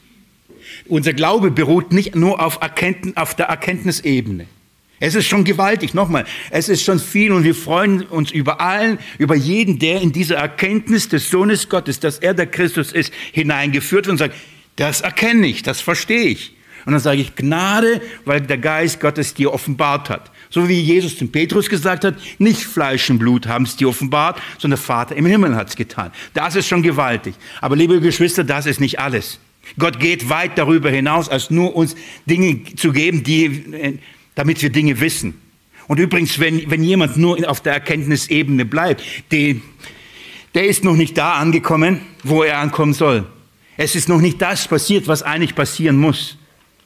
Unser 0.87 1.13
Glaube 1.13 1.51
beruht 1.51 1.93
nicht 1.93 2.15
nur 2.15 2.41
auf, 2.41 2.59
Erkenntnis, 2.61 3.15
auf 3.15 3.35
der 3.35 3.47
Erkenntnisebene. 3.47 4.47
Es 4.99 5.15
ist 5.15 5.27
schon 5.27 5.43
gewaltig, 5.43 5.93
nochmal, 5.93 6.23
es 6.49 6.69
ist 6.69 6.83
schon 6.83 6.97
viel 6.97 7.33
und 7.33 7.43
wir 7.43 7.55
freuen 7.55 8.03
uns 8.03 8.31
über 8.31 8.61
allen, 8.61 8.99
über 9.17 9.35
jeden, 9.35 9.77
der 9.77 10.01
in 10.01 10.13
diese 10.13 10.35
Erkenntnis 10.35 11.09
des 11.09 11.29
Sohnes 11.29 11.67
Gottes, 11.67 11.99
dass 11.99 12.19
er 12.19 12.33
der 12.33 12.47
Christus 12.47 12.93
ist, 12.93 13.11
hineingeführt 13.33 14.05
wird 14.05 14.13
und 14.13 14.17
sagt, 14.17 14.35
das 14.77 15.01
erkenne 15.01 15.47
ich, 15.47 15.61
das 15.61 15.81
verstehe 15.81 16.23
ich. 16.23 16.55
Und 16.85 16.93
dann 16.93 17.01
sage 17.01 17.21
ich 17.21 17.35
Gnade, 17.35 18.01
weil 18.25 18.41
der 18.41 18.57
Geist 18.57 18.99
Gottes 18.99 19.33
dir 19.33 19.53
offenbart 19.53 20.09
hat. 20.09 20.31
So 20.49 20.67
wie 20.67 20.79
Jesus 20.79 21.17
zum 21.17 21.31
Petrus 21.31 21.69
gesagt 21.69 22.03
hat, 22.03 22.15
nicht 22.37 22.61
Fleisch 22.63 23.09
und 23.09 23.19
Blut 23.19 23.47
haben 23.47 23.65
es 23.65 23.75
dir 23.75 23.89
offenbart, 23.89 24.41
sondern 24.57 24.79
der 24.79 24.85
Vater 24.85 25.15
im 25.15 25.25
Himmel 25.25 25.55
hat 25.55 25.69
es 25.69 25.75
getan. 25.75 26.11
Das 26.33 26.55
ist 26.55 26.67
schon 26.67 26.83
gewaltig. 26.83 27.35
Aber 27.61 27.75
liebe 27.75 27.99
Geschwister, 28.01 28.43
das 28.43 28.65
ist 28.65 28.79
nicht 28.79 28.99
alles. 28.99 29.39
Gott 29.79 29.99
geht 29.99 30.29
weit 30.29 30.57
darüber 30.57 30.89
hinaus, 30.89 31.29
als 31.29 31.49
nur 31.49 31.75
uns 31.75 31.95
Dinge 32.25 32.63
zu 32.75 32.91
geben, 32.91 33.23
die, 33.23 33.45
äh, 33.45 33.97
damit 34.35 34.61
wir 34.61 34.69
Dinge 34.69 34.99
wissen. 34.99 35.35
Und 35.87 35.99
übrigens, 35.99 36.39
wenn, 36.39 36.69
wenn 36.69 36.83
jemand 36.83 37.17
nur 37.17 37.49
auf 37.49 37.61
der 37.61 37.73
Erkenntnisebene 37.73 38.65
bleibt, 38.65 39.03
die, 39.31 39.61
der 40.53 40.67
ist 40.67 40.83
noch 40.83 40.95
nicht 40.95 41.17
da 41.17 41.33
angekommen, 41.33 42.01
wo 42.23 42.43
er 42.43 42.59
ankommen 42.59 42.93
soll. 42.93 43.25
Es 43.75 43.95
ist 43.95 44.07
noch 44.07 44.21
nicht 44.21 44.41
das 44.41 44.67
passiert, 44.67 45.07
was 45.07 45.23
eigentlich 45.23 45.55
passieren 45.55 45.97
muss. 45.97 46.37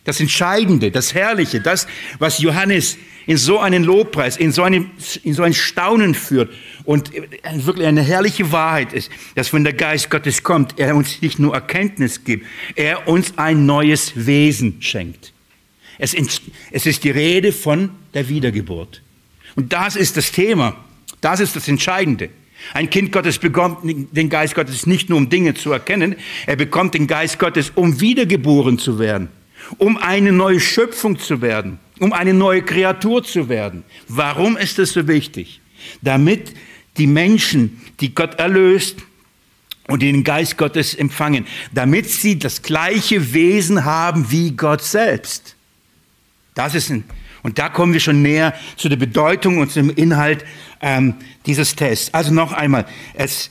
Das 0.04 0.20
Entscheidende, 0.20 0.90
das 0.90 1.14
Herrliche, 1.14 1.60
das, 1.60 1.86
was 2.18 2.40
Johannes 2.40 2.98
in 3.28 3.38
so 3.38 3.60
einen 3.60 3.84
Lobpreis, 3.84 4.38
in 4.38 4.52
so, 4.52 4.64
einen, 4.64 4.90
in 5.24 5.34
so 5.34 5.44
ein 5.44 5.54
Staunen 5.54 6.16
führt 6.16 6.52
und 6.86 7.12
wirklich 7.66 7.86
eine 7.86 8.02
herrliche 8.02 8.52
Wahrheit 8.52 8.94
ist, 8.94 9.12
dass 9.36 9.54
wenn 9.54 9.66
der 9.66 9.74
Geist 9.74 10.10
Gottes 10.10 10.42
kommt, 10.42 10.80
er 10.80 10.96
uns 10.96 11.22
nicht 11.22 11.38
nur 11.38 11.54
Erkenntnis 11.54 12.24
gibt, 12.24 12.48
er 12.76 13.08
uns 13.08 13.38
ein 13.38 13.66
neues 13.66 14.14
Wesen 14.26 14.82
schenkt. 14.82 15.34
Es, 16.00 16.16
es 16.72 16.86
ist 16.86 17.04
die 17.04 17.10
Rede 17.10 17.52
von 17.52 17.90
der 18.14 18.30
Wiedergeburt. 18.30 19.02
Und 19.56 19.74
das 19.74 19.96
ist 19.96 20.16
das 20.16 20.32
Thema. 20.32 20.76
Das 21.20 21.42
ist 21.42 21.56
das 21.56 21.68
Entscheidende. 21.68 22.30
Ein 22.74 22.90
Kind 22.90 23.12
Gottes 23.12 23.40
bekommt 23.40 23.80
den 23.84 24.30
Geist 24.30 24.56
Gottes 24.56 24.88
nicht 24.88 25.10
nur, 25.10 25.18
um 25.18 25.30
Dinge 25.30 25.54
zu 25.54 25.72
erkennen, 25.72 26.16
er 26.46 26.56
bekommt 26.56 26.94
den 26.94 27.08
Geist 27.08 27.40
Gottes, 27.40 27.72
um 27.76 28.00
wiedergeboren 28.00 28.80
zu 28.80 29.00
werden 29.00 29.30
um 29.78 29.98
eine 29.98 30.32
neue 30.32 30.60
Schöpfung 30.60 31.20
zu 31.20 31.42
werden, 31.42 31.80
um 32.00 32.14
eine 32.14 32.34
neue 32.34 32.62
Kreatur 32.62 33.24
zu 33.24 33.50
werden. 33.50 33.84
Warum 34.08 34.58
ist 34.58 34.80
das 34.80 34.94
so 34.94 35.08
wichtig? 35.08 35.62
Damit 36.02 36.54
die 36.98 37.08
Menschen, 37.08 37.82
die 38.00 38.14
Gott 38.14 38.40
erlöst 38.40 38.98
und 39.88 40.02
den 40.02 40.24
Geist 40.24 40.58
Gottes 40.58 40.94
empfangen, 40.94 41.46
damit 41.74 42.10
sie 42.10 42.40
das 42.40 42.62
gleiche 42.62 43.34
Wesen 43.34 43.86
haben 43.86 44.32
wie 44.32 44.52
Gott 44.52 44.84
selbst. 44.84 45.56
Das 46.56 46.76
ist 46.76 46.90
ein, 46.90 47.04
und 47.44 47.60
da 47.60 47.70
kommen 47.70 47.94
wir 47.94 48.00
schon 48.00 48.22
näher 48.22 48.54
zu 48.76 48.90
der 48.90 48.98
Bedeutung 48.98 49.60
und 49.60 49.72
zum 49.72 49.90
Inhalt 49.90 50.44
ähm, 50.82 51.16
dieses 51.46 51.76
Tests. 51.76 52.14
Also 52.14 52.34
noch 52.34 52.52
einmal, 52.52 52.86
es, 53.14 53.50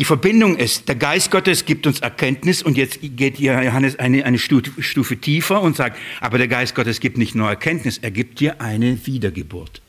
die 0.00 0.06
Verbindung 0.06 0.56
ist, 0.56 0.88
der 0.88 0.94
Geist 0.94 1.30
Gottes 1.30 1.66
gibt 1.66 1.86
uns 1.86 2.00
Erkenntnis 2.00 2.62
und 2.62 2.78
jetzt 2.78 3.00
geht 3.02 3.38
Johannes 3.38 3.98
eine, 3.98 4.24
eine 4.24 4.38
Stufe, 4.38 4.82
Stufe 4.82 5.18
tiefer 5.18 5.60
und 5.60 5.76
sagt, 5.76 5.98
aber 6.22 6.38
der 6.38 6.48
Geist 6.48 6.74
Gottes 6.74 7.00
gibt 7.00 7.18
nicht 7.18 7.34
nur 7.34 7.50
Erkenntnis, 7.50 7.98
er 7.98 8.10
gibt 8.10 8.40
dir 8.40 8.62
eine 8.62 9.06
Wiedergeburt. 9.06 9.82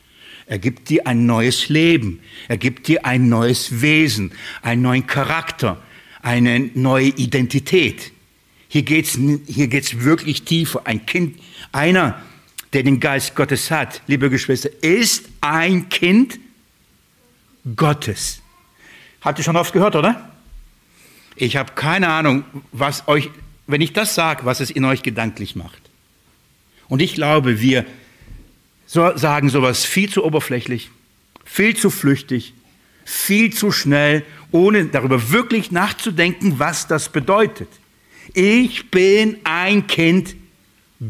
Er 0.44 0.58
gibt 0.58 0.90
dir 0.90 1.06
ein 1.06 1.24
neues 1.24 1.70
Leben. 1.70 2.20
Er 2.48 2.58
gibt 2.58 2.88
dir 2.88 3.06
ein 3.06 3.30
neues 3.30 3.80
Wesen, 3.80 4.32
einen 4.60 4.82
neuen 4.82 5.06
Charakter, 5.06 5.80
eine 6.20 6.60
neue 6.74 7.06
Identität. 7.06 8.12
Hier 8.68 8.82
geht's 8.82 9.18
hier 9.46 9.68
geht's 9.68 10.00
wirklich 10.00 10.42
tiefer. 10.42 10.82
Ein 10.84 11.06
Kind, 11.06 11.38
einer, 11.72 12.20
der 12.74 12.82
den 12.82 13.00
Geist 13.00 13.34
Gottes 13.34 13.70
hat, 13.70 14.02
liebe 14.08 14.28
Geschwister, 14.28 14.68
ist 14.82 15.30
ein 15.40 15.88
Kind 15.88 16.38
Gottes. 17.76 18.41
Habt 19.22 19.38
ihr 19.38 19.44
schon 19.44 19.56
oft 19.56 19.72
gehört, 19.72 19.96
oder? 19.96 20.28
Ich 21.36 21.56
habe 21.56 21.72
keine 21.74 22.08
Ahnung, 22.08 22.44
was 22.72 23.08
euch, 23.08 23.30
wenn 23.66 23.80
ich 23.80 23.92
das 23.92 24.14
sage, 24.14 24.44
was 24.44 24.60
es 24.60 24.70
in 24.70 24.84
euch 24.84 25.02
gedanklich 25.02 25.56
macht. 25.56 25.80
Und 26.88 27.00
ich 27.00 27.14
glaube, 27.14 27.60
wir 27.60 27.86
sagen 28.86 29.48
sowas 29.48 29.84
viel 29.84 30.10
zu 30.10 30.24
oberflächlich, 30.24 30.90
viel 31.44 31.74
zu 31.76 31.88
flüchtig, 31.88 32.52
viel 33.04 33.52
zu 33.52 33.72
schnell, 33.72 34.24
ohne 34.50 34.86
darüber 34.86 35.30
wirklich 35.30 35.70
nachzudenken, 35.70 36.58
was 36.58 36.86
das 36.86 37.08
bedeutet. 37.08 37.68
Ich 38.34 38.90
bin 38.90 39.38
ein 39.44 39.86
Kind 39.86 40.36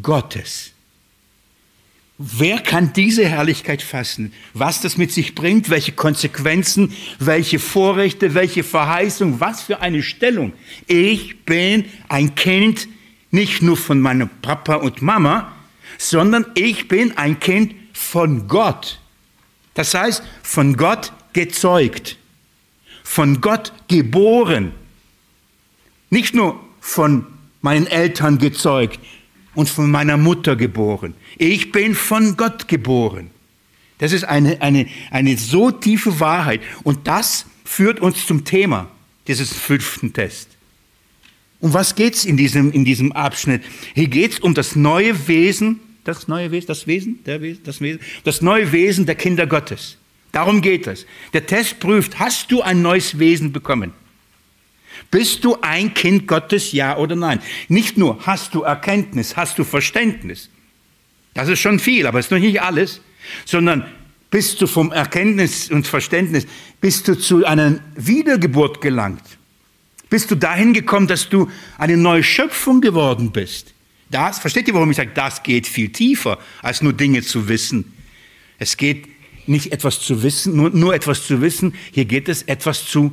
Gottes. 0.03 0.72
Wer 2.19 2.61
kann 2.61 2.93
diese 2.93 3.27
Herrlichkeit 3.27 3.83
fassen? 3.83 4.33
Was 4.55 4.81
das 4.81 4.97
mit 4.97 5.11
sich 5.11 5.35
bringt, 5.35 5.71
welche 5.71 5.93
Konsequenzen, 5.93 6.93
welche 7.19 7.59
Vorrechte, 7.59 8.35
welche 8.35 8.63
Verheißung, 8.63 9.41
was 9.41 9.63
für 9.63 9.81
eine 9.81 10.03
Stellung. 10.03 10.53
Ich 10.87 11.45
bin 11.45 11.87
ein 12.09 12.35
Kind 12.35 12.87
nicht 13.31 13.63
nur 13.63 13.77
von 13.77 14.01
meinem 14.01 14.29
Papa 14.43 14.75
und 14.77 15.01
Mama, 15.01 15.53
sondern 15.99 16.47
ich 16.55 16.87
bin 16.87 17.17
ein 17.17 17.41
Kind 17.41 17.75
von 17.93 18.47
Gott. 18.47 19.01
Das 19.75 19.95
heißt, 19.95 20.23
von 20.43 20.77
Gott 20.77 21.13
gezeugt, 21.33 22.19
von 23.03 23.41
Gott 23.41 23.73
geboren. 23.89 24.73
Nicht 26.11 26.35
nur 26.35 26.61
von 26.81 27.27
meinen 27.63 27.87
Eltern 27.87 28.39
gezeugt, 28.39 29.01
und 29.55 29.69
von 29.69 29.91
meiner 29.91 30.17
Mutter 30.17 30.57
geboren. 30.57 31.15
Ich 31.39 31.73
bin 31.73 31.95
von 31.95 32.37
Gott 32.37 32.69
geboren. 32.69 33.31
Das 33.99 34.13
ist 34.13 34.25
eine, 34.25 34.61
eine, 34.61 34.87
eine 35.11 35.37
so 35.37 35.71
tiefe 35.71 36.19
Wahrheit. 36.19 36.61
Und 36.83 37.07
das 37.07 37.47
führt 37.65 38.01
uns 38.01 38.27
zum 38.27 38.45
Thema 38.45 38.89
dieses 39.29 39.53
fünften 39.53 40.13
Tests. 40.13 40.57
Um 41.61 41.73
was 41.73 41.95
geht 41.95 42.15
es 42.15 42.25
in 42.25 42.37
diesem, 42.37 42.73
in 42.73 42.85
diesem 42.85 43.13
Abschnitt? 43.13 43.63
Hier 43.95 44.09
geht 44.09 44.33
es 44.33 44.41
um 44.41 44.55
das 44.55 44.75
neue 44.75 45.29
Wesen, 45.29 45.79
das 46.03 46.27
neue 46.27 46.51
Wesen, 46.51 46.67
das 46.67 46.87
Wesen, 46.89 47.19
Wesen, 47.25 47.63
das 47.63 47.81
Wesen, 47.81 48.01
das 48.25 48.43
neue 48.43 48.73
Wesen 48.73 49.07
der 49.07 49.15
Kinder 49.15 49.47
Gottes. 49.47 49.99
Darum 50.33 50.63
geht 50.63 50.89
es. 50.89 51.07
Der 51.35 51.47
Test 51.47 51.79
prüft, 51.79 52.19
hast 52.19 52.51
du 52.51 52.63
ein 52.63 52.83
neues 52.83 53.19
Wesen 53.21 53.53
bekommen? 53.53 53.93
Bist 55.13 55.45
du 55.45 55.59
ein 55.61 55.93
Kind 55.93 56.27
Gottes, 56.27 56.73
ja 56.73 56.97
oder 56.97 57.15
nein? 57.15 57.41
Nicht 57.69 57.99
nur 57.99 58.19
hast 58.27 58.55
du 58.55 58.63
Erkenntnis, 58.63 59.37
hast 59.37 59.59
du 59.59 59.65
Verständnis. 59.65 60.49
Das 61.35 61.51
ist 61.51 61.61
schon 61.61 61.79
viel, 61.79 62.07
aber 62.07 62.19
es 62.19 62.27
ist 62.27 62.31
noch 62.33 62.39
nicht 62.39 62.63
alles, 62.63 63.03
sondern 63.45 63.85
bist 64.31 64.59
du 64.63 64.67
vom 64.67 64.91
Erkenntnis 64.91 65.71
und 65.71 65.87
Verständnis, 65.87 66.47
bist 66.81 67.07
du 67.09 67.19
zu 67.19 67.45
einer 67.45 67.79
Wiedergeburt 67.95 68.81
gelangt. 68.81 69.23
Bist 70.09 70.31
du 70.31 70.35
dahin 70.35 70.73
gekommen, 70.73 71.09
dass 71.09 71.29
du 71.29 71.51
eine 71.77 71.99
neue 71.99 72.25
Schöpfung 72.25 72.81
geworden 72.81 73.33
bist. 73.33 73.75
Das, 74.11 74.39
versteht 74.39 74.67
ihr, 74.67 74.73
warum 74.73 74.91
ich 74.91 74.97
sage, 74.97 75.11
das 75.15 75.43
geht 75.43 75.67
viel 75.67 75.91
tiefer, 75.91 76.39
als 76.63 76.81
nur 76.81 76.95
Dinge 76.95 77.21
zu 77.21 77.49
wissen. 77.49 77.93
Es 78.59 78.79
geht 78.79 79.09
nicht 79.47 79.73
etwas 79.73 80.01
zu 80.01 80.23
wissen, 80.23 80.57
nur, 80.57 80.71
nur 80.71 80.95
etwas 80.95 81.27
zu 81.27 81.43
wissen, 81.43 81.75
hier 81.91 82.07
geht 82.07 82.31
es 82.31 82.45
etwas 82.45 82.87
zu 82.87 83.13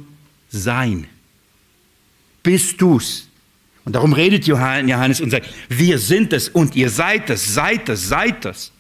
sein 0.50 1.06
bist 2.44 2.82
du's. 2.82 3.28
Und 3.86 3.94
darum 3.94 4.14
redet 4.14 4.46
Johannes 4.46 5.20
und 5.20 5.32
sagt, 5.32 5.50
wir 5.68 5.98
sind 5.98 6.34
es 6.34 6.50
und 6.50 6.76
ihr 6.76 6.90
seid 6.90 7.30
es, 7.30 7.54
seid 7.54 7.90
es, 7.90 8.08
seid 8.08 8.46
es. 8.46 8.72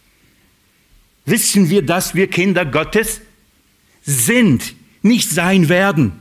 Wissen 1.25 1.69
wir, 1.69 1.81
dass 1.81 2.13
wir 2.13 2.27
Kinder 2.27 2.65
Gottes 2.65 3.21
sind, 4.03 4.75
nicht 5.01 5.29
sein 5.29 5.67
werden, 5.67 6.13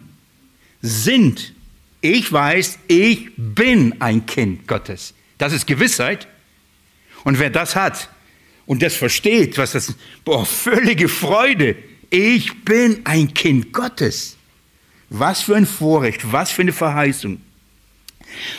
sind. 0.80 1.52
Ich 2.00 2.32
weiß, 2.32 2.78
ich 2.88 3.30
bin 3.36 4.00
ein 4.00 4.24
Kind 4.26 4.66
Gottes. 4.66 5.12
Das 5.36 5.52
ist 5.52 5.66
Gewissheit. 5.66 6.28
Und 7.24 7.38
wer 7.38 7.50
das 7.50 7.76
hat 7.76 8.08
und 8.64 8.82
das 8.82 8.94
versteht, 8.94 9.58
was 9.58 9.72
das, 9.72 9.94
boah, 10.24 10.46
völlige 10.46 11.08
Freude. 11.08 11.76
Ich 12.08 12.64
bin 12.64 13.00
ein 13.04 13.34
Kind 13.34 13.72
Gottes. 13.72 14.37
Was 15.10 15.42
für 15.42 15.56
ein 15.56 15.66
Vorrecht, 15.66 16.32
was 16.32 16.50
für 16.50 16.62
eine 16.62 16.72
Verheißung. 16.72 17.40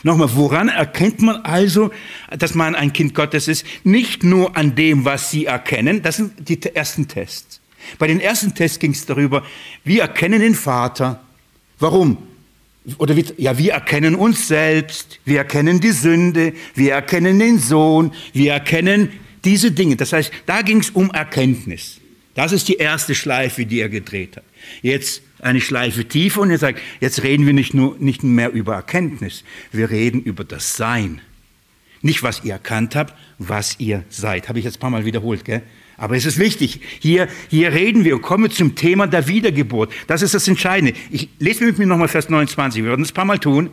Nochmal, 0.04 0.30
woran 0.36 0.68
erkennt 0.70 1.22
man 1.22 1.38
also, 1.38 1.92
dass 2.38 2.56
man 2.56 2.76
ein 2.76 2.92
Kind 2.92 3.14
Gottes 3.14 3.48
ist? 3.48 3.66
Nicht 3.84 4.24
nur 4.24 4.58
an 4.58 4.76
dem, 4.76 5.06
was 5.06 5.30
sie 5.30 5.46
erkennen, 5.46 6.02
das 6.02 6.18
sind 6.18 6.50
die 6.50 6.60
ersten 6.74 7.08
Tests. 7.08 7.62
Bei 7.98 8.08
den 8.08 8.20
ersten 8.20 8.54
Tests 8.54 8.80
ging 8.80 8.92
es 8.92 9.06
darüber, 9.06 9.44
wir 9.84 10.02
erkennen 10.02 10.42
den 10.42 10.56
Vater. 10.56 11.22
Warum? 11.78 12.18
Oder 12.98 13.16
wie, 13.16 13.26
ja, 13.38 13.58
wir 13.58 13.74
erkennen 13.74 14.16
uns 14.16 14.48
selbst, 14.48 15.20
wir 15.26 15.40
erkennen 15.40 15.80
die 15.80 15.92
Sünde, 15.92 16.54
wir 16.74 16.94
erkennen 16.94 17.38
den 17.38 17.60
Sohn, 17.60 18.14
wir 18.34 18.54
erkennen 18.54 19.12
diese 19.46 19.72
Dinge. 19.72 19.96
Das 19.96 20.14
heißt, 20.14 20.32
da 20.46 20.62
ging 20.62 20.80
es 20.80 20.90
um 20.90 21.12
Erkenntnis. 21.12 22.00
Das 22.34 22.52
ist 22.52 22.68
die 22.68 22.76
erste 22.76 23.16
Schleife, 23.16 23.66
die 23.66 23.80
er 23.80 23.90
gedreht 23.90 24.38
hat. 24.38 24.44
Jetzt 24.82 25.22
eine 25.42 25.62
Schleife 25.62 26.06
tiefer 26.06 26.42
und 26.42 26.52
er 26.52 26.58
sagt, 26.58 26.80
jetzt 27.00 27.24
reden 27.24 27.46
wir 27.46 27.54
nicht, 27.54 27.74
nur, 27.74 27.96
nicht 28.00 28.24
mehr 28.24 28.52
über 28.52 28.76
Erkenntnis, 28.76 29.44
wir 29.72 29.90
reden 29.90 30.22
über 30.22 30.44
das 30.44 30.76
Sein. 30.76 31.22
Nicht, 32.02 32.24
was 32.24 32.44
ihr 32.44 32.54
erkannt 32.54 32.96
habt, 32.96 33.14
was 33.38 33.76
ihr 33.80 34.04
seid. 34.10 34.48
Habe 34.48 34.60
ich 34.60 34.66
jetzt 34.66 34.78
ein 34.78 34.80
paar 34.80 34.90
Mal 34.90 35.06
wiederholt, 35.06 35.44
gell? 35.44 35.62
Aber 35.98 36.16
es 36.16 36.26
ist 36.26 36.40
wichtig. 36.40 36.80
Hier, 37.00 37.28
hier 37.50 37.74
reden 37.74 38.06
wir 38.06 38.16
und 38.16 38.22
kommen 38.22 38.50
zum 38.50 38.76
Thema 38.76 39.06
der 39.06 39.28
Wiedergeburt. 39.28 39.92
Das 40.08 40.22
ist 40.22 40.34
das 40.34 40.48
Entscheidende. 40.48 40.94
Ich 41.12 41.28
lese 41.40 41.66
mit 41.66 41.78
mir 41.78 41.86
nochmal 41.86 42.08
Vers 42.08 42.30
29. 42.30 42.84
Wir 42.84 42.92
werden 42.92 43.04
es 43.04 43.12
ein 43.12 43.16
paar 43.16 43.26
Mal 43.26 43.40
tun. 43.40 43.70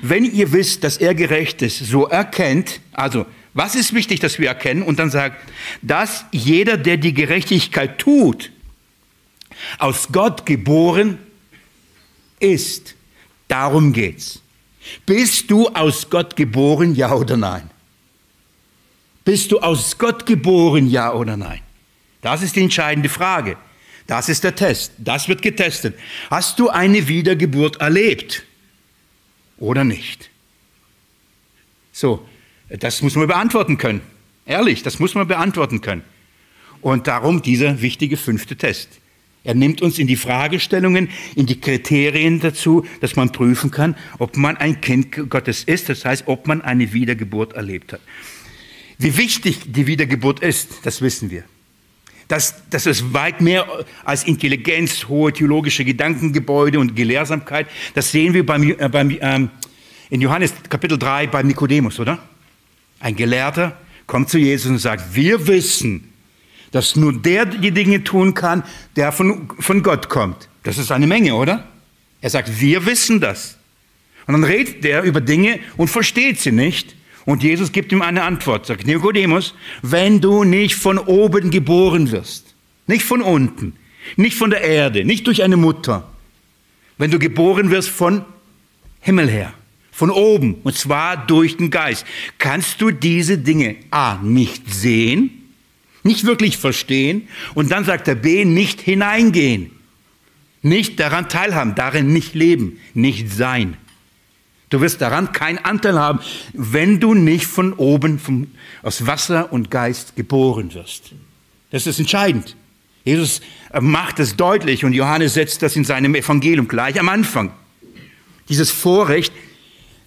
Wenn 0.00 0.24
ihr 0.24 0.52
wisst, 0.52 0.84
dass 0.84 0.96
er 0.96 1.14
gerecht 1.14 1.60
ist, 1.60 1.78
so 1.78 2.06
erkennt, 2.06 2.80
also, 2.92 3.26
was 3.52 3.74
ist 3.74 3.92
wichtig, 3.92 4.20
dass 4.20 4.38
wir 4.38 4.48
erkennen? 4.48 4.82
Und 4.82 4.98
dann 4.98 5.10
sagt, 5.10 5.36
dass 5.82 6.24
jeder, 6.32 6.78
der 6.78 6.96
die 6.96 7.12
Gerechtigkeit 7.12 7.98
tut, 7.98 8.52
aus 9.78 10.08
Gott 10.10 10.46
geboren 10.46 11.18
ist. 12.38 12.94
Darum 13.48 13.92
geht's. 13.92 14.42
Bist 15.06 15.50
du 15.50 15.68
aus 15.68 16.08
Gott 16.08 16.36
geboren, 16.36 16.94
ja 16.94 17.12
oder 17.12 17.36
nein? 17.36 17.70
Bist 19.24 19.52
du 19.52 19.60
aus 19.60 19.98
Gott 19.98 20.24
geboren, 20.26 20.88
ja 20.88 21.12
oder 21.12 21.36
nein? 21.36 21.60
Das 22.22 22.42
ist 22.42 22.56
die 22.56 22.62
entscheidende 22.62 23.08
Frage. 23.08 23.56
Das 24.06 24.28
ist 24.28 24.42
der 24.42 24.54
Test. 24.54 24.92
Das 24.98 25.28
wird 25.28 25.42
getestet. 25.42 25.96
Hast 26.30 26.58
du 26.58 26.68
eine 26.68 27.06
Wiedergeburt 27.06 27.76
erlebt 27.76 28.44
oder 29.58 29.84
nicht? 29.84 30.30
So, 31.92 32.26
das 32.68 33.02
muss 33.02 33.14
man 33.14 33.26
beantworten 33.26 33.78
können. 33.78 34.00
Ehrlich, 34.46 34.82
das 34.82 34.98
muss 34.98 35.14
man 35.14 35.28
beantworten 35.28 35.80
können. 35.80 36.02
Und 36.80 37.06
darum 37.06 37.42
dieser 37.42 37.82
wichtige 37.82 38.16
fünfte 38.16 38.56
Test. 38.56 39.00
Er 39.42 39.54
nimmt 39.54 39.80
uns 39.80 39.98
in 39.98 40.06
die 40.06 40.16
Fragestellungen, 40.16 41.08
in 41.34 41.46
die 41.46 41.60
Kriterien 41.60 42.40
dazu, 42.40 42.86
dass 43.00 43.16
man 43.16 43.32
prüfen 43.32 43.70
kann, 43.70 43.96
ob 44.18 44.36
man 44.36 44.56
ein 44.56 44.80
Kind 44.80 45.30
Gottes 45.30 45.64
ist, 45.64 45.88
das 45.88 46.04
heißt, 46.04 46.24
ob 46.26 46.46
man 46.46 46.60
eine 46.60 46.92
Wiedergeburt 46.92 47.54
erlebt 47.54 47.94
hat. 47.94 48.00
Wie 48.98 49.16
wichtig 49.16 49.60
die 49.72 49.86
Wiedergeburt 49.86 50.40
ist, 50.40 50.80
das 50.82 51.00
wissen 51.00 51.30
wir. 51.30 51.44
Das, 52.28 52.62
das 52.68 52.86
ist 52.86 53.14
weit 53.14 53.40
mehr 53.40 53.66
als 54.04 54.24
Intelligenz, 54.24 55.08
hohe 55.08 55.32
theologische 55.32 55.84
Gedankengebäude 55.84 56.78
und 56.78 56.94
Gelehrsamkeit. 56.94 57.66
Das 57.94 58.12
sehen 58.12 58.34
wir 58.34 58.44
beim, 58.44 58.62
äh, 58.62 58.88
beim, 58.88 59.16
ähm, 59.20 59.50
in 60.10 60.20
Johannes 60.20 60.52
Kapitel 60.68 60.98
3 60.98 61.28
beim 61.28 61.46
Nikodemus, 61.46 61.98
oder? 61.98 62.22
Ein 63.00 63.16
Gelehrter 63.16 63.76
kommt 64.06 64.28
zu 64.28 64.38
Jesus 64.38 64.70
und 64.70 64.78
sagt, 64.78 65.14
wir 65.14 65.46
wissen, 65.46 66.09
dass 66.72 66.96
nur 66.96 67.12
der 67.12 67.46
die 67.46 67.72
Dinge 67.72 68.04
tun 68.04 68.34
kann, 68.34 68.62
der 68.96 69.12
von, 69.12 69.48
von 69.58 69.82
Gott 69.82 70.08
kommt. 70.08 70.48
Das 70.62 70.78
ist 70.78 70.92
eine 70.92 71.06
Menge, 71.06 71.34
oder? 71.34 71.68
Er 72.20 72.30
sagt, 72.30 72.60
wir 72.60 72.86
wissen 72.86 73.20
das. 73.20 73.56
Und 74.26 74.34
dann 74.34 74.44
redet 74.44 74.84
der 74.84 75.02
über 75.02 75.20
Dinge 75.20 75.58
und 75.76 75.88
versteht 75.88 76.38
sie 76.38 76.52
nicht. 76.52 76.94
Und 77.24 77.42
Jesus 77.42 77.72
gibt 77.72 77.92
ihm 77.92 78.02
eine 78.02 78.22
Antwort, 78.22 78.66
sagt 78.66 78.86
Nikodemus, 78.86 79.54
wenn 79.82 80.20
du 80.20 80.44
nicht 80.44 80.76
von 80.76 80.98
oben 80.98 81.50
geboren 81.50 82.10
wirst, 82.10 82.54
nicht 82.86 83.04
von 83.04 83.22
unten, 83.22 83.74
nicht 84.16 84.36
von 84.36 84.50
der 84.50 84.62
Erde, 84.62 85.04
nicht 85.04 85.26
durch 85.26 85.42
eine 85.42 85.56
Mutter, 85.56 86.08
wenn 86.98 87.10
du 87.10 87.18
geboren 87.18 87.70
wirst 87.70 87.88
von 87.88 88.24
Himmel 89.00 89.28
her, 89.28 89.52
von 89.90 90.10
oben, 90.10 90.56
und 90.62 90.76
zwar 90.76 91.26
durch 91.26 91.56
den 91.56 91.70
Geist, 91.70 92.06
kannst 92.38 92.80
du 92.80 92.90
diese 92.90 93.38
Dinge 93.38 93.76
A 93.90 94.18
nicht 94.22 94.72
sehen, 94.72 95.39
nicht 96.02 96.24
wirklich 96.24 96.58
verstehen 96.58 97.28
und 97.54 97.70
dann 97.70 97.84
sagt 97.84 98.08
er 98.08 98.14
B, 98.14 98.44
nicht 98.44 98.80
hineingehen, 98.80 99.70
nicht 100.62 100.98
daran 101.00 101.28
teilhaben, 101.28 101.74
darin 101.74 102.12
nicht 102.12 102.34
leben, 102.34 102.78
nicht 102.94 103.30
sein. 103.32 103.76
Du 104.70 104.80
wirst 104.80 105.00
daran 105.00 105.32
keinen 105.32 105.58
Anteil 105.58 105.98
haben, 105.98 106.20
wenn 106.52 107.00
du 107.00 107.14
nicht 107.14 107.46
von 107.46 107.72
oben 107.72 108.18
vom, 108.18 108.46
aus 108.82 109.06
Wasser 109.06 109.52
und 109.52 109.70
Geist 109.70 110.14
geboren 110.14 110.72
wirst. 110.74 111.12
Das 111.70 111.86
ist 111.86 111.98
entscheidend. 111.98 112.56
Jesus 113.04 113.40
macht 113.80 114.20
es 114.20 114.36
deutlich 114.36 114.84
und 114.84 114.92
Johannes 114.92 115.34
setzt 115.34 115.62
das 115.62 115.74
in 115.74 115.84
seinem 115.84 116.14
Evangelium 116.14 116.68
gleich 116.68 117.00
am 117.00 117.08
Anfang. 117.08 117.52
Dieses 118.48 118.70
Vorrecht, 118.70 119.32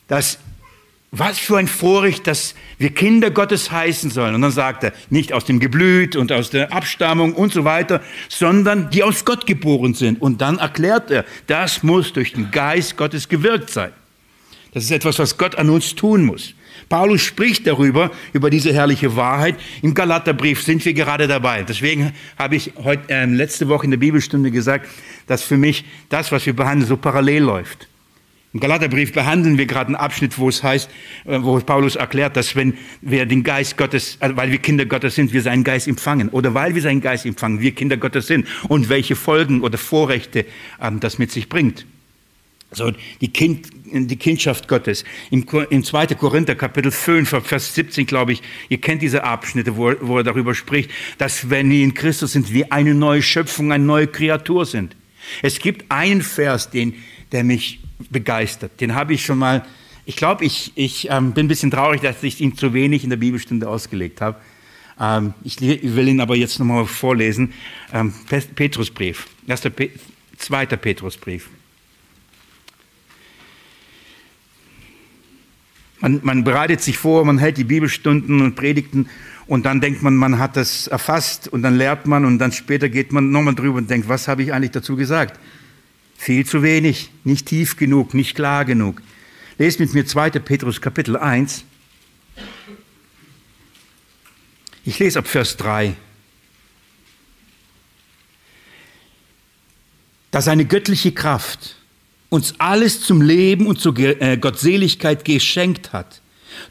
dass 0.07 0.39
was 1.15 1.37
für 1.37 1.57
ein 1.57 1.67
Vorrecht, 1.67 2.25
dass 2.25 2.55
wir 2.79 2.89
Kinder 2.89 3.29
Gottes 3.29 3.71
heißen 3.71 4.09
sollen. 4.09 4.33
Und 4.33 4.41
dann 4.41 4.51
sagt 4.51 4.83
er, 4.83 4.93
nicht 5.11 5.31
aus 5.31 5.45
dem 5.45 5.59
Geblüt 5.59 6.15
und 6.15 6.31
aus 6.31 6.49
der 6.49 6.73
Abstammung 6.73 7.33
und 7.35 7.53
so 7.53 7.63
weiter, 7.63 8.01
sondern 8.29 8.89
die 8.89 9.03
aus 9.03 9.23
Gott 9.23 9.45
geboren 9.45 9.93
sind. 9.93 10.19
Und 10.19 10.41
dann 10.41 10.57
erklärt 10.57 11.11
er, 11.11 11.23
das 11.45 11.83
muss 11.83 12.13
durch 12.13 12.33
den 12.33 12.49
Geist 12.49 12.97
Gottes 12.97 13.29
gewirkt 13.29 13.69
sein. 13.69 13.91
Das 14.73 14.83
ist 14.83 14.91
etwas, 14.91 15.19
was 15.19 15.37
Gott 15.37 15.55
an 15.55 15.69
uns 15.69 15.93
tun 15.93 16.25
muss. 16.25 16.55
Paulus 16.89 17.21
spricht 17.21 17.67
darüber, 17.67 18.09
über 18.33 18.49
diese 18.49 18.73
herrliche 18.73 19.15
Wahrheit. 19.15 19.55
Im 19.83 19.93
Galaterbrief 19.93 20.63
sind 20.63 20.83
wir 20.83 20.95
gerade 20.95 21.27
dabei. 21.27 21.61
Deswegen 21.61 22.11
habe 22.39 22.55
ich 22.55 22.73
heute, 22.83 23.13
äh, 23.13 23.25
letzte 23.25 23.67
Woche 23.69 23.85
in 23.85 23.91
der 23.91 23.99
Bibelstunde 23.99 24.49
gesagt, 24.49 24.89
dass 25.27 25.43
für 25.43 25.57
mich 25.57 25.85
das, 26.09 26.31
was 26.31 26.47
wir 26.47 26.55
behandeln, 26.55 26.87
so 26.87 26.97
parallel 26.97 27.43
läuft. 27.43 27.87
Im 28.53 28.59
Galaterbrief 28.59 29.13
behandeln 29.13 29.57
wir 29.57 29.65
gerade 29.65 29.87
einen 29.87 29.95
Abschnitt, 29.95 30.37
wo 30.37 30.47
es 30.47 30.61
heißt, 30.61 30.87
äh, 31.25 31.39
wo 31.41 31.59
Paulus 31.59 31.95
erklärt, 31.95 32.37
dass 32.37 32.55
wenn 32.55 32.75
wir 33.01 33.25
den 33.25 33.41
Geist 33.41 33.77
Gottes, 33.77 34.17
also 34.19 34.37
weil 34.37 34.51
wir 34.51 34.59
Kinder 34.59 34.85
Gottes 34.85 35.15
sind, 35.15 35.33
wir 35.33 35.41
seinen 35.41 35.63
Geist 35.63 35.87
empfangen. 35.87 36.29
Oder 36.29 36.53
weil 36.53 36.75
wir 36.75 36.81
seinen 36.83 37.01
Geist 37.01 37.25
empfangen, 37.25 37.61
wir 37.61 37.71
Kinder 37.71 37.97
Gottes 37.97 38.27
sind. 38.27 38.47
Und 38.69 38.89
welche 38.89 39.15
Folgen 39.15 39.61
oder 39.61 39.79
Vorrechte 39.79 40.45
ähm, 40.79 40.99
das 40.99 41.17
mit 41.17 41.31
sich 41.31 41.49
bringt. 41.49 41.87
So, 42.71 42.91
die, 43.21 43.27
kind, 43.27 43.69
die 43.85 44.15
Kindschaft 44.17 44.67
Gottes. 44.67 45.03
Im, 45.31 45.45
Im 45.69 45.83
2. 45.83 46.07
Korinther 46.07 46.55
Kapitel 46.55 46.91
5, 46.91 47.29
Vers 47.43 47.73
17, 47.73 48.05
glaube 48.05 48.33
ich, 48.33 48.41
ihr 48.69 48.79
kennt 48.79 49.01
diese 49.01 49.23
Abschnitte, 49.23 49.77
wo, 49.77 49.93
wo 50.01 50.17
er 50.17 50.23
darüber 50.23 50.53
spricht, 50.53 50.91
dass 51.17 51.49
wenn 51.49 51.69
wir 51.71 51.83
in 51.83 51.95
Christus 51.95 52.33
sind, 52.33 52.53
wir 52.53 52.71
eine 52.71 52.93
neue 52.93 53.21
Schöpfung, 53.23 53.71
eine 53.71 53.83
neue 53.83 54.07
Kreatur 54.07 54.65
sind. 54.65 54.95
Es 55.41 55.59
gibt 55.59 55.85
einen 55.89 56.21
Vers, 56.21 56.69
den, 56.69 56.95
der 57.31 57.43
mich 57.43 57.82
begeistert. 58.09 58.79
Den 58.81 58.95
habe 58.95 59.13
ich 59.13 59.25
schon 59.25 59.37
mal, 59.37 59.65
ich 60.05 60.15
glaube, 60.15 60.45
ich, 60.45 60.71
ich 60.75 61.09
ähm, 61.09 61.33
bin 61.33 61.45
ein 61.45 61.49
bisschen 61.49 61.71
traurig, 61.71 62.01
dass 62.01 62.21
ich 62.23 62.41
ihn 62.41 62.57
zu 62.57 62.73
wenig 62.73 63.03
in 63.03 63.09
der 63.09 63.17
Bibelstunde 63.17 63.67
ausgelegt 63.67 64.21
habe. 64.21 64.37
Ähm, 64.99 65.33
ich 65.43 65.59
will 65.61 66.07
ihn 66.07 66.21
aber 66.21 66.35
jetzt 66.35 66.59
nochmal 66.59 66.85
vorlesen. 66.85 67.53
Ähm, 67.91 68.13
Petrusbrief, 68.55 69.27
1. 69.47 69.61
Pe 69.61 69.89
2. 70.37 70.65
Petrusbrief. 70.65 71.49
Man, 75.99 76.19
man 76.23 76.43
bereitet 76.43 76.81
sich 76.81 76.97
vor, 76.97 77.23
man 77.23 77.37
hält 77.37 77.57
die 77.57 77.63
Bibelstunden 77.63 78.41
und 78.41 78.55
Predigten 78.55 79.07
und 79.47 79.65
dann 79.65 79.79
denkt 79.79 80.01
man, 80.01 80.15
man 80.15 80.39
hat 80.39 80.57
das 80.57 80.87
erfasst 80.87 81.47
und 81.47 81.61
dann 81.61 81.75
lernt 81.75 82.05
man 82.05 82.25
und 82.25 82.39
dann 82.39 82.51
später 82.51 82.89
geht 82.89 83.13
man 83.13 83.31
nochmal 83.31 83.55
drüber 83.55 83.77
und 83.77 83.89
denkt, 83.89 84.09
was 84.09 84.27
habe 84.27 84.43
ich 84.43 84.53
eigentlich 84.53 84.71
dazu 84.71 84.95
gesagt? 84.95 85.39
Viel 86.23 86.45
zu 86.45 86.63
wenig, 86.63 87.09
nicht 87.25 87.47
tief 87.47 87.75
genug, 87.75 88.13
nicht 88.13 88.33
klar 88.33 88.63
genug. 88.63 89.01
Lest 89.57 89.81
mit 89.81 89.93
mir 89.93 90.05
2. 90.05 90.29
Petrus 90.29 90.79
Kapitel 90.79 91.17
1. 91.17 91.65
Ich 94.85 94.99
lese 94.99 95.19
ab 95.19 95.27
Vers 95.27 95.57
3. 95.57 95.95
Da 100.31 100.41
seine 100.41 100.63
göttliche 100.63 101.11
Kraft 101.11 101.75
uns 102.29 102.57
alles 102.57 103.01
zum 103.01 103.21
Leben 103.21 103.67
und 103.67 103.81
zur 103.81 103.99
äh, 103.99 104.37
Gottseligkeit 104.37 105.25
geschenkt 105.25 105.91
hat, 105.91 106.21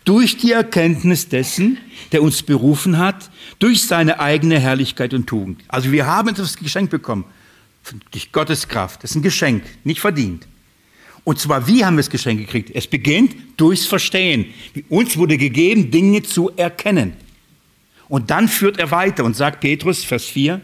durch 0.07 0.39
die 0.39 0.53
Erkenntnis 0.53 1.29
dessen, 1.29 1.77
der 2.13 2.23
uns 2.23 2.43
berufen 2.43 2.97
hat, 2.97 3.31
durch 3.59 3.83
seine 3.83 4.19
eigene 4.19 4.59
Herrlichkeit 4.59 5.13
und 5.13 5.27
Tugend. 5.27 5.63
Also 5.69 5.93
wir 5.93 6.07
haben 6.07 6.35
das 6.35 6.57
Geschenk 6.57 6.89
bekommen 6.89 7.27
durch 8.11 8.33
Gottes 8.33 8.69
Kraft. 8.69 9.03
Das 9.03 9.11
ist 9.11 9.17
ein 9.17 9.23
Geschenk, 9.23 9.65
nicht 9.85 10.01
verdient. 10.01 10.47
Und 11.25 11.39
zwar, 11.39 11.69
wie 11.69 11.85
haben 11.85 11.95
wir 11.95 12.03
das 12.03 12.11
Geschenk 12.11 12.41
gekriegt? 12.41 12.71
Es 12.75 12.87
beginnt 12.87 13.37
durchs 13.57 13.87
Verstehen. 13.87 14.47
Uns 14.89 15.17
wurde 15.17 15.39
gegeben, 15.39 15.91
Dinge 15.91 16.23
zu 16.23 16.51
erkennen. 16.57 17.15
Und 18.09 18.31
dann 18.31 18.49
führt 18.49 18.79
er 18.79 18.91
weiter 18.91 19.25
und 19.25 19.37
sagt 19.37 19.61
Petrus, 19.61 20.05
Vers 20.05 20.25
4, 20.25 20.61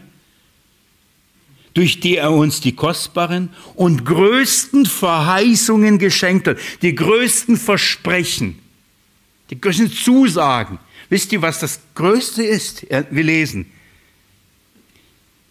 durch 1.73 1.99
die 1.99 2.17
er 2.17 2.31
uns 2.31 2.61
die 2.61 2.73
kostbaren 2.75 3.49
und 3.75 4.05
größten 4.05 4.85
Verheißungen 4.85 5.97
geschenkt 5.97 6.47
hat, 6.47 6.57
die 6.81 6.93
größten 6.93 7.57
Versprechen, 7.57 8.59
die 9.49 9.59
größten 9.59 9.91
Zusagen. 9.91 10.79
Wisst 11.09 11.31
ihr, 11.31 11.41
was 11.41 11.59
das 11.59 11.79
Größte 11.95 12.43
ist? 12.43 12.85
Wir 12.89 13.23
lesen. 13.23 13.71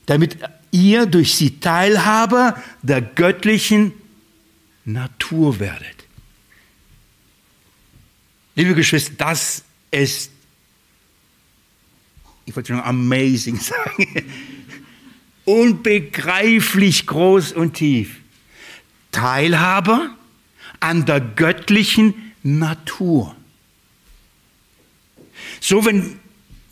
Damit 0.07 0.39
ihr 0.71 1.07
durch 1.07 1.35
sie 1.35 1.61
Teilhaber 1.61 2.63
der 2.83 3.01
göttlichen 3.01 3.93
Natur 4.85 5.61
werdet. 5.61 6.07
Liebe 8.55 8.75
Geschwister, 8.75 9.13
das 9.17 9.63
ist, 9.91 10.31
ich 12.45 12.57
wollte 12.57 12.73
schon 12.73 12.83
amazing 12.83 13.57
sagen, 13.61 14.07
unbegreiflich 15.45 17.07
groß 17.07 17.53
und 17.53 17.75
tief. 17.75 18.17
Teilhaber 19.13 20.11
an 20.81 21.07
der 21.07 21.21
göttlichen 21.21 22.33
Natur. 22.43 23.35
So, 25.61 25.85
wenn 25.85 26.19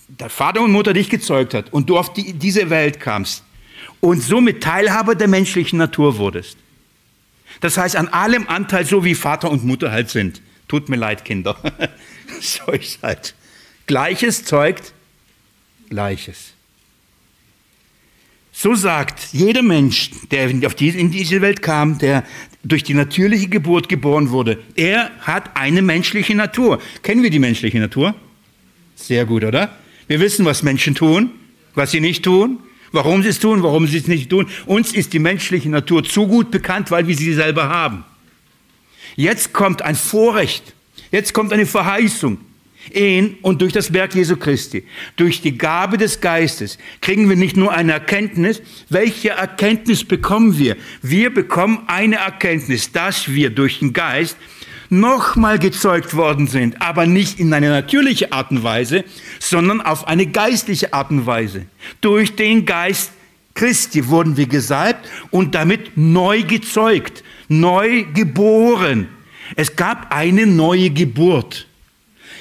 der 0.08 0.30
Vater 0.30 0.60
und 0.62 0.72
Mutter 0.72 0.92
dich 0.92 1.08
gezeugt 1.08 1.54
hat 1.54 1.72
und 1.72 1.88
du 1.88 1.98
auf 1.98 2.12
die, 2.12 2.32
diese 2.32 2.70
Welt 2.70 3.00
kamst 3.00 3.44
und 4.06 4.22
somit 4.22 4.62
Teilhaber 4.62 5.14
der 5.14 5.28
menschlichen 5.28 5.78
Natur 5.78 6.18
wurdest. 6.18 6.56
Das 7.60 7.76
heißt, 7.76 7.96
an 7.96 8.08
allem 8.08 8.48
Anteil, 8.48 8.84
so 8.84 9.04
wie 9.04 9.14
Vater 9.14 9.50
und 9.50 9.64
Mutter 9.64 9.90
halt 9.90 10.10
sind. 10.10 10.42
Tut 10.68 10.88
mir 10.88 10.96
leid, 10.96 11.24
Kinder. 11.24 11.56
so 12.40 12.70
ist 12.72 13.02
halt. 13.02 13.34
Gleiches 13.86 14.44
zeugt 14.44 14.92
Gleiches. 15.88 16.52
So 18.52 18.74
sagt 18.74 19.28
jeder 19.32 19.62
Mensch, 19.62 20.10
der 20.30 20.48
in 20.48 21.10
diese 21.10 21.40
Welt 21.40 21.62
kam, 21.62 21.98
der 21.98 22.24
durch 22.64 22.82
die 22.82 22.94
natürliche 22.94 23.48
Geburt 23.48 23.88
geboren 23.88 24.30
wurde, 24.30 24.62
er 24.74 25.10
hat 25.20 25.56
eine 25.56 25.82
menschliche 25.82 26.34
Natur. 26.34 26.80
Kennen 27.02 27.22
wir 27.22 27.30
die 27.30 27.38
menschliche 27.38 27.78
Natur? 27.78 28.14
Sehr 28.94 29.26
gut, 29.26 29.44
oder? 29.44 29.76
Wir 30.08 30.20
wissen, 30.20 30.46
was 30.46 30.62
Menschen 30.62 30.94
tun, 30.94 31.30
was 31.74 31.90
sie 31.90 32.00
nicht 32.00 32.24
tun, 32.24 32.60
warum 32.92 33.22
sie 33.22 33.28
es 33.28 33.38
tun, 33.38 33.62
warum 33.62 33.86
sie 33.86 33.98
es 33.98 34.08
nicht 34.08 34.30
tun. 34.30 34.46
Uns 34.66 34.92
ist 34.92 35.12
die 35.12 35.18
menschliche 35.18 35.68
Natur 35.68 36.04
zu 36.04 36.26
gut 36.26 36.50
bekannt, 36.50 36.90
weil 36.90 37.06
wir 37.06 37.16
sie 37.16 37.34
selber 37.34 37.68
haben. 37.68 38.04
Jetzt 39.16 39.52
kommt 39.52 39.82
ein 39.82 39.94
Vorrecht, 39.94 40.74
jetzt 41.10 41.32
kommt 41.32 41.52
eine 41.52 41.66
Verheißung 41.66 42.38
in 42.90 43.36
und 43.42 43.62
durch 43.62 43.72
das 43.72 43.92
Werk 43.92 44.14
Jesu 44.14 44.36
Christi, 44.36 44.84
durch 45.16 45.40
die 45.40 45.56
Gabe 45.56 45.96
des 45.98 46.20
Geistes, 46.20 46.78
kriegen 47.00 47.28
wir 47.28 47.36
nicht 47.36 47.56
nur 47.56 47.72
eine 47.72 47.92
Erkenntnis. 47.92 48.62
Welche 48.88 49.30
Erkenntnis 49.30 50.04
bekommen 50.04 50.58
wir? 50.58 50.76
Wir 51.02 51.32
bekommen 51.32 51.82
eine 51.86 52.16
Erkenntnis, 52.16 52.92
dass 52.92 53.32
wir 53.32 53.50
durch 53.50 53.80
den 53.80 53.92
Geist 53.92 54.36
nochmal 54.88 55.58
gezeugt 55.58 56.14
worden 56.16 56.46
sind, 56.46 56.80
aber 56.80 57.06
nicht 57.06 57.40
in 57.40 57.52
eine 57.52 57.70
natürliche 57.70 58.32
Art 58.32 58.50
und 58.50 58.62
Weise, 58.62 59.04
sondern 59.38 59.80
auf 59.80 60.06
eine 60.08 60.26
geistliche 60.26 60.92
Art 60.92 61.10
und 61.10 61.26
Weise. 61.26 61.66
Durch 62.00 62.36
den 62.36 62.64
Geist 62.64 63.12
Christi 63.56 64.08
wurden 64.08 64.36
wir 64.36 64.46
gesalbt 64.46 65.08
und 65.30 65.54
damit 65.54 65.96
neu 65.96 66.42
gezeugt, 66.42 67.24
neu 67.48 68.04
geboren. 68.14 69.08
Es 69.56 69.74
gab 69.74 70.14
eine 70.14 70.46
neue 70.46 70.90
Geburt. 70.90 71.66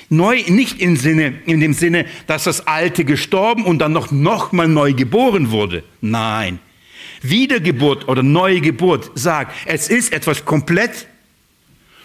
Neu 0.09 0.43
nicht 0.47 0.79
im 0.81 0.97
Sinne, 0.97 1.33
in 1.45 1.61
dem 1.61 1.73
Sinne, 1.73 2.05
dass 2.27 2.43
das 2.43 2.67
Alte 2.67 3.05
gestorben 3.05 3.65
und 3.65 3.79
dann 3.79 3.93
noch, 3.93 4.11
noch 4.11 4.51
mal 4.51 4.67
neu 4.67 4.93
geboren 4.93 5.49
wurde. 5.49 5.83
Nein. 6.01 6.59
Wiedergeburt 7.21 8.07
oder 8.07 8.21
neue 8.21 8.61
Geburt 8.61 9.09
sagt, 9.15 9.55
es 9.65 9.89
ist 9.89 10.13
etwas 10.13 10.45
komplett 10.45 11.07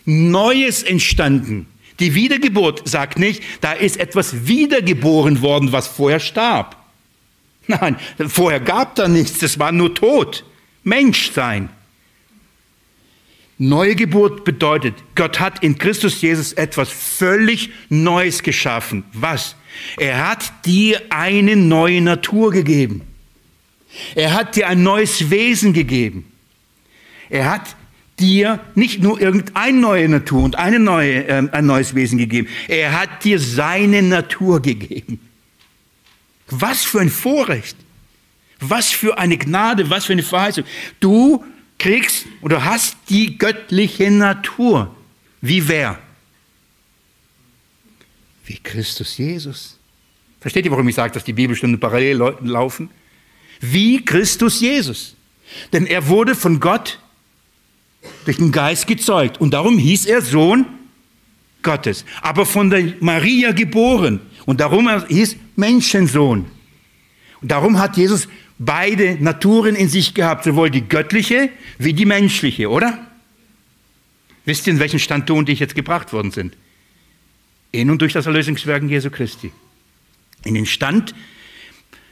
Neues 0.04 0.82
entstanden. 0.82 1.66
Die 1.98 2.14
Wiedergeburt 2.14 2.88
sagt 2.88 3.18
nicht, 3.18 3.42
da 3.60 3.72
ist 3.72 3.98
etwas 3.98 4.46
wiedergeboren 4.46 5.42
worden, 5.42 5.72
was 5.72 5.86
vorher 5.86 6.20
starb. 6.20 6.76
Nein, 7.66 7.96
vorher 8.26 8.60
gab 8.60 8.94
da 8.96 9.06
nichts, 9.06 9.38
das 9.38 9.58
war 9.58 9.70
nur 9.70 9.94
Tod, 9.94 10.44
Menschsein. 10.82 11.68
Neue 13.58 13.94
Geburt 13.94 14.44
bedeutet, 14.44 14.94
Gott 15.14 15.38
hat 15.38 15.62
in 15.62 15.76
Christus 15.76 16.22
Jesus 16.22 16.54
etwas 16.54 16.88
völlig 16.88 17.68
Neues 17.90 18.42
geschaffen. 18.42 19.04
Was? 19.12 19.54
Er 19.98 20.30
hat 20.30 20.64
dir 20.64 21.02
eine 21.10 21.56
neue 21.56 22.00
Natur 22.00 22.52
gegeben. 22.52 23.02
Er 24.14 24.32
hat 24.32 24.56
dir 24.56 24.66
ein 24.66 24.82
neues 24.82 25.28
Wesen 25.28 25.74
gegeben. 25.74 26.32
Er 27.28 27.50
hat 27.50 27.76
dir 28.20 28.60
nicht 28.74 29.02
nur 29.02 29.20
irgendeine 29.20 29.78
neue 29.78 30.08
Natur 30.08 30.42
und 30.42 30.56
eine 30.56 30.78
neue, 30.78 31.26
äh, 31.26 31.48
ein 31.50 31.66
neues 31.66 31.94
Wesen 31.94 32.18
gegeben. 32.18 32.48
Er 32.68 32.98
hat 32.98 33.24
dir 33.24 33.38
seine 33.38 34.02
Natur 34.02 34.60
gegeben. 34.60 35.20
Was 36.48 36.84
für 36.84 37.00
ein 37.00 37.10
Vorrecht. 37.10 37.76
Was 38.60 38.90
für 38.90 39.18
eine 39.18 39.38
Gnade, 39.38 39.88
was 39.88 40.04
für 40.04 40.12
eine 40.12 40.22
Verheißung. 40.22 40.64
Du 41.00 41.44
kriegst 41.78 42.26
oder 42.42 42.64
hast 42.64 42.96
die 43.08 43.38
göttliche 43.38 44.10
Natur. 44.10 44.94
Wie 45.40 45.66
wer? 45.68 45.98
Wie 48.44 48.58
Christus 48.58 49.16
Jesus. 49.16 49.78
Versteht 50.40 50.64
ihr, 50.64 50.70
warum 50.70 50.88
ich 50.88 50.94
sage, 50.94 51.12
dass 51.12 51.24
die 51.24 51.32
Bibelstunden 51.32 51.80
parallel 51.80 52.16
laufen? 52.42 52.90
Wie 53.60 54.04
Christus 54.04 54.60
Jesus. 54.60 55.14
Denn 55.72 55.86
er 55.86 56.08
wurde 56.08 56.34
von 56.34 56.60
Gott 56.60 56.98
durch 58.24 58.38
den 58.38 58.52
Geist 58.52 58.86
gezeugt 58.86 59.40
und 59.40 59.52
darum 59.52 59.78
hieß 59.78 60.06
er 60.06 60.22
Sohn 60.22 60.66
Gottes. 61.62 62.04
Aber 62.22 62.46
von 62.46 62.70
der 62.70 62.94
Maria 63.00 63.52
geboren 63.52 64.20
und 64.46 64.60
darum 64.60 64.88
hieß 65.06 65.36
Menschensohn. 65.56 66.46
Und 67.40 67.50
darum 67.50 67.78
hat 67.78 67.96
Jesus 67.96 68.28
beide 68.58 69.16
Naturen 69.22 69.74
in 69.74 69.88
sich 69.88 70.14
gehabt, 70.14 70.44
sowohl 70.44 70.70
die 70.70 70.86
göttliche 70.86 71.48
wie 71.78 71.94
die 71.94 72.04
menschliche, 72.04 72.68
oder? 72.68 73.06
Wisst 74.44 74.66
ihr, 74.66 74.74
in 74.74 74.78
welchen 74.80 74.98
Stand 74.98 75.28
du 75.28 75.36
und 75.36 75.48
ich 75.48 75.60
jetzt 75.60 75.74
gebracht 75.74 76.12
worden 76.12 76.30
sind? 76.30 76.56
In 77.72 77.90
und 77.90 78.02
durch 78.02 78.12
das 78.12 78.26
Erlösungswerk 78.26 78.82
Jesu 78.82 79.10
Christi. 79.10 79.52
In 80.44 80.54
den 80.54 80.66
Stand 80.66 81.14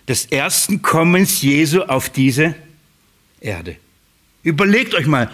des 0.07 0.27
ersten 0.27 0.81
Kommens 0.81 1.42
Jesu 1.42 1.83
auf 1.83 2.11
diese 2.11 2.55
Erde. 3.40 3.77
Überlegt 4.42 4.94
euch 4.94 5.07
mal, 5.07 5.31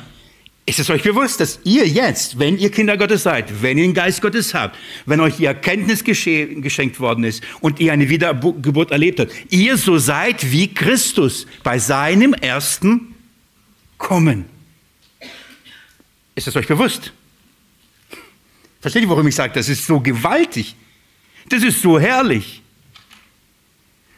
ist 0.66 0.78
es 0.78 0.88
euch 0.88 1.02
bewusst, 1.02 1.40
dass 1.40 1.60
ihr 1.64 1.86
jetzt, 1.86 2.38
wenn 2.38 2.56
ihr 2.58 2.70
Kinder 2.70 2.96
Gottes 2.96 3.24
seid, 3.24 3.62
wenn 3.62 3.76
ihr 3.76 3.84
den 3.84 3.92
Geist 3.92 4.22
Gottes 4.22 4.54
habt, 4.54 4.78
wenn 5.04 5.20
euch 5.20 5.36
die 5.36 5.44
Erkenntnis 5.44 6.04
geschenkt 6.04 7.00
worden 7.00 7.24
ist 7.24 7.42
und 7.60 7.80
ihr 7.80 7.92
eine 7.92 8.08
Wiedergeburt 8.08 8.90
erlebt 8.90 9.20
habt, 9.20 9.32
ihr 9.50 9.76
so 9.76 9.98
seid 9.98 10.50
wie 10.52 10.72
Christus 10.72 11.46
bei 11.62 11.78
seinem 11.78 12.32
ersten 12.32 13.14
Kommen? 13.98 14.46
Ist 16.34 16.48
es 16.48 16.56
euch 16.56 16.66
bewusst? 16.66 17.12
Versteht 18.80 19.02
ihr, 19.02 19.08
warum 19.10 19.28
ich 19.28 19.34
sage, 19.34 19.52
das 19.54 19.68
ist 19.68 19.86
so 19.86 20.00
gewaltig? 20.00 20.74
Das 21.50 21.62
ist 21.62 21.82
so 21.82 22.00
herrlich. 22.00 22.62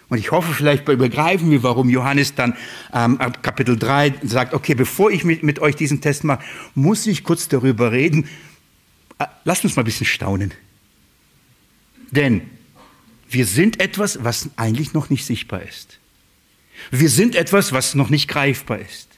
Und 0.08 0.18
ich 0.18 0.30
hoffe, 0.30 0.52
vielleicht 0.52 0.84
begreifen 0.84 1.50
wir, 1.50 1.62
warum 1.62 1.88
Johannes 1.88 2.34
dann 2.34 2.54
ähm, 2.92 3.20
ab 3.20 3.42
Kapitel 3.42 3.76
3 3.76 4.14
sagt, 4.22 4.54
okay, 4.54 4.74
bevor 4.74 5.10
ich 5.10 5.24
mit, 5.24 5.42
mit 5.42 5.58
euch 5.58 5.74
diesen 5.74 6.00
Test 6.00 6.22
mache, 6.22 6.44
muss 6.74 7.06
ich 7.06 7.24
kurz 7.24 7.48
darüber 7.48 7.90
reden. 7.90 8.28
Äh, 9.18 9.26
lasst 9.44 9.64
uns 9.64 9.74
mal 9.74 9.82
ein 9.82 9.86
bisschen 9.86 10.06
staunen. 10.06 10.52
Denn 12.12 12.42
wir 13.28 13.46
sind 13.46 13.80
etwas, 13.80 14.22
was 14.22 14.50
eigentlich 14.56 14.92
noch 14.92 15.10
nicht 15.10 15.26
sichtbar 15.26 15.62
ist. 15.62 15.98
Wir 16.90 17.08
sind 17.08 17.34
etwas, 17.34 17.72
was 17.72 17.94
noch 17.94 18.10
nicht 18.10 18.28
greifbar 18.28 18.78
ist. 18.78 19.08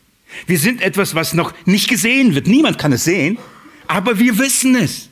Wir 0.46 0.59
sind 0.59 0.81
etwas, 0.81 1.14
was 1.14 1.35
noch 1.35 1.53
nicht 1.66 1.88
gesehen 1.88 2.35
wird. 2.35 2.46
Niemand 2.46 2.79
kann 2.79 2.92
es 2.92 3.05
sehen, 3.05 3.38
aber 3.87 4.18
wir 4.18 4.38
wissen 4.38 4.74
es. 4.77 5.09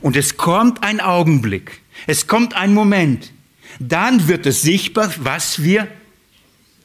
Und 0.00 0.16
es 0.16 0.36
kommt 0.36 0.82
ein 0.82 1.00
Augenblick, 1.00 1.80
es 2.06 2.26
kommt 2.26 2.54
ein 2.54 2.72
Moment, 2.72 3.32
dann 3.88 4.28
wird 4.28 4.46
es 4.46 4.62
sichtbar, 4.62 5.12
was 5.18 5.62
wir 5.62 5.88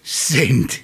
sind. 0.03 0.81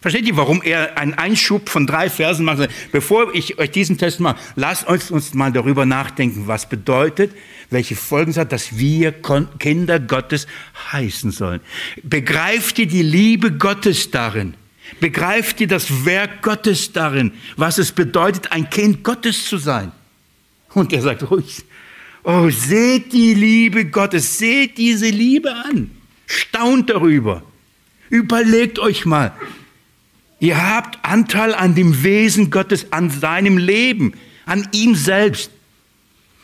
Versteht 0.00 0.26
ihr, 0.26 0.36
warum 0.36 0.62
er 0.62 0.98
einen 0.98 1.14
Einschub 1.14 1.68
von 1.68 1.86
drei 1.86 2.08
Versen 2.08 2.44
macht? 2.44 2.68
Bevor 2.92 3.34
ich 3.34 3.58
euch 3.58 3.72
diesen 3.72 3.98
Test 3.98 4.20
mache, 4.20 4.38
lasst 4.54 4.86
uns, 4.86 5.10
uns 5.10 5.34
mal 5.34 5.52
darüber 5.52 5.84
nachdenken, 5.84 6.46
was 6.46 6.68
bedeutet, 6.68 7.32
welche 7.70 7.96
Folgen 7.96 8.30
es 8.30 8.36
hat, 8.36 8.52
dass 8.52 8.78
wir 8.78 9.12
Kinder 9.58 9.98
Gottes 9.98 10.46
heißen 10.92 11.32
sollen. 11.32 11.60
Begreift 12.04 12.78
ihr 12.78 12.86
die 12.86 13.02
Liebe 13.02 13.50
Gottes 13.50 14.12
darin? 14.12 14.54
Begreift 15.00 15.60
ihr 15.60 15.66
das 15.66 16.04
Werk 16.04 16.42
Gottes 16.42 16.92
darin, 16.92 17.32
was 17.56 17.78
es 17.78 17.90
bedeutet, 17.90 18.52
ein 18.52 18.70
Kind 18.70 19.02
Gottes 19.02 19.48
zu 19.48 19.58
sein? 19.58 19.90
Und 20.72 20.92
er 20.92 21.02
sagt 21.02 21.28
ruhig, 21.28 21.64
Oh, 22.28 22.50
seht 22.50 23.12
die 23.12 23.34
Liebe 23.34 23.84
Gottes, 23.84 24.38
seht 24.38 24.78
diese 24.78 25.08
Liebe 25.08 25.54
an. 25.54 25.92
Staunt 26.26 26.90
darüber. 26.90 27.44
Überlegt 28.10 28.80
euch 28.80 29.06
mal. 29.06 29.32
Ihr 30.40 30.60
habt 30.60 31.04
Anteil 31.04 31.54
an 31.54 31.76
dem 31.76 32.02
Wesen 32.02 32.50
Gottes, 32.50 32.90
an 32.90 33.10
seinem 33.10 33.58
Leben, 33.58 34.14
an 34.44 34.68
ihm 34.72 34.96
selbst. 34.96 35.52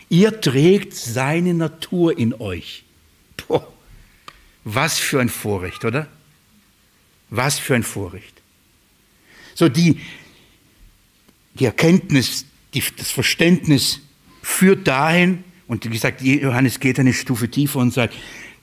Ihr 0.08 0.40
trägt 0.40 0.94
seine 0.94 1.52
Natur 1.52 2.16
in 2.16 2.32
euch. 2.34 2.84
Boah, 3.48 3.66
was 4.62 5.00
für 5.00 5.20
ein 5.20 5.28
Vorrecht, 5.28 5.84
oder? 5.84 6.06
Was 7.28 7.58
für 7.58 7.74
ein 7.74 7.82
Vorrecht. 7.82 8.40
So 9.56 9.68
die, 9.68 9.98
die 11.54 11.64
Erkenntnis, 11.64 12.46
die, 12.72 12.84
das 12.96 13.10
Verständnis 13.10 13.98
führt 14.42 14.86
dahin, 14.86 15.42
und 15.72 15.86
wie 15.86 15.88
gesagt, 15.88 16.20
Johannes 16.20 16.80
geht 16.80 17.00
eine 17.00 17.14
Stufe 17.14 17.48
tiefer 17.48 17.78
und 17.78 17.94
sagt, 17.94 18.12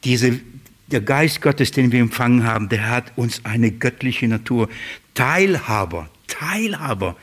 diese, 0.04 0.40
der 0.86 1.02
Geist 1.02 1.42
Gottes, 1.42 1.72
den 1.72 1.92
wir 1.92 2.02
empfangen 2.02 2.44
haben, 2.44 2.70
der 2.70 2.88
hat 2.88 3.14
uns 3.16 3.44
eine 3.46 3.72
göttliche 3.72 4.28
Natur. 4.28 4.70
Teilhaber, 5.16 6.08
Teilhaber 6.28 7.16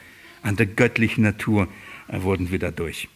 an 0.43 0.57
der 0.57 0.67
göttlichen 0.67 1.23
Natur 1.23 1.69
wurden 2.09 2.51
wir 2.51 2.59
dadurch. 2.59 3.09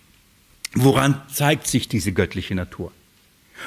Woran 0.74 1.20
zeigt 1.28 1.66
sich 1.66 1.88
diese 1.88 2.12
göttliche 2.12 2.54
Natur? 2.54 2.92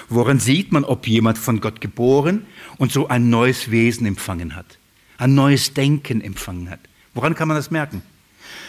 Woran 0.07 0.39
sieht 0.39 0.71
man, 0.71 0.85
ob 0.85 1.05
jemand 1.05 1.37
von 1.37 1.59
Gott 1.59 1.81
geboren 1.81 2.45
und 2.77 2.93
so 2.93 3.09
ein 3.09 3.29
neues 3.29 3.69
Wesen 3.69 4.07
empfangen 4.07 4.55
hat, 4.55 4.79
ein 5.17 5.35
neues 5.35 5.73
Denken 5.73 6.21
empfangen 6.21 6.69
hat? 6.69 6.79
Woran 7.13 7.35
kann 7.35 7.49
man 7.49 7.57
das 7.57 7.69
merken? 7.69 8.01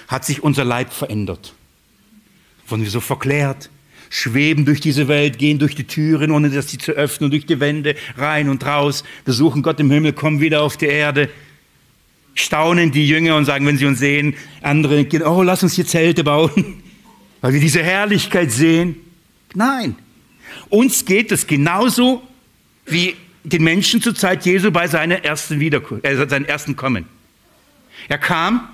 Hat 0.09 0.25
sich 0.25 0.43
unser 0.43 0.65
Leib 0.65 0.93
verändert? 0.93 1.55
Wurden 2.67 2.83
wir 2.83 2.91
so 2.91 2.99
verklärt? 2.99 3.71
Schweben 4.11 4.65
durch 4.65 4.81
diese 4.81 5.09
Welt, 5.09 5.39
gehen 5.39 5.59
durch 5.59 5.75
die 5.75 5.85
Türen, 5.85 6.31
ohne 6.31 6.51
dass 6.51 6.71
sie 6.71 6.79
zu 6.79 6.93
öffnen, 6.93 7.31
durch 7.31 7.47
die 7.47 7.61
Wände, 7.61 7.97
rein 8.17 8.49
und 8.49 8.65
raus, 8.65 9.05
besuchen 9.25 9.63
Gott 9.63 9.81
im 9.81 9.91
Himmel, 9.91 10.13
kommen 10.13 10.41
wieder 10.41 10.63
auf 10.63 10.77
die 10.77 10.87
Erde. 10.87 11.29
Staunen 12.35 12.91
die 12.91 13.07
Jünger 13.07 13.37
und 13.37 13.45
sagen, 13.45 13.67
wenn 13.67 13.79
sie 13.79 13.87
uns 13.87 14.01
sehen, 14.01 14.35
andere, 14.61 15.07
oh, 15.25 15.43
lass 15.43 15.63
uns 15.63 15.75
hier 15.75 15.87
Zelte 15.87 16.25
bauen, 16.25 16.83
weil 17.41 17.53
wir 17.53 17.61
diese 17.61 17.83
Herrlichkeit 17.83 18.51
sehen. 18.51 18.97
Nein, 19.55 19.95
uns 20.69 21.05
geht 21.05 21.31
es 21.31 21.47
genauso 21.47 22.23
wie 22.87 23.15
den 23.45 23.63
Menschen 23.63 24.03
zur 24.03 24.15
Zeit 24.15 24.45
Jesu 24.45 24.71
bei 24.71 24.89
seiner 24.89 25.25
ersten 25.25 25.61
Wiederkunft, 25.61 26.05
äh, 26.05 26.27
seinem 26.29 26.47
ersten 26.47 26.77
Kommen. 26.77 27.07
Er 28.09 28.19
kam, 28.19 28.69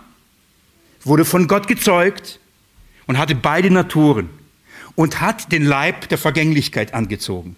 wurde 1.04 1.24
von 1.24 1.46
Gott 1.48 1.66
gezeugt 1.68 2.40
und 3.06 3.18
hatte 3.18 3.34
beide 3.34 3.70
Naturen 3.70 4.30
und 4.94 5.20
hat 5.20 5.52
den 5.52 5.64
Leib 5.64 6.08
der 6.08 6.18
Vergänglichkeit 6.18 6.94
angezogen. 6.94 7.56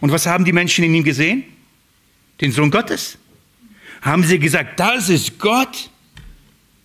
Und 0.00 0.12
was 0.12 0.26
haben 0.26 0.44
die 0.44 0.52
Menschen 0.52 0.84
in 0.84 0.94
ihm 0.94 1.04
gesehen? 1.04 1.44
Den 2.40 2.52
Sohn 2.52 2.70
Gottes. 2.70 3.18
Haben 4.02 4.22
sie 4.22 4.38
gesagt, 4.38 4.78
das 4.78 5.08
ist 5.08 5.38
Gott? 5.38 5.90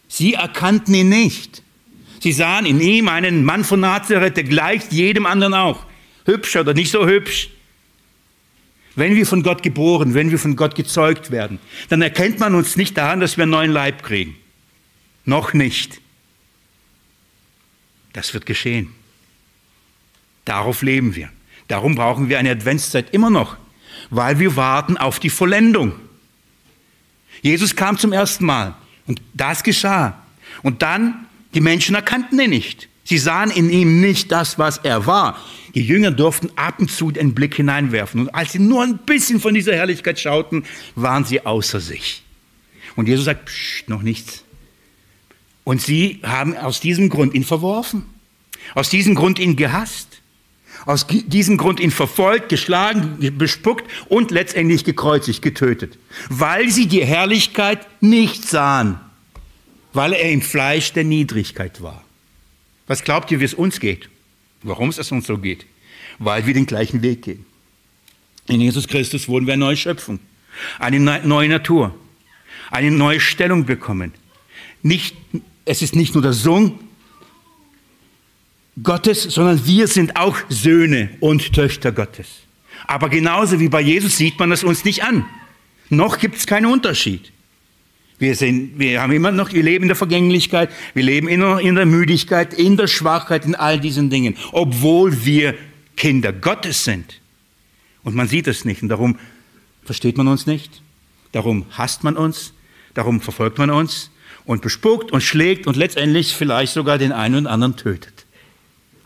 Sie 0.08 0.34
erkannten 0.34 0.94
ihn 0.94 1.10
nicht. 1.10 1.64
Sie 2.22 2.32
sahen 2.32 2.66
in 2.66 2.82
ihm 2.82 3.08
einen 3.08 3.44
Mann 3.44 3.64
von 3.64 3.80
Nazareth, 3.80 4.38
der 4.38 4.44
gleicht 4.44 4.92
jedem 4.92 5.26
anderen 5.26 5.54
auch 5.54 5.86
hübsch 6.26 6.56
oder 6.56 6.74
nicht 6.74 6.92
so 6.92 7.08
hübsch. 7.08 7.50
Wenn 8.96 9.16
wir 9.16 9.26
von 9.26 9.44
Gott 9.44 9.64
geboren, 9.64 10.14
wenn 10.14 10.32
wir 10.32 10.40
von 10.40 10.56
Gott 10.56 10.76
gezeugt 10.76 11.32
werden, 11.32 11.60
dann 11.90 12.02
erkennt 12.02 12.40
man 12.40 12.56
uns 12.56 12.76
nicht 12.76 12.98
daran, 12.98 13.20
dass 13.20 13.38
wir 13.38 13.44
einen 13.44 13.52
neuen 13.52 13.72
Leib 13.72 14.04
kriegen. 14.04 14.36
Noch 15.26 15.54
nicht. 15.54 16.02
Das 18.14 18.34
wird 18.34 18.46
geschehen. 18.46 18.94
Darauf 20.50 20.82
leben 20.82 21.16
wir. 21.16 21.30
Darum 21.68 21.94
brauchen 21.94 22.28
wir 22.28 22.40
eine 22.40 22.50
Adventszeit 22.50 23.14
immer 23.14 23.30
noch, 23.30 23.56
weil 24.10 24.40
wir 24.40 24.56
warten 24.56 24.98
auf 24.98 25.20
die 25.20 25.30
Vollendung. 25.30 25.94
Jesus 27.44 27.76
kam 27.76 28.00
zum 28.00 28.14
ersten 28.14 28.46
Mal 28.46 28.74
und 29.06 29.22
das 29.36 29.62
geschah. 29.62 30.20
Und 30.64 30.82
dann, 30.82 31.28
die 31.54 31.62
Menschen 31.62 31.94
erkannten 31.94 32.40
ihn 32.40 32.50
nicht. 32.50 32.90
Sie 33.04 33.20
sahen 33.20 33.52
in 33.52 33.70
ihm 33.70 34.02
nicht 34.02 34.32
das, 34.32 34.58
was 34.58 34.80
er 34.80 35.06
war. 35.06 35.40
Die 35.76 35.84
Jünger 35.84 36.10
durften 36.10 36.50
ab 36.56 36.80
und 36.80 36.90
zu 36.90 37.12
den 37.12 37.36
Blick 37.36 37.54
hineinwerfen. 37.54 38.22
Und 38.22 38.30
als 38.34 38.54
sie 38.54 38.60
nur 38.60 38.82
ein 38.82 38.98
bisschen 38.98 39.40
von 39.40 39.54
dieser 39.54 39.76
Herrlichkeit 39.76 40.20
schauten, 40.20 40.66
waren 40.96 41.26
sie 41.26 41.46
außer 41.46 41.80
sich. 41.80 42.24
Und 42.96 43.08
Jesus 43.08 43.26
sagt, 43.26 43.46
Psst, 43.46 43.88
noch 43.88 44.02
nichts. 44.02 44.44
Und 45.64 45.80
sie 45.80 46.22
haben 46.24 46.58
aus 46.58 46.80
diesem 46.80 47.10
Grund 47.10 47.36
ihn 47.36 47.44
verworfen. 47.44 48.06
Aus 48.74 48.90
diesem 48.90 49.14
Grund 49.14 49.38
ihn 49.38 49.56
gehasst. 49.56 50.09
Aus 50.90 51.06
diesem 51.06 51.58
Grund 51.58 51.80
ihn 51.80 51.92
verfolgt, 51.92 52.50
geschlagen, 52.50 53.20
bespuckt 53.38 53.86
und 54.08 54.32
letztendlich 54.32 54.84
gekreuzigt, 54.84 55.44
getötet. 55.44 56.00
Weil 56.30 56.70
sie 56.72 56.88
die 56.88 57.06
Herrlichkeit 57.06 57.86
nicht 58.02 58.44
sahen. 58.44 59.00
Weil 59.94 60.14
er 60.14 60.32
im 60.32 60.42
Fleisch 60.42 60.92
der 60.94 61.04
Niedrigkeit 61.04 61.84
war. 61.84 62.04
Was 62.88 63.04
glaubt 63.04 63.30
ihr, 63.30 63.40
wie 63.40 63.44
es 63.44 63.54
uns 63.54 63.80
geht? 63.80 64.10
Warum 64.64 64.90
es 64.90 65.12
uns 65.12 65.28
so 65.28 65.38
geht? 65.38 65.68
Weil 66.18 66.48
wir 66.48 66.56
den 66.56 66.66
gleichen 66.66 67.04
Weg 67.04 67.22
gehen. 67.22 67.46
In 68.48 68.60
Jesus 68.60 68.88
Christus 68.88 69.28
wurden 69.28 69.46
wir 69.46 69.54
eine 69.54 69.66
neue 69.66 69.78
Schöpfung, 69.78 70.18
eine 70.80 71.00
neue 71.00 71.50
Natur, 71.50 71.94
eine 72.72 72.90
neue 72.90 73.20
Stellung 73.20 73.66
bekommen. 73.66 74.12
Nicht, 74.82 75.16
es 75.66 75.84
ist 75.84 75.96
nicht 75.96 76.16
nur 76.16 76.24
der 76.24 76.34
Sohn 76.34 76.80
Gottes, 78.84 79.24
sondern 79.24 79.66
wir 79.66 79.88
sind 79.88 80.16
auch 80.16 80.38
Söhne 80.50 81.10
und 81.20 81.54
Töchter 81.54 81.92
Gottes. 81.92 82.28
Aber 82.88 83.10
genauso 83.10 83.60
wie 83.60 83.70
bei 83.70 83.82
Jesus 83.82 84.18
sieht 84.18 84.40
man 84.40 84.52
es 84.52 84.64
uns 84.64 84.86
nicht 84.86 85.04
an. 85.04 85.26
Noch 85.90 86.20
gibt 86.20 86.38
es 86.38 86.48
keinen 86.48 86.68
Unterschied. 86.68 87.32
Wir, 88.20 88.36
sind, 88.36 88.78
wir 88.78 89.02
haben 89.02 89.14
immer 89.14 89.32
noch, 89.32 89.54
wir 89.54 89.64
leben 89.64 89.84
in 89.84 89.88
der 89.88 89.96
Vergänglichkeit, 89.96 90.70
wir 90.94 91.04
leben 91.04 91.30
immer 91.30 91.56
noch 91.56 91.60
in 91.60 91.76
der 91.76 91.86
Müdigkeit, 91.86 92.54
in 92.54 92.76
der 92.76 92.88
Schwachheit, 92.88 93.46
in 93.46 93.56
all 93.56 93.80
diesen 93.80 94.10
Dingen, 94.10 94.36
obwohl 94.52 95.26
wir 95.26 95.56
Kinder 95.96 96.34
Gottes 96.34 96.84
sind. 96.84 97.22
Und 98.04 98.16
man 98.16 98.28
sieht 98.28 98.48
es 98.48 98.66
nicht 98.66 98.84
und 98.84 98.90
darum 98.90 99.18
versteht 99.86 100.18
man 100.18 100.28
uns 100.28 100.48
nicht, 100.48 100.82
darum 101.32 101.66
hasst 101.72 102.04
man 102.04 102.18
uns, 102.18 102.54
darum 102.94 103.22
verfolgt 103.22 103.58
man 103.58 103.70
uns 103.70 104.12
und 104.46 104.62
bespuckt 104.62 105.12
und 105.12 105.22
schlägt 105.22 105.66
und 105.66 105.78
letztendlich 105.78 106.36
vielleicht 106.36 106.74
sogar 106.74 106.98
den 106.98 107.14
einen 107.14 107.36
und 107.36 107.48
anderen 107.48 107.78
tötet. 107.78 108.19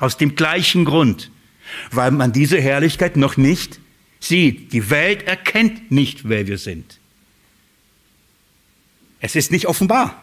Aus 0.03 0.17
dem 0.17 0.35
gleichen 0.35 0.83
Grund, 0.83 1.31
weil 1.91 2.11
man 2.11 2.33
diese 2.33 2.59
Herrlichkeit 2.59 3.15
noch 3.15 3.37
nicht 3.37 3.79
sieht. 4.19 4.73
Die 4.73 4.89
Welt 4.89 5.23
erkennt 5.23 5.91
nicht, 5.91 6.27
wer 6.27 6.45
wir 6.45 6.57
sind. 6.57 6.99
Es 9.21 9.37
ist 9.37 9.49
nicht 9.49 9.65
offenbar. 9.65 10.21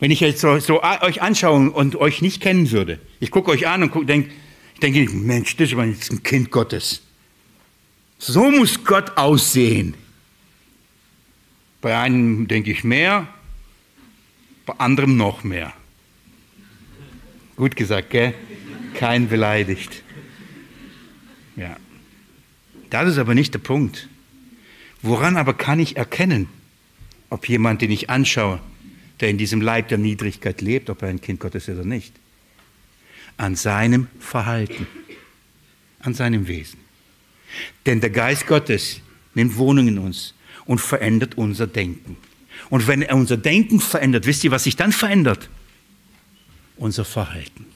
Wenn 0.00 0.10
ich 0.10 0.20
jetzt 0.20 0.40
so, 0.40 0.58
so 0.60 0.82
euch 0.82 1.20
anschaue 1.20 1.70
und 1.70 1.96
euch 1.96 2.22
nicht 2.22 2.40
kennen 2.40 2.70
würde, 2.70 3.00
ich 3.20 3.30
gucke 3.30 3.50
euch 3.50 3.66
an 3.66 3.82
und 3.82 4.08
denke, 4.08 4.30
ich 4.72 4.80
denke, 4.80 5.12
Mensch, 5.14 5.54
das 5.56 5.72
ist 5.72 6.10
ein 6.10 6.22
Kind 6.22 6.50
Gottes. 6.50 7.02
So 8.16 8.50
muss 8.50 8.82
Gott 8.82 9.18
aussehen. 9.18 9.92
Bei 11.82 11.98
einem 11.98 12.48
denke 12.48 12.70
ich 12.70 12.82
mehr, 12.82 13.28
bei 14.64 14.72
anderem 14.78 15.18
noch 15.18 15.44
mehr. 15.44 15.74
Gut 17.58 17.74
gesagt, 17.74 18.10
gell? 18.10 18.34
Kein 18.94 19.28
beleidigt. 19.28 20.04
Ja. 21.56 21.76
Das 22.88 23.08
ist 23.08 23.18
aber 23.18 23.34
nicht 23.34 23.52
der 23.52 23.58
Punkt. 23.58 24.08
Woran 25.02 25.36
aber 25.36 25.54
kann 25.54 25.80
ich 25.80 25.96
erkennen, 25.96 26.48
ob 27.30 27.48
jemand, 27.48 27.82
den 27.82 27.90
ich 27.90 28.10
anschaue, 28.10 28.60
der 29.18 29.30
in 29.30 29.38
diesem 29.38 29.60
Leib 29.60 29.88
der 29.88 29.98
Niedrigkeit 29.98 30.60
lebt, 30.60 30.88
ob 30.88 31.02
er 31.02 31.08
ein 31.08 31.20
Kind 31.20 31.40
Gottes 31.40 31.66
ist 31.66 31.74
oder 31.74 31.84
nicht. 31.84 32.14
An 33.36 33.56
seinem 33.56 34.06
Verhalten, 34.20 34.86
an 35.98 36.14
seinem 36.14 36.46
Wesen. 36.46 36.78
Denn 37.86 38.00
der 38.00 38.10
Geist 38.10 38.46
Gottes 38.46 39.00
nimmt 39.34 39.56
Wohnung 39.56 39.88
in 39.88 39.98
uns 39.98 40.32
und 40.64 40.80
verändert 40.80 41.36
unser 41.36 41.66
Denken. 41.66 42.18
Und 42.70 42.86
wenn 42.86 43.02
er 43.02 43.16
unser 43.16 43.36
Denken 43.36 43.80
verändert, 43.80 44.26
wisst 44.26 44.44
ihr, 44.44 44.52
was 44.52 44.62
sich 44.62 44.76
dann 44.76 44.92
verändert? 44.92 45.50
Unser 46.78 47.04
Verhalten. 47.04 47.66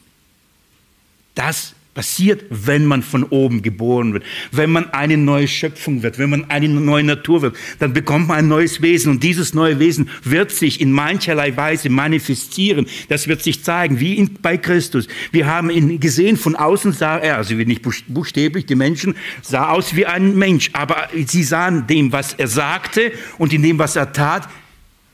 Das 1.35 1.75
passiert, 1.95 2.45
wenn 2.49 2.87
man 2.87 3.03
von 3.03 3.25
oben 3.25 3.61
geboren 3.61 4.15
wird, 4.15 4.25
wenn 4.51 4.71
man 4.71 4.91
eine 4.95 5.19
neue 5.19 5.47
Schöpfung 5.47 6.03
wird, 6.03 6.19
wenn 6.19 6.31
man 6.31 6.51
eine 6.51 6.69
neue 6.69 7.05
Natur 7.05 7.43
wird, 7.43 7.57
dann 7.81 7.93
bekommt 7.93 8.29
man 8.29 8.39
ein 8.39 8.49
neues 8.49 8.81
Wesen 8.81 9.11
und 9.13 9.23
dieses 9.23 9.53
neue 9.53 9.79
Wesen 9.79 10.09
wird 10.25 10.53
sich 10.53 10.81
in 10.81 10.91
mancherlei 10.91 11.55
Weise 11.57 11.91
manifestieren. 11.91 12.87
Das 13.09 13.29
wird 13.29 13.43
sich 13.43 13.63
zeigen, 13.63 14.01
wie 14.01 14.15
in, 14.15 14.39
bei 14.41 14.57
Christus. 14.57 15.07
Wir 15.33 15.47
haben 15.47 15.69
ihn 15.69 16.01
gesehen, 16.01 16.39
von 16.39 16.57
außen 16.57 16.93
sah 16.93 17.19
er, 17.19 17.37
also 17.37 17.55
nicht 17.55 17.83
buchstäblich, 18.09 18.65
die 18.65 18.75
Menschen 18.75 19.15
sah 19.43 19.69
aus 19.69 19.95
wie 19.95 20.07
ein 20.07 20.37
Mensch, 20.37 20.71
aber 20.73 21.09
sie 21.27 21.43
sahen 21.43 21.87
dem, 21.87 22.11
was 22.11 22.33
er 22.35 22.49
sagte 22.49 23.13
und 23.37 23.53
in 23.53 23.63
dem, 23.63 23.79
was 23.79 23.97
er 23.97 24.13
tat, 24.13 24.49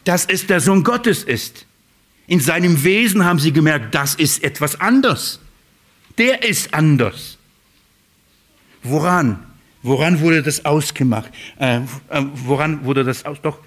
dass 0.05 0.27
es 0.27 0.47
der 0.47 0.61
Sohn 0.61 0.85
Gottes 0.85 1.25
ist. 1.25 1.67
In 2.29 2.39
seinem 2.39 2.85
Wesen 2.85 3.25
haben 3.25 3.41
sie 3.41 3.53
gemerkt, 3.53 3.95
das 3.95 4.15
ist 4.15 4.45
etwas 4.45 4.81
anders 4.81 5.41
der 6.19 6.43
ist 6.43 6.75
anders. 6.75 7.39
Woran? 8.83 9.45
Woran 9.83 10.21
wurde 10.21 10.43
das 10.43 10.65
ausgemacht? 10.65 11.31
Äh, 11.59 11.77
äh, 11.77 11.81
woran 12.45 12.85
wurde 12.85 13.05
das 13.05 13.25
aus? 13.25 13.39
Doch, 13.41 13.59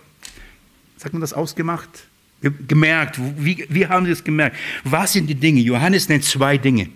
sagt 0.97 1.13
man 1.13 1.21
das 1.21 1.33
ausgemacht? 1.33 1.89
Gemerkt. 2.67 3.19
Wie, 3.37 3.65
wie 3.69 3.87
haben 3.87 4.05
sie 4.05 4.11
es 4.11 4.23
gemerkt? 4.23 4.57
Was 4.83 5.13
sind 5.13 5.27
die 5.27 5.35
Dinge? 5.35 5.61
Johannes 5.61 6.09
nennt 6.09 6.23
zwei 6.23 6.57
Dinge. 6.57 6.89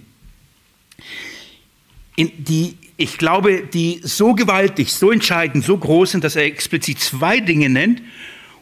In 2.15 2.31
die, 2.37 2.77
ich 2.97 3.17
glaube, 3.17 3.63
die 3.71 4.01
so 4.03 4.33
gewaltig, 4.33 4.91
so 4.91 5.11
entscheidend, 5.11 5.63
so 5.63 5.77
groß 5.77 6.11
sind, 6.11 6.23
dass 6.23 6.35
er 6.35 6.45
explizit 6.45 6.99
zwei 6.99 7.39
Dinge 7.39 7.69
nennt 7.69 8.01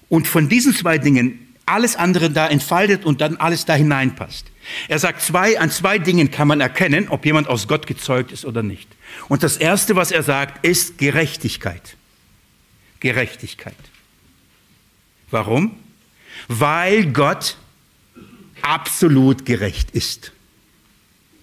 und 0.10 0.28
von 0.28 0.50
diesen 0.50 0.74
zwei 0.74 0.98
Dingen 0.98 1.43
alles 1.66 1.96
andere 1.96 2.30
da 2.30 2.48
entfaltet 2.48 3.06
und 3.06 3.22
dann 3.22 3.38
alles 3.38 3.66
da 3.66 3.74
hineinpasst. 3.76 4.48
Er 4.88 5.00
sagt, 5.00 5.22
zwei, 5.22 5.60
an 5.60 5.72
zwei 5.72 5.98
Dingen 5.98 6.32
kann 6.32 6.48
man 6.48 6.62
erkennen, 6.62 7.08
ob 7.10 7.26
jemand 7.26 7.48
aus 7.48 7.68
Gott 7.68 7.88
gezeugt 7.88 8.32
ist 8.32 8.46
oder 8.46 8.64
nicht. 8.64 8.90
Und 9.30 9.44
das 9.44 9.58
Erste, 9.58 9.96
was 9.96 10.12
er 10.12 10.24
sagt, 10.24 10.66
ist 10.66 10.98
Gerechtigkeit. 10.98 11.96
Gerechtigkeit. 13.00 13.76
Warum? 15.32 15.78
Weil 16.48 17.08
Gott 17.08 17.58
absolut 18.62 19.46
gerecht 19.46 19.92
ist. 19.92 20.33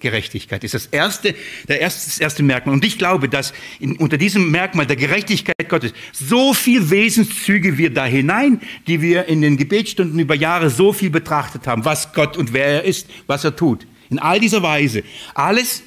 Gerechtigkeit 0.00 0.64
ist 0.64 0.74
das 0.74 0.86
erste, 0.86 1.34
der 1.68 1.80
erste, 1.80 2.08
das 2.10 2.18
erste 2.18 2.42
Merkmal. 2.42 2.74
Und 2.74 2.84
ich 2.84 2.98
glaube, 2.98 3.28
dass 3.28 3.52
in, 3.78 3.96
unter 3.96 4.16
diesem 4.16 4.50
Merkmal 4.50 4.86
der 4.86 4.96
Gerechtigkeit 4.96 5.68
Gottes 5.68 5.92
so 6.12 6.54
viel 6.54 6.90
Wesenszüge 6.90 7.78
wir 7.78 7.92
da 7.92 8.04
hinein, 8.04 8.60
die 8.86 9.02
wir 9.02 9.26
in 9.26 9.42
den 9.42 9.56
Gebetsstunden 9.56 10.18
über 10.18 10.34
Jahre 10.34 10.70
so 10.70 10.92
viel 10.92 11.10
betrachtet 11.10 11.66
haben, 11.66 11.84
was 11.84 12.12
Gott 12.12 12.36
und 12.36 12.52
wer 12.52 12.66
er 12.66 12.84
ist, 12.84 13.08
was 13.26 13.44
er 13.44 13.54
tut. 13.54 13.86
In 14.10 14.18
all 14.18 14.40
dieser 14.40 14.62
Weise. 14.64 15.04
Alles, 15.34 15.84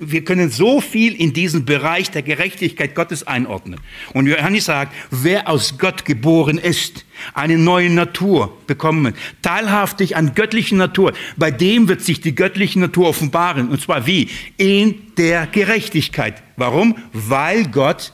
wir 0.00 0.24
können 0.24 0.50
so 0.50 0.80
viel 0.80 1.14
in 1.14 1.32
diesen 1.32 1.64
Bereich 1.64 2.10
der 2.10 2.22
Gerechtigkeit 2.22 2.96
Gottes 2.96 3.24
einordnen. 3.24 3.80
Und 4.12 4.26
Johannes 4.26 4.64
sagt, 4.64 4.92
wer 5.12 5.48
aus 5.48 5.78
Gott 5.78 6.04
geboren 6.04 6.58
ist, 6.58 7.04
eine 7.34 7.56
neue 7.56 7.88
Natur 7.88 8.56
bekommen, 8.66 9.14
teilhaftig 9.42 10.16
an 10.16 10.34
göttlichen 10.34 10.76
Natur, 10.76 11.12
bei 11.36 11.52
dem 11.52 11.86
wird 11.86 12.02
sich 12.02 12.20
die 12.20 12.34
göttliche 12.34 12.80
Natur 12.80 13.08
offenbaren. 13.08 13.68
Und 13.68 13.80
zwar 13.80 14.08
wie? 14.08 14.28
In 14.56 15.14
der 15.16 15.46
Gerechtigkeit. 15.46 16.42
Warum? 16.56 16.96
Weil 17.12 17.68
Gott 17.68 18.12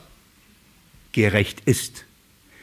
gerecht 1.11 1.61
ist. 1.65 2.05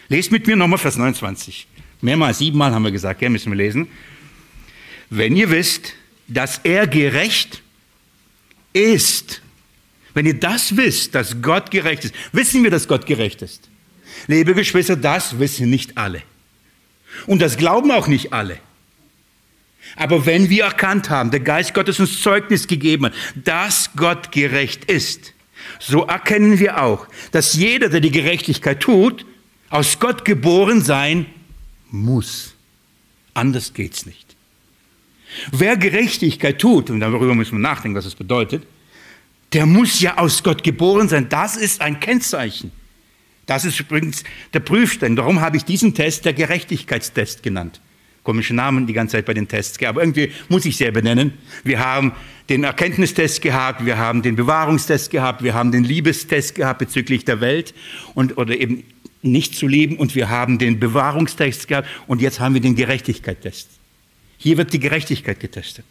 Lest 0.08 0.30
mit 0.30 0.46
mir 0.46 0.54
nochmal 0.54 0.78
Vers 0.78 0.96
29. 0.96 1.66
Mehrmals, 2.00 2.38
siebenmal 2.38 2.72
haben 2.72 2.84
wir 2.84 2.92
gesagt, 2.92 3.22
ja, 3.22 3.28
müssen 3.28 3.50
wir 3.50 3.56
lesen. 3.56 3.88
Wenn 5.08 5.36
ihr 5.36 5.50
wisst, 5.50 5.94
dass 6.30 6.60
er 6.62 6.86
gerecht 6.86 7.62
ist. 8.72 9.42
Wenn 10.14 10.26
ihr 10.26 10.38
das 10.38 10.76
wisst, 10.76 11.14
dass 11.14 11.40
Gott 11.42 11.70
gerecht 11.70 12.04
ist, 12.04 12.14
wissen 12.32 12.62
wir, 12.62 12.70
dass 12.70 12.88
Gott 12.88 13.06
gerecht 13.06 13.42
ist. 13.42 13.68
Liebe 14.26 14.54
Geschwister, 14.54 14.96
das 14.96 15.38
wissen 15.38 15.70
nicht 15.70 15.96
alle. 15.96 16.22
Und 17.26 17.40
das 17.40 17.56
glauben 17.56 17.90
auch 17.90 18.06
nicht 18.06 18.32
alle. 18.32 18.58
Aber 19.96 20.26
wenn 20.26 20.50
wir 20.50 20.64
erkannt 20.64 21.10
haben, 21.10 21.30
der 21.30 21.40
Geist 21.40 21.74
Gottes 21.74 22.00
uns 22.00 22.22
Zeugnis 22.22 22.66
gegeben 22.66 23.06
hat, 23.06 23.14
dass 23.34 23.90
Gott 23.96 24.30
gerecht 24.30 24.84
ist, 24.84 25.32
so 25.78 26.04
erkennen 26.04 26.58
wir 26.58 26.82
auch, 26.82 27.06
dass 27.32 27.54
jeder, 27.54 27.88
der 27.88 28.00
die 28.00 28.10
Gerechtigkeit 28.10 28.80
tut, 28.80 29.24
aus 29.68 29.98
Gott 29.98 30.24
geboren 30.24 30.82
sein 30.82 31.26
muss. 31.90 32.54
Anders 33.34 33.72
geht's 33.74 34.06
nicht. 34.06 34.29
Wer 35.52 35.76
Gerechtigkeit 35.76 36.58
tut, 36.58 36.90
und 36.90 37.00
darüber 37.00 37.34
müssen 37.34 37.52
wir 37.52 37.60
nachdenken, 37.60 37.96
was 37.96 38.06
es 38.06 38.14
bedeutet, 38.14 38.64
der 39.52 39.66
muss 39.66 40.00
ja 40.00 40.18
aus 40.18 40.42
Gott 40.42 40.62
geboren 40.62 41.08
sein. 41.08 41.28
Das 41.28 41.56
ist 41.56 41.80
ein 41.80 41.98
Kennzeichen. 42.00 42.72
Das 43.46 43.64
ist 43.64 43.80
übrigens 43.80 44.22
der 44.54 44.60
Prüfstein. 44.60 45.16
Darum 45.16 45.40
habe 45.40 45.56
ich 45.56 45.64
diesen 45.64 45.92
Test 45.92 46.24
der 46.24 46.34
Gerechtigkeitstest 46.34 47.42
genannt. 47.42 47.80
Komische 48.22 48.54
Namen 48.54 48.86
die 48.86 48.92
ganze 48.92 49.16
Zeit 49.16 49.24
bei 49.24 49.34
den 49.34 49.48
Tests, 49.48 49.82
aber 49.82 50.02
irgendwie 50.02 50.30
muss 50.48 50.66
ich 50.66 50.76
sie 50.76 50.90
benennen. 50.90 51.32
Wir 51.64 51.78
haben 51.78 52.12
den 52.48 52.64
Erkenntnistest 52.64 53.40
gehabt, 53.40 53.84
wir 53.84 53.96
haben 53.96 54.22
den 54.22 54.36
Bewahrungstest 54.36 55.10
gehabt, 55.10 55.42
wir 55.42 55.54
haben 55.54 55.72
den 55.72 55.84
Liebestest 55.84 56.54
gehabt 56.54 56.80
bezüglich 56.80 57.24
der 57.24 57.40
Welt 57.40 57.74
und, 58.14 58.36
oder 58.36 58.54
eben 58.56 58.84
nicht 59.22 59.56
zu 59.56 59.66
lieben 59.66 59.96
und 59.96 60.14
wir 60.14 60.28
haben 60.28 60.58
den 60.58 60.78
Bewahrungstest 60.78 61.66
gehabt 61.66 61.88
und 62.06 62.20
jetzt 62.20 62.40
haben 62.40 62.54
wir 62.54 62.60
den 62.60 62.76
Gerechtigkeitstest. 62.76 63.79
Hier 64.42 64.56
wird 64.56 64.72
die 64.72 64.80
Gerechtigkeit 64.80 65.38
getestet. 65.38 65.84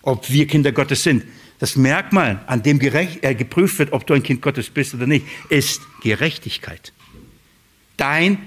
Ob 0.00 0.30
wir 0.30 0.46
Kinder 0.46 0.72
Gottes 0.72 1.02
sind. 1.02 1.24
Das 1.58 1.76
Merkmal, 1.76 2.42
an 2.46 2.62
dem 2.62 2.78
gerecht, 2.78 3.22
äh, 3.22 3.34
geprüft 3.34 3.78
wird, 3.78 3.92
ob 3.92 4.06
du 4.06 4.14
ein 4.14 4.22
Kind 4.22 4.40
Gottes 4.40 4.70
bist 4.70 4.94
oder 4.94 5.06
nicht, 5.06 5.26
ist 5.50 5.82
Gerechtigkeit. 6.02 6.94
Dein, 7.98 8.38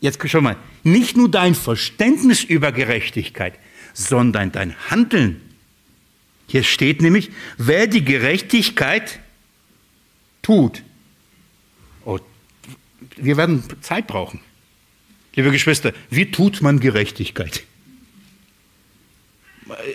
jetzt 0.00 0.26
schon 0.28 0.42
mal, 0.42 0.56
nicht 0.82 1.18
nur 1.18 1.30
dein 1.30 1.54
Verständnis 1.54 2.42
über 2.42 2.72
Gerechtigkeit, 2.72 3.54
sondern 3.92 4.50
dein 4.52 4.74
Handeln. 4.90 5.42
Hier 6.46 6.64
steht 6.64 7.02
nämlich, 7.02 7.30
wer 7.58 7.86
die 7.86 8.04
Gerechtigkeit 8.04 9.20
tut. 10.40 10.82
Oh, 12.06 12.18
wir 13.16 13.36
werden 13.36 13.62
Zeit 13.82 14.06
brauchen. 14.06 14.40
Liebe 15.34 15.50
Geschwister, 15.50 15.92
wie 16.10 16.30
tut 16.30 16.60
man 16.60 16.80
Gerechtigkeit? 16.80 17.62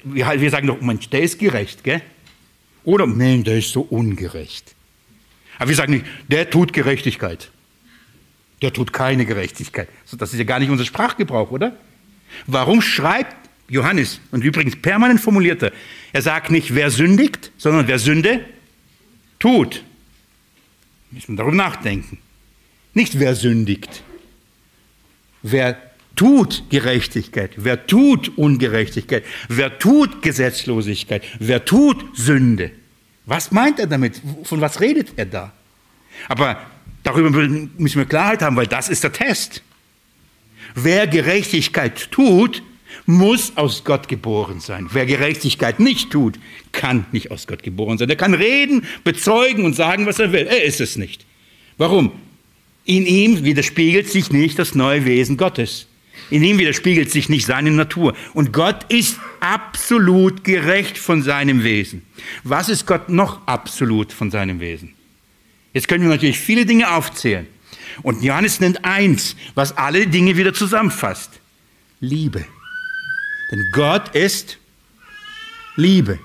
Wir 0.03 0.49
sagen 0.49 0.67
doch, 0.67 0.79
Mensch, 0.81 1.09
der 1.09 1.21
ist 1.21 1.39
gerecht, 1.39 1.83
gell? 1.83 2.01
Oder, 2.85 3.07
nein, 3.07 3.43
der 3.43 3.57
ist 3.57 3.71
so 3.71 3.81
ungerecht. 3.81 4.73
Aber 5.57 5.69
wir 5.69 5.75
sagen 5.75 5.93
nicht, 5.93 6.05
der 6.27 6.49
tut 6.49 6.71
Gerechtigkeit. 6.71 7.49
Der 8.61 8.71
tut 8.71 8.93
keine 8.93 9.25
Gerechtigkeit. 9.25 9.89
Das 10.17 10.31
ist 10.31 10.39
ja 10.39 10.45
gar 10.45 10.59
nicht 10.59 10.69
unser 10.69 10.85
Sprachgebrauch, 10.85 11.51
oder? 11.51 11.75
Warum 12.47 12.81
schreibt 12.81 13.35
Johannes, 13.67 14.19
und 14.31 14.43
übrigens 14.43 14.75
permanent 14.75 15.19
formuliert 15.19 15.63
er, 15.63 15.71
er 16.13 16.21
sagt 16.21 16.51
nicht, 16.51 16.75
wer 16.75 16.91
sündigt, 16.91 17.51
sondern 17.57 17.87
wer 17.87 17.97
Sünde 17.97 18.45
tut. 19.39 19.83
Müssen 21.11 21.33
wir 21.33 21.37
darüber 21.37 21.55
nachdenken. 21.55 22.19
Nicht 22.93 23.19
wer 23.19 23.35
sündigt. 23.35 24.03
Wer 25.47 25.77
tut 26.15 26.63
Gerechtigkeit, 26.71 27.51
wer 27.57 27.85
tut 27.85 28.35
Ungerechtigkeit, 28.35 29.23
wer 29.47 29.77
tut 29.77 30.23
Gesetzlosigkeit, 30.23 31.23
wer 31.37 31.63
tut 31.63 32.03
Sünde. 32.17 32.71
Was 33.27 33.51
meint 33.51 33.77
er 33.77 33.85
damit? 33.85 34.19
Von 34.43 34.59
was 34.59 34.81
redet 34.81 35.09
er 35.17 35.27
da? 35.27 35.53
Aber 36.29 36.59
darüber 37.03 37.29
müssen 37.29 37.99
wir 37.99 38.05
Klarheit 38.05 38.41
haben, 38.41 38.55
weil 38.55 38.65
das 38.65 38.89
ist 38.89 39.03
der 39.03 39.11
Test. 39.11 39.61
Wer 40.73 41.05
Gerechtigkeit 41.05 42.09
tut, 42.09 42.63
muss 43.05 43.55
aus 43.55 43.83
Gott 43.83 44.07
geboren 44.07 44.61
sein. 44.61 44.89
Wer 44.93 45.05
Gerechtigkeit 45.05 45.79
nicht 45.79 46.09
tut, 46.09 46.39
kann 46.71 47.05
nicht 47.11 47.29
aus 47.29 47.45
Gott 47.45 47.61
geboren 47.61 47.99
sein. 47.99 48.09
Er 48.09 48.15
kann 48.15 48.33
reden, 48.33 48.87
bezeugen 49.03 49.63
und 49.63 49.75
sagen, 49.75 50.07
was 50.07 50.17
er 50.17 50.31
will. 50.31 50.47
Er 50.47 50.63
ist 50.63 50.81
es 50.81 50.95
nicht. 50.95 51.23
Warum? 51.77 52.13
In 52.85 53.05
ihm 53.05 53.43
widerspiegelt 53.43 54.07
sich 54.07 54.31
nicht 54.31 54.59
das 54.59 54.75
neue 54.75 55.05
Wesen 55.05 55.37
Gottes. 55.37 55.87
In 56.29 56.43
ihm 56.43 56.57
widerspiegelt 56.57 57.11
sich 57.11 57.29
nicht 57.29 57.45
seine 57.45 57.71
Natur. 57.71 58.15
Und 58.33 58.53
Gott 58.53 58.91
ist 58.91 59.19
absolut 59.39 60.43
gerecht 60.43 60.97
von 60.97 61.21
seinem 61.21 61.63
Wesen. 61.63 62.03
Was 62.43 62.69
ist 62.69 62.85
Gott 62.85 63.09
noch 63.09 63.45
absolut 63.47 64.13
von 64.13 64.31
seinem 64.31 64.59
Wesen? 64.59 64.93
Jetzt 65.73 65.87
können 65.87 66.03
wir 66.03 66.09
natürlich 66.09 66.39
viele 66.39 66.65
Dinge 66.65 66.91
aufzählen. 66.91 67.47
Und 68.01 68.23
Johannes 68.23 68.59
nennt 68.59 68.85
eins, 68.85 69.35
was 69.55 69.75
alle 69.77 70.07
Dinge 70.07 70.37
wieder 70.37 70.53
zusammenfasst. 70.53 71.31
Liebe. 71.99 72.45
Denn 73.51 73.65
Gott 73.71 74.15
ist 74.15 74.57
Liebe 75.75 76.19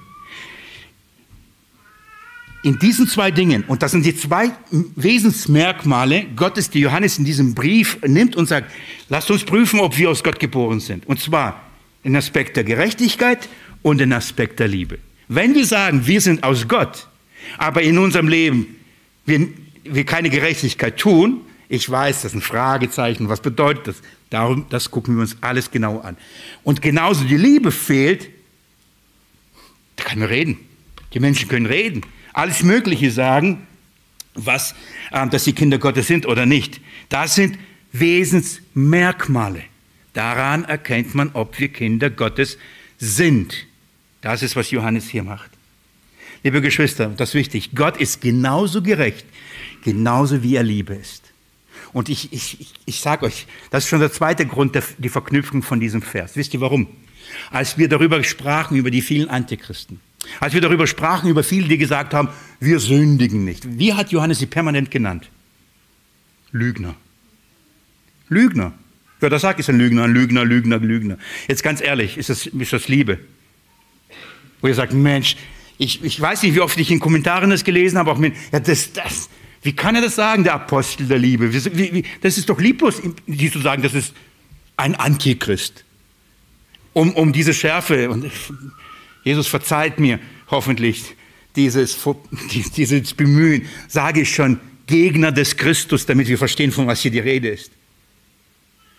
in 2.62 2.78
diesen 2.78 3.08
zwei 3.08 3.30
Dingen, 3.30 3.64
und 3.64 3.82
das 3.82 3.92
sind 3.92 4.04
die 4.04 4.14
zwei 4.14 4.50
Wesensmerkmale 4.70 6.26
Gottes, 6.36 6.68
die 6.68 6.80
Johannes 6.80 7.18
in 7.18 7.24
diesem 7.24 7.54
Brief 7.54 7.98
nimmt 8.06 8.36
und 8.36 8.46
sagt, 8.46 8.70
lasst 9.08 9.30
uns 9.30 9.44
prüfen, 9.44 9.80
ob 9.80 9.96
wir 9.96 10.10
aus 10.10 10.22
Gott 10.22 10.38
geboren 10.38 10.80
sind. 10.80 11.06
Und 11.06 11.20
zwar 11.20 11.62
den 12.04 12.16
Aspekt 12.16 12.56
der 12.56 12.64
Gerechtigkeit 12.64 13.48
und 13.82 13.98
den 13.98 14.12
Aspekt 14.12 14.60
der 14.60 14.68
Liebe. 14.68 14.98
Wenn 15.28 15.54
wir 15.54 15.64
sagen, 15.64 16.06
wir 16.06 16.20
sind 16.20 16.42
aus 16.42 16.68
Gott, 16.68 17.06
aber 17.56 17.82
in 17.82 17.96
unserem 17.96 18.28
Leben 18.28 18.76
wir, 19.24 19.48
wir 19.84 20.04
keine 20.04 20.28
Gerechtigkeit 20.28 20.98
tun, 20.98 21.42
ich 21.68 21.88
weiß, 21.88 22.22
das 22.22 22.32
ist 22.32 22.38
ein 22.38 22.42
Fragezeichen, 22.42 23.28
was 23.28 23.40
bedeutet 23.40 23.86
das? 23.86 23.96
Darum, 24.28 24.66
das 24.70 24.90
gucken 24.90 25.14
wir 25.16 25.22
uns 25.22 25.36
alles 25.40 25.70
genau 25.70 26.00
an. 26.00 26.16
Und 26.62 26.82
genauso 26.82 27.24
die 27.24 27.36
Liebe 27.36 27.72
fehlt, 27.72 28.28
da 29.96 30.04
kann 30.04 30.18
man 30.18 30.28
reden. 30.28 30.58
Die 31.14 31.20
Menschen 31.20 31.48
können 31.48 31.66
reden 31.66 32.02
alles 32.32 32.62
Mögliche 32.62 33.10
sagen, 33.10 33.66
was, 34.34 34.74
äh, 35.10 35.26
dass 35.28 35.44
sie 35.44 35.52
Kinder 35.52 35.78
Gottes 35.78 36.06
sind 36.06 36.26
oder 36.26 36.46
nicht. 36.46 36.80
Das 37.08 37.34
sind 37.34 37.58
Wesensmerkmale. 37.92 39.62
Daran 40.12 40.64
erkennt 40.64 41.14
man, 41.14 41.30
ob 41.34 41.58
wir 41.58 41.68
Kinder 41.68 42.10
Gottes 42.10 42.58
sind. 42.98 43.66
Das 44.20 44.42
ist, 44.42 44.56
was 44.56 44.70
Johannes 44.70 45.08
hier 45.08 45.22
macht. 45.22 45.50
Liebe 46.42 46.60
Geschwister, 46.60 47.06
das 47.08 47.30
ist 47.30 47.34
wichtig. 47.34 47.70
Gott 47.74 47.96
ist 47.96 48.20
genauso 48.20 48.82
gerecht, 48.82 49.26
genauso 49.84 50.42
wie 50.42 50.56
er 50.56 50.62
Liebe 50.62 50.94
ist. 50.94 51.24
Und 51.92 52.08
ich, 52.08 52.32
ich, 52.32 52.60
ich, 52.60 52.72
ich 52.86 53.00
sage 53.00 53.26
euch, 53.26 53.46
das 53.70 53.84
ist 53.84 53.90
schon 53.90 54.00
der 54.00 54.12
zweite 54.12 54.46
Grund, 54.46 54.74
der, 54.74 54.84
die 54.98 55.08
Verknüpfung 55.08 55.62
von 55.62 55.80
diesem 55.80 56.02
Vers. 56.02 56.36
Wisst 56.36 56.54
ihr 56.54 56.60
warum? 56.60 56.86
Als 57.50 57.78
wir 57.78 57.88
darüber 57.88 58.22
sprachen, 58.24 58.76
über 58.76 58.90
die 58.90 59.02
vielen 59.02 59.28
Antichristen, 59.28 60.00
als 60.38 60.54
wir 60.54 60.60
darüber 60.60 60.86
sprachen, 60.86 61.28
über 61.28 61.42
viele, 61.42 61.68
die 61.68 61.78
gesagt 61.78 62.14
haben, 62.14 62.28
wir 62.60 62.78
sündigen 62.78 63.44
nicht. 63.44 63.78
Wie 63.78 63.94
hat 63.94 64.12
Johannes 64.12 64.38
sie 64.38 64.46
permanent 64.46 64.90
genannt? 64.90 65.30
Lügner. 66.52 66.94
Lügner. 68.28 68.72
Wer 69.20 69.30
das 69.30 69.42
sagt, 69.42 69.60
ist 69.60 69.68
ein 69.68 69.78
Lügner, 69.78 70.04
ein 70.04 70.12
Lügner, 70.12 70.44
Lügner, 70.44 70.78
Lügner. 70.78 71.18
Jetzt 71.48 71.62
ganz 71.62 71.80
ehrlich, 71.80 72.16
ist 72.16 72.30
das, 72.30 72.46
ist 72.46 72.72
das 72.72 72.88
Liebe? 72.88 73.18
Wo 74.60 74.68
ihr 74.68 74.74
sagt, 74.74 74.92
Mensch, 74.92 75.36
ich, 75.78 76.02
ich 76.04 76.20
weiß 76.20 76.42
nicht, 76.42 76.54
wie 76.54 76.60
oft 76.60 76.78
ich 76.78 76.90
in 76.90 77.00
Kommentaren 77.00 77.50
das 77.50 77.64
gelesen 77.64 77.98
habe, 77.98 78.10
auch 78.10 78.18
mit, 78.18 78.34
ja, 78.52 78.60
das, 78.60 78.92
das, 78.92 79.30
wie 79.62 79.72
kann 79.72 79.94
er 79.94 80.02
das 80.02 80.14
sagen, 80.16 80.44
der 80.44 80.54
Apostel 80.54 81.06
der 81.06 81.18
Liebe? 81.18 81.52
Wie, 81.52 81.94
wie, 81.94 82.04
das 82.20 82.38
ist 82.38 82.48
doch 82.48 82.60
lieblos, 82.60 83.02
die 83.26 83.50
zu 83.50 83.60
sagen, 83.60 83.82
das 83.82 83.94
ist 83.94 84.14
ein 84.76 84.94
Antichrist. 84.94 85.84
Um, 86.92 87.12
um 87.12 87.32
diese 87.32 87.54
Schärfe. 87.54 88.10
Und 88.10 88.30
Jesus 89.22 89.46
verzeiht 89.46 89.98
mir 89.98 90.18
hoffentlich 90.48 91.16
dieses, 91.56 91.98
dieses 92.76 93.14
Bemühen, 93.14 93.66
sage 93.88 94.22
ich 94.22 94.34
schon, 94.34 94.60
Gegner 94.86 95.30
des 95.32 95.56
Christus, 95.56 96.06
damit 96.06 96.28
wir 96.28 96.38
verstehen, 96.38 96.72
von 96.72 96.86
was 96.86 97.00
hier 97.00 97.10
die 97.10 97.20
Rede 97.20 97.48
ist. 97.48 97.70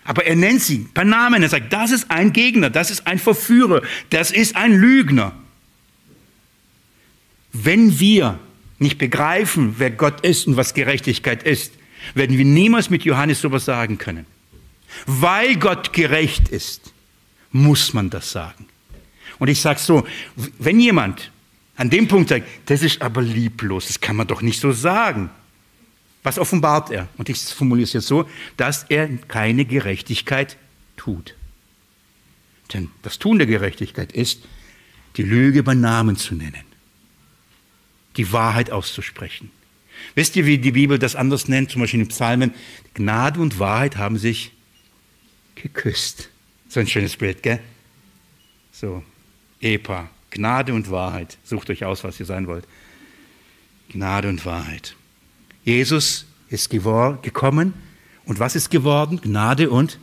Aber 0.03 0.25
er 0.25 0.35
nennt 0.35 0.61
sie 0.61 0.79
per 0.93 1.03
Namen. 1.03 1.43
Er 1.43 1.49
sagt, 1.49 1.71
das 1.71 1.91
ist 1.91 2.09
ein 2.09 2.33
Gegner, 2.33 2.69
das 2.69 2.89
ist 2.89 3.05
ein 3.05 3.19
Verführer, 3.19 3.81
das 4.09 4.31
ist 4.31 4.55
ein 4.55 4.73
Lügner. 4.73 5.33
Wenn 7.53 7.99
wir 7.99 8.39
nicht 8.79 8.97
begreifen, 8.97 9.75
wer 9.77 9.91
Gott 9.91 10.21
ist 10.21 10.47
und 10.47 10.57
was 10.57 10.73
Gerechtigkeit 10.73 11.43
ist, 11.43 11.73
werden 12.15 12.37
wir 12.37 12.45
niemals 12.45 12.89
mit 12.89 13.03
Johannes 13.03 13.41
sowas 13.41 13.65
sagen 13.65 13.97
können. 13.97 14.25
Weil 15.05 15.57
Gott 15.57 15.93
gerecht 15.93 16.49
ist, 16.49 16.93
muss 17.51 17.93
man 17.93 18.09
das 18.09 18.31
sagen. 18.31 18.70
Und 19.41 19.47
ich 19.47 19.59
sage 19.59 19.79
so, 19.79 20.05
wenn 20.59 20.79
jemand 20.79 21.31
an 21.75 21.89
dem 21.89 22.07
Punkt 22.07 22.29
sagt, 22.29 22.45
das 22.67 22.83
ist 22.83 23.01
aber 23.01 23.23
lieblos, 23.23 23.87
das 23.87 23.99
kann 23.99 24.15
man 24.15 24.27
doch 24.27 24.43
nicht 24.43 24.59
so 24.59 24.71
sagen. 24.71 25.31
Was 26.21 26.37
offenbart 26.37 26.91
er? 26.91 27.07
Und 27.17 27.27
ich 27.27 27.39
formuliere 27.39 27.85
es 27.85 27.93
jetzt 27.93 28.05
so, 28.05 28.29
dass 28.55 28.85
er 28.89 29.07
keine 29.27 29.65
Gerechtigkeit 29.65 30.57
tut. 30.95 31.33
Denn 32.71 32.91
das 33.01 33.17
Tun 33.17 33.39
der 33.39 33.47
Gerechtigkeit 33.47 34.11
ist, 34.11 34.43
die 35.17 35.23
Lüge 35.23 35.63
beim 35.63 35.81
Namen 35.81 36.17
zu 36.17 36.35
nennen, 36.35 36.63
die 38.17 38.31
Wahrheit 38.31 38.69
auszusprechen. 38.69 39.49
Wisst 40.13 40.35
ihr, 40.35 40.45
wie 40.45 40.59
die 40.59 40.73
Bibel 40.73 40.99
das 40.99 41.15
anders 41.15 41.47
nennt? 41.47 41.71
Zum 41.71 41.81
Beispiel 41.81 42.01
in 42.01 42.05
den 42.05 42.11
Psalmen. 42.11 42.53
Gnade 42.93 43.39
und 43.39 43.57
Wahrheit 43.57 43.97
haben 43.97 44.19
sich 44.19 44.51
geküsst. 45.55 46.29
So 46.69 46.79
ein 46.79 46.85
schönes 46.85 47.17
Bild, 47.17 47.41
gell? 47.41 47.59
So, 48.71 49.03
Epa, 49.61 50.09
Gnade 50.31 50.73
und 50.73 50.89
Wahrheit. 50.91 51.37
Sucht 51.43 51.69
euch 51.69 51.85
aus, 51.85 52.03
was 52.03 52.19
ihr 52.19 52.25
sein 52.25 52.47
wollt. 52.47 52.65
Gnade 53.89 54.29
und 54.29 54.45
Wahrheit. 54.45 54.95
Jesus 55.63 56.25
ist 56.49 56.69
gekommen 56.69 57.73
und 58.25 58.39
was 58.39 58.55
ist 58.55 58.71
geworden? 58.71 59.19
Gnade 59.21 59.69
und 59.69 59.99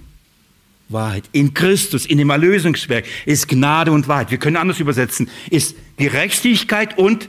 Wahrheit. 0.89 1.25
In 1.33 1.55
Christus, 1.55 2.07
in 2.07 2.19
dem 2.19 2.31
Erlösungswerk 2.31 3.05
ist 3.27 3.49
Gnade 3.49 3.93
und 3.93 4.09
Wahrheit. 4.09 4.31
Wir 4.31 4.39
können 4.39 4.57
anders 4.57 4.81
übersetzen, 4.81 5.29
ist 5.51 5.75
Gerechtigkeit 5.97 6.97
und 6.97 7.29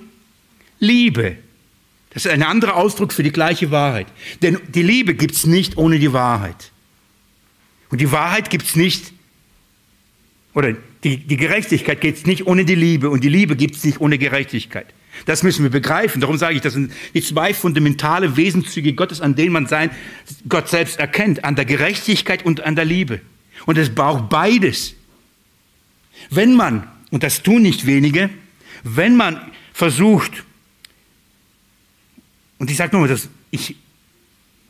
Liebe. 0.80 1.38
Das 2.12 2.26
ist 2.26 2.32
ein 2.32 2.44
anderer 2.44 2.76
Ausdruck 2.76 3.14
für 3.14 3.24
die 3.24 3.32
gleiche 3.32 3.72
Wahrheit. 3.72 4.08
Denn 4.42 4.60
die 4.70 4.82
Liebe 4.82 5.14
gibt 5.14 5.36
es 5.36 5.46
nicht 5.46 5.78
ohne 5.78 6.00
die 6.00 6.14
Wahrheit. 6.14 6.72
Und 7.90 8.02
die 8.02 8.12
Wahrheit 8.12 8.50
gibt 8.50 8.66
es 8.66 8.76
nicht, 8.76 9.14
oder 10.54 10.76
die, 11.04 11.18
die 11.18 11.38
Gerechtigkeit 11.38 12.04
es 12.04 12.26
nicht 12.26 12.48
ohne 12.48 12.66
die 12.66 12.76
Liebe 12.76 13.10
und 13.10 13.24
die 13.24 13.30
Liebe 13.30 13.56
gibt 13.56 13.76
es 13.76 13.84
nicht 13.84 14.02
ohne 14.02 14.18
Gerechtigkeit. 14.18 14.88
Das 15.26 15.44
müssen 15.44 15.64
wir 15.64 15.70
begreifen. 15.70 16.22
Darum 16.22 16.38
sage 16.38 16.56
ich, 16.56 16.62
das 16.62 16.74
sind 16.74 16.92
die 17.14 17.22
zwei 17.22 17.54
fundamentale 17.54 18.38
Wesenszüge 18.38 18.94
Gottes, 18.94 19.22
an 19.22 19.36
denen 19.36 19.52
man 19.52 19.68
sein, 19.68 19.90
Gott 20.48 20.70
selbst 20.70 21.00
erkennt, 21.00 21.44
an 21.44 21.56
der 21.56 21.66
Gerechtigkeit 21.66 22.46
und 22.46 22.62
an 22.62 22.76
der 22.76 22.86
Liebe. 22.86 23.22
Und 23.66 23.78
es 23.78 23.94
braucht 23.94 24.30
beides. 24.30 24.96
Wenn 26.30 26.56
man, 26.56 26.88
und 27.12 27.24
das 27.24 27.44
tun 27.44 27.62
nicht 27.64 27.86
wenige, 27.86 28.30
wenn 28.84 29.16
man 29.16 29.40
versucht, 29.74 30.44
und 32.60 32.70
ich 32.70 32.78
sage 32.78 32.94
nochmal, 32.94 33.10
das, 33.10 33.30
ich, 33.52 33.76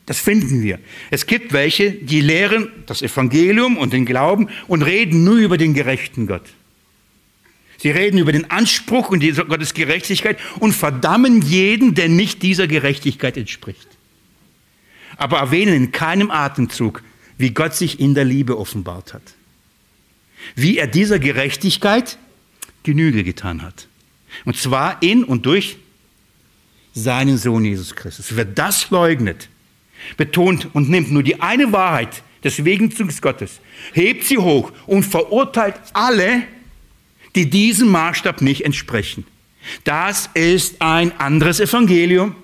das 0.09 0.17
finden 0.17 0.63
wir. 0.63 0.79
Es 1.11 1.27
gibt 1.27 1.53
welche, 1.53 1.91
die 1.91 2.19
lehren 2.19 2.71
das 2.87 3.03
Evangelium 3.03 3.77
und 3.77 3.93
den 3.93 4.07
Glauben 4.07 4.49
und 4.67 4.81
reden 4.81 5.23
nur 5.23 5.35
über 5.35 5.59
den 5.59 5.75
gerechten 5.75 6.25
Gott. 6.25 6.49
Sie 7.77 7.91
reden 7.91 8.17
über 8.17 8.31
den 8.31 8.49
Anspruch 8.49 9.09
und 9.09 9.19
die 9.19 9.33
Gottes 9.33 9.75
Gerechtigkeit 9.75 10.39
und 10.59 10.73
verdammen 10.73 11.43
jeden, 11.43 11.93
der 11.93 12.09
nicht 12.09 12.41
dieser 12.41 12.65
Gerechtigkeit 12.65 13.37
entspricht. 13.37 13.87
Aber 15.15 15.37
erwähnen 15.37 15.75
in 15.75 15.91
keinem 15.91 16.31
Atemzug, 16.31 17.03
wie 17.37 17.51
Gott 17.51 17.75
sich 17.75 17.99
in 17.99 18.15
der 18.15 18.25
Liebe 18.25 18.57
offenbart 18.57 19.13
hat. 19.13 19.35
Wie 20.55 20.79
er 20.79 20.87
dieser 20.87 21.19
Gerechtigkeit 21.19 22.17
Genüge 22.81 23.23
getan 23.23 23.61
hat. 23.61 23.87
Und 24.45 24.57
zwar 24.57 25.03
in 25.03 25.23
und 25.23 25.45
durch 25.45 25.77
seinen 26.95 27.37
Sohn 27.37 27.63
Jesus 27.63 27.95
Christus. 27.95 28.35
Wer 28.35 28.45
das 28.45 28.89
leugnet, 28.89 29.49
betont 30.17 30.69
und 30.73 30.89
nimmt 30.89 31.11
nur 31.11 31.23
die 31.23 31.41
eine 31.41 31.71
Wahrheit 31.71 32.23
des 32.43 32.63
Wegenzugs 32.63 33.21
Gottes, 33.21 33.59
hebt 33.93 34.23
sie 34.23 34.37
hoch 34.37 34.71
und 34.87 35.03
verurteilt 35.03 35.75
alle, 35.93 36.43
die 37.35 37.49
diesem 37.49 37.89
Maßstab 37.89 38.41
nicht 38.41 38.65
entsprechen. 38.65 39.25
Das 39.83 40.29
ist 40.33 40.81
ein 40.81 41.17
anderes 41.19 41.59
Evangelium. 41.59 42.35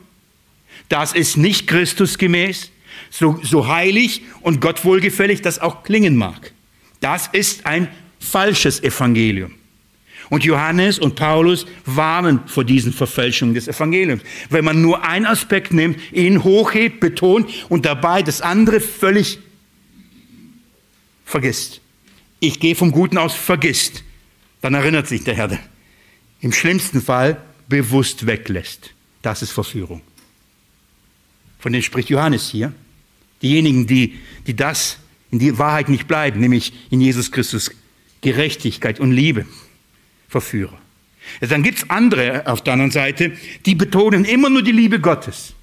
Das 0.90 1.14
ist 1.14 1.38
nicht 1.38 1.68
Christusgemäß, 1.68 2.72
so, 3.10 3.40
so 3.42 3.68
heilig 3.68 4.22
und 4.42 4.62
Gott 4.62 4.86
wohlgefällig 4.86 5.42
das 5.42 5.60
auch 5.60 5.84
klingen 5.84 6.16
mag. 6.16 6.52
Das 7.00 7.28
ist 7.32 7.66
ein 7.66 7.88
falsches 8.20 8.84
Evangelium. 8.84 9.56
Und 10.30 10.44
Johannes 10.44 11.00
und 11.00 11.16
Paulus 11.16 11.66
warnen 11.86 12.42
vor 12.48 12.64
diesen 12.64 12.94
Verfälschungen 12.94 13.54
des 13.54 13.68
Evangeliums. 13.68 14.24
Wenn 14.50 14.66
man 14.66 14.82
nur 14.82 15.04
einen 15.04 15.26
Aspekt 15.26 15.74
nimmt, 15.74 16.00
ihn 16.12 16.44
hochhebt, 16.44 17.00
betont 17.00 17.50
und 17.70 17.86
dabei 17.86 18.22
das 18.22 18.42
andere 18.42 18.80
völlig 18.80 19.40
vergisst. 21.26 21.82
Ich 22.40 22.60
gehe 22.60 22.76
vom 22.76 22.92
Guten 22.92 23.18
aus, 23.18 23.34
vergisst 23.34 24.04
dann 24.66 24.74
erinnert 24.74 25.08
sich 25.08 25.24
der 25.24 25.36
Herr, 25.36 25.60
im 26.42 26.52
schlimmsten 26.52 27.00
Fall 27.00 27.40
bewusst 27.70 28.26
weglässt. 28.26 28.96
Das 29.22 29.44
ist 29.44 29.52
Verführung. 29.52 30.02
Von 31.60 31.72
denen 31.72 31.84
spricht 31.84 32.10
Johannes 32.10 32.50
hier. 32.50 32.74
Diejenigen, 33.44 33.86
die, 33.86 34.18
die 34.48 34.56
das 34.56 34.98
in 35.30 35.38
die 35.38 35.60
Wahrheit 35.60 35.88
nicht 35.88 36.08
bleiben, 36.08 36.40
nämlich 36.40 36.74
in 36.90 37.00
Jesus 37.00 37.32
Christus 37.32 37.70
Gerechtigkeit 38.22 39.00
und 39.00 39.12
Liebe, 39.12 39.46
Verführer. 40.36 40.78
Dann 41.40 41.64
gibt 41.64 41.78
es 41.78 41.90
andere 41.90 42.46
auf 42.46 42.62
der 42.62 42.74
anderen 42.74 42.92
Seite, 42.92 43.32
die 43.66 43.74
betonen 43.74 44.26
immer 44.26 44.50
nur 44.50 44.64
die 44.64 44.74
Liebe 44.74 45.00
Gottes. 45.00 45.54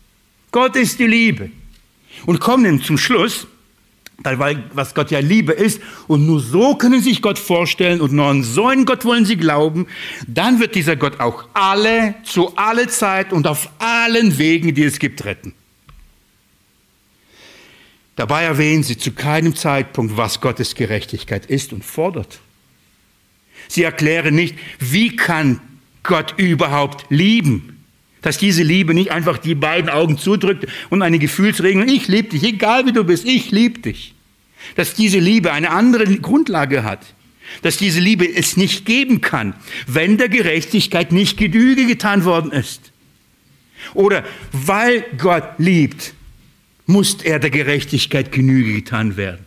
Gott 0.50 0.76
ist 0.76 0.98
die 0.98 1.06
Liebe. 1.06 1.50
Und 2.24 2.40
kommen 2.40 2.82
zum 2.82 2.96
Schluss, 2.96 3.46
weil 4.22 4.64
was 4.72 4.94
Gott 4.94 5.10
ja 5.10 5.18
Liebe 5.18 5.52
ist. 5.52 5.82
Und 6.06 6.24
nur 6.24 6.40
so 6.40 6.74
können 6.76 7.02
sie 7.02 7.10
sich 7.10 7.20
Gott 7.20 7.38
vorstellen 7.38 8.00
und 8.00 8.12
nur 8.12 8.28
an 8.28 8.44
so 8.44 8.66
einen 8.66 8.86
Gott 8.86 9.04
wollen 9.04 9.26
sie 9.26 9.36
glauben. 9.36 9.86
Dann 10.26 10.58
wird 10.58 10.74
dieser 10.74 10.96
Gott 10.96 11.20
auch 11.20 11.44
alle 11.52 12.14
zu 12.24 12.56
aller 12.56 12.88
Zeit 12.88 13.30
und 13.30 13.46
auf 13.46 13.68
allen 13.78 14.38
Wegen, 14.38 14.74
die 14.74 14.84
es 14.84 14.98
gibt, 14.98 15.26
retten. 15.26 15.52
Dabei 18.16 18.44
erwähnen 18.44 18.84
sie 18.84 18.96
zu 18.96 19.12
keinem 19.12 19.54
Zeitpunkt, 19.54 20.16
was 20.16 20.40
Gottes 20.40 20.74
Gerechtigkeit 20.74 21.44
ist 21.44 21.74
und 21.74 21.84
fordert. 21.84 22.40
Sie 23.68 23.82
erklären 23.82 24.34
nicht, 24.34 24.56
wie 24.78 25.16
kann 25.16 25.60
Gott 26.02 26.34
überhaupt 26.36 27.06
lieben? 27.10 27.84
Dass 28.22 28.38
diese 28.38 28.62
Liebe 28.62 28.94
nicht 28.94 29.10
einfach 29.10 29.38
die 29.38 29.54
beiden 29.54 29.90
Augen 29.90 30.16
zudrückt 30.16 30.66
und 30.90 31.02
eine 31.02 31.18
Gefühlsregelung, 31.18 31.88
ich 31.88 32.06
liebe 32.08 32.28
dich, 32.28 32.44
egal 32.44 32.86
wie 32.86 32.92
du 32.92 33.04
bist, 33.04 33.26
ich 33.26 33.50
liebe 33.50 33.80
dich. 33.80 34.14
Dass 34.76 34.94
diese 34.94 35.18
Liebe 35.18 35.52
eine 35.52 35.70
andere 35.70 36.04
Grundlage 36.18 36.84
hat. 36.84 37.14
Dass 37.62 37.76
diese 37.76 37.98
Liebe 37.98 38.26
es 38.32 38.56
nicht 38.56 38.86
geben 38.86 39.20
kann, 39.20 39.54
wenn 39.86 40.16
der 40.16 40.28
Gerechtigkeit 40.28 41.10
nicht 41.10 41.36
Genüge 41.36 41.86
getan 41.86 42.24
worden 42.24 42.52
ist. 42.52 42.92
Oder 43.94 44.24
weil 44.52 45.04
Gott 45.18 45.44
liebt, 45.58 46.14
muss 46.86 47.22
er 47.22 47.38
der 47.38 47.50
Gerechtigkeit 47.50 48.32
Genüge 48.32 48.72
getan 48.72 49.16
werden. 49.16 49.44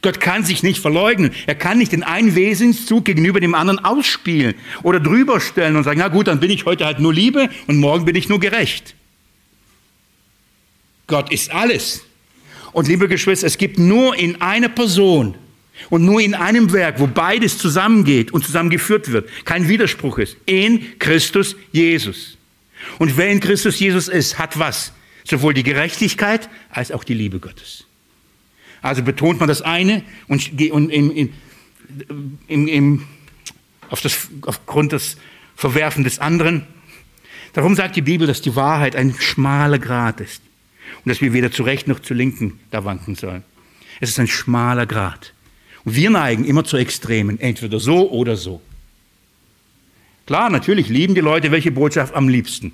Gott 0.00 0.20
kann 0.20 0.44
sich 0.44 0.62
nicht 0.62 0.80
verleugnen. 0.80 1.32
Er 1.46 1.56
kann 1.56 1.78
nicht 1.78 1.92
den 1.92 2.04
einen 2.04 2.34
Wesenszug 2.34 3.04
gegenüber 3.04 3.40
dem 3.40 3.54
anderen 3.54 3.84
ausspielen 3.84 4.54
oder 4.82 5.00
drüber 5.00 5.40
stellen 5.40 5.76
und 5.76 5.84
sagen, 5.84 5.98
na 5.98 6.08
gut, 6.08 6.28
dann 6.28 6.40
bin 6.40 6.50
ich 6.50 6.66
heute 6.66 6.84
halt 6.84 7.00
nur 7.00 7.12
Liebe 7.12 7.48
und 7.66 7.78
morgen 7.78 8.04
bin 8.04 8.14
ich 8.14 8.28
nur 8.28 8.38
gerecht. 8.38 8.94
Gott 11.08 11.32
ist 11.32 11.50
alles. 11.50 12.02
Und 12.72 12.86
liebe 12.86 13.08
Geschwister, 13.08 13.46
es 13.46 13.58
gibt 13.58 13.78
nur 13.78 14.14
in 14.14 14.40
einer 14.40 14.68
Person 14.68 15.34
und 15.90 16.04
nur 16.04 16.20
in 16.20 16.34
einem 16.34 16.72
Werk, 16.72 17.00
wo 17.00 17.06
beides 17.06 17.58
zusammengeht 17.58 18.30
und 18.30 18.44
zusammengeführt 18.44 19.10
wird, 19.10 19.28
kein 19.44 19.68
Widerspruch 19.68 20.18
ist, 20.18 20.36
in 20.46 20.98
Christus 20.98 21.56
Jesus. 21.72 22.36
Und 22.98 23.16
wer 23.16 23.30
in 23.30 23.40
Christus 23.40 23.80
Jesus 23.80 24.06
ist, 24.06 24.38
hat 24.38 24.58
was? 24.58 24.92
Sowohl 25.24 25.54
die 25.54 25.62
Gerechtigkeit 25.62 26.48
als 26.70 26.92
auch 26.92 27.04
die 27.04 27.14
Liebe 27.14 27.40
Gottes. 27.40 27.87
Also 28.82 29.02
betont 29.02 29.40
man 29.40 29.48
das 29.48 29.62
eine 29.62 30.02
und, 30.28 30.52
und 30.70 30.90
im, 30.90 31.30
im, 32.46 32.68
im, 32.68 33.04
auf 33.90 34.00
das, 34.00 34.28
aufgrund 34.42 34.92
des 34.92 35.16
Verwerfen 35.56 36.04
des 36.04 36.18
anderen. 36.18 36.66
Darum 37.52 37.74
sagt 37.74 37.96
die 37.96 38.02
Bibel, 38.02 38.26
dass 38.26 38.40
die 38.40 38.54
Wahrheit 38.54 38.94
ein 38.94 39.14
schmaler 39.18 39.78
Grat 39.78 40.20
ist 40.20 40.42
und 41.04 41.08
dass 41.08 41.20
wir 41.20 41.32
weder 41.32 41.50
zu 41.50 41.62
rechts 41.62 41.88
noch 41.88 42.00
zu 42.00 42.14
linken 42.14 42.60
da 42.70 42.84
wanken 42.84 43.14
sollen. 43.14 43.42
Es 44.00 44.10
ist 44.10 44.20
ein 44.20 44.28
schmaler 44.28 44.86
Grat. 44.86 45.32
Und 45.84 45.94
wir 45.94 46.10
neigen 46.10 46.44
immer 46.44 46.64
zu 46.64 46.76
Extremen, 46.76 47.40
entweder 47.40 47.80
so 47.80 48.10
oder 48.10 48.36
so. 48.36 48.60
Klar, 50.26 50.50
natürlich 50.50 50.88
lieben 50.88 51.14
die 51.14 51.20
Leute 51.20 51.50
welche 51.50 51.72
Botschaft 51.72 52.14
am 52.14 52.28
liebsten. 52.28 52.72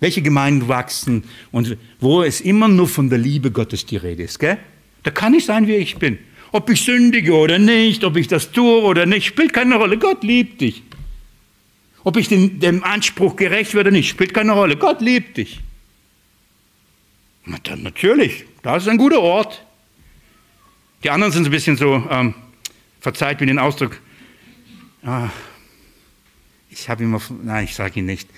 Welche 0.00 0.22
Gemeinden 0.22 0.68
wachsen 0.68 1.24
und 1.50 1.76
wo 2.00 2.22
es 2.22 2.40
immer 2.40 2.68
nur 2.68 2.88
von 2.88 3.10
der 3.10 3.18
Liebe 3.18 3.50
Gottes 3.50 3.86
die 3.86 3.96
Rede 3.96 4.22
ist. 4.22 4.38
Gell? 4.38 4.58
Da 5.04 5.10
kann 5.10 5.34
ich 5.34 5.44
sein, 5.44 5.68
wie 5.68 5.76
ich 5.76 5.96
bin. 5.96 6.18
Ob 6.50 6.68
ich 6.70 6.82
sündige 6.82 7.34
oder 7.34 7.58
nicht, 7.58 8.04
ob 8.04 8.16
ich 8.16 8.26
das 8.26 8.50
tue 8.50 8.82
oder 8.82 9.06
nicht, 9.06 9.26
spielt 9.26 9.52
keine 9.52 9.76
Rolle. 9.76 9.98
Gott 9.98 10.24
liebt 10.24 10.60
dich. 10.60 10.82
Ob 12.02 12.16
ich 12.16 12.28
dem 12.28 12.84
Anspruch 12.84 13.36
gerecht 13.36 13.74
werde 13.74 13.88
oder 13.88 13.96
nicht, 13.96 14.08
spielt 14.08 14.34
keine 14.34 14.52
Rolle. 14.52 14.76
Gott 14.76 15.00
liebt 15.00 15.36
dich. 15.36 15.60
Dann 17.64 17.82
natürlich, 17.82 18.44
das 18.62 18.84
ist 18.84 18.88
ein 18.88 18.98
guter 18.98 19.20
Ort. 19.20 19.64
Die 21.02 21.10
anderen 21.10 21.32
sind 21.32 21.44
ein 21.46 21.50
bisschen 21.50 21.76
so, 21.76 22.06
ähm, 22.10 22.34
verzeiht 23.00 23.40
mir 23.40 23.46
den 23.46 23.58
Ausdruck, 23.58 24.00
ah, 25.02 25.28
ich 26.70 26.88
habe 26.88 27.04
immer, 27.04 27.20
nein, 27.42 27.64
ich 27.64 27.74
sage 27.74 28.00
ihn 28.00 28.06
nicht. 28.06 28.28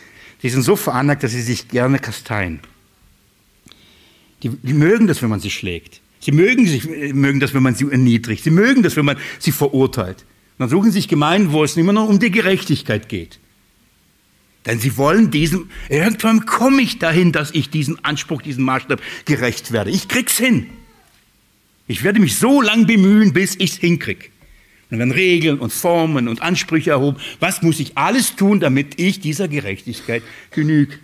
Die 0.42 0.48
sind 0.48 0.62
so 0.62 0.74
veranlagt, 0.74 1.22
dass 1.22 1.30
sie 1.30 1.42
sich 1.42 1.68
gerne 1.68 1.98
kasteien. 1.98 2.60
Die, 4.42 4.50
die 4.50 4.74
mögen 4.74 5.06
das, 5.06 5.22
wenn 5.22 5.30
man 5.30 5.40
sie 5.40 5.50
schlägt. 5.50 6.00
Sie 6.20 6.32
mögen, 6.32 6.66
sich, 6.66 6.84
mögen 7.14 7.40
das, 7.40 7.54
wenn 7.54 7.62
man 7.62 7.74
sie 7.74 7.90
erniedrigt. 7.90 8.42
Sie 8.42 8.50
mögen 8.50 8.82
das, 8.82 8.96
wenn 8.96 9.04
man 9.04 9.16
sie 9.38 9.52
verurteilt. 9.52 10.24
Und 10.58 10.60
dann 10.60 10.68
suchen 10.68 10.90
sie 10.90 10.98
sich 10.98 11.08
Gemeinden, 11.08 11.52
wo 11.52 11.62
es 11.62 11.76
immer 11.76 11.92
noch 11.92 12.08
um 12.08 12.18
die 12.18 12.30
Gerechtigkeit 12.30 13.08
geht. 13.08 13.38
Denn 14.64 14.80
sie 14.80 14.96
wollen 14.96 15.30
diesem, 15.30 15.70
irgendwann 15.88 16.44
komme 16.44 16.82
ich 16.82 16.98
dahin, 16.98 17.30
dass 17.30 17.52
ich 17.52 17.70
diesen 17.70 18.04
Anspruch, 18.04 18.42
diesen 18.42 18.64
Maßstab 18.64 19.00
gerecht 19.24 19.70
werde. 19.70 19.90
Ich 19.90 20.08
krieg's 20.08 20.36
hin. 20.36 20.66
Ich 21.86 22.02
werde 22.02 22.18
mich 22.18 22.36
so 22.36 22.60
lang 22.60 22.86
bemühen, 22.86 23.32
bis 23.32 23.54
ich's 23.56 23.76
hinkrieg. 23.76 24.32
Und 24.90 24.98
dann 24.98 25.12
Regeln 25.12 25.58
und 25.58 25.72
Formen 25.72 26.26
und 26.26 26.42
Ansprüche 26.42 26.90
erhoben. 26.90 27.18
Was 27.38 27.62
muss 27.62 27.78
ich 27.78 27.96
alles 27.96 28.34
tun, 28.36 28.58
damit 28.58 28.98
ich 29.00 29.20
dieser 29.20 29.46
Gerechtigkeit 29.46 30.22
genüge? 30.50 30.98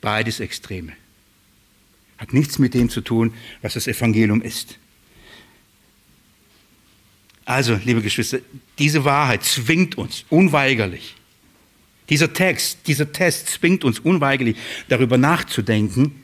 Beides 0.00 0.40
Extreme. 0.40 0.92
Hat 2.18 2.32
nichts 2.32 2.58
mit 2.58 2.74
dem 2.74 2.88
zu 2.88 3.00
tun, 3.00 3.34
was 3.62 3.74
das 3.74 3.86
Evangelium 3.86 4.42
ist. 4.42 4.78
Also, 7.44 7.78
liebe 7.84 8.02
Geschwister, 8.02 8.38
diese 8.78 9.04
Wahrheit 9.04 9.44
zwingt 9.44 9.96
uns 9.96 10.24
unweigerlich. 10.30 11.14
Dieser 12.08 12.32
Text, 12.32 12.78
dieser 12.86 13.12
Test 13.12 13.48
zwingt 13.48 13.84
uns 13.84 14.00
unweigerlich 14.00 14.56
darüber 14.88 15.18
nachzudenken, 15.18 16.22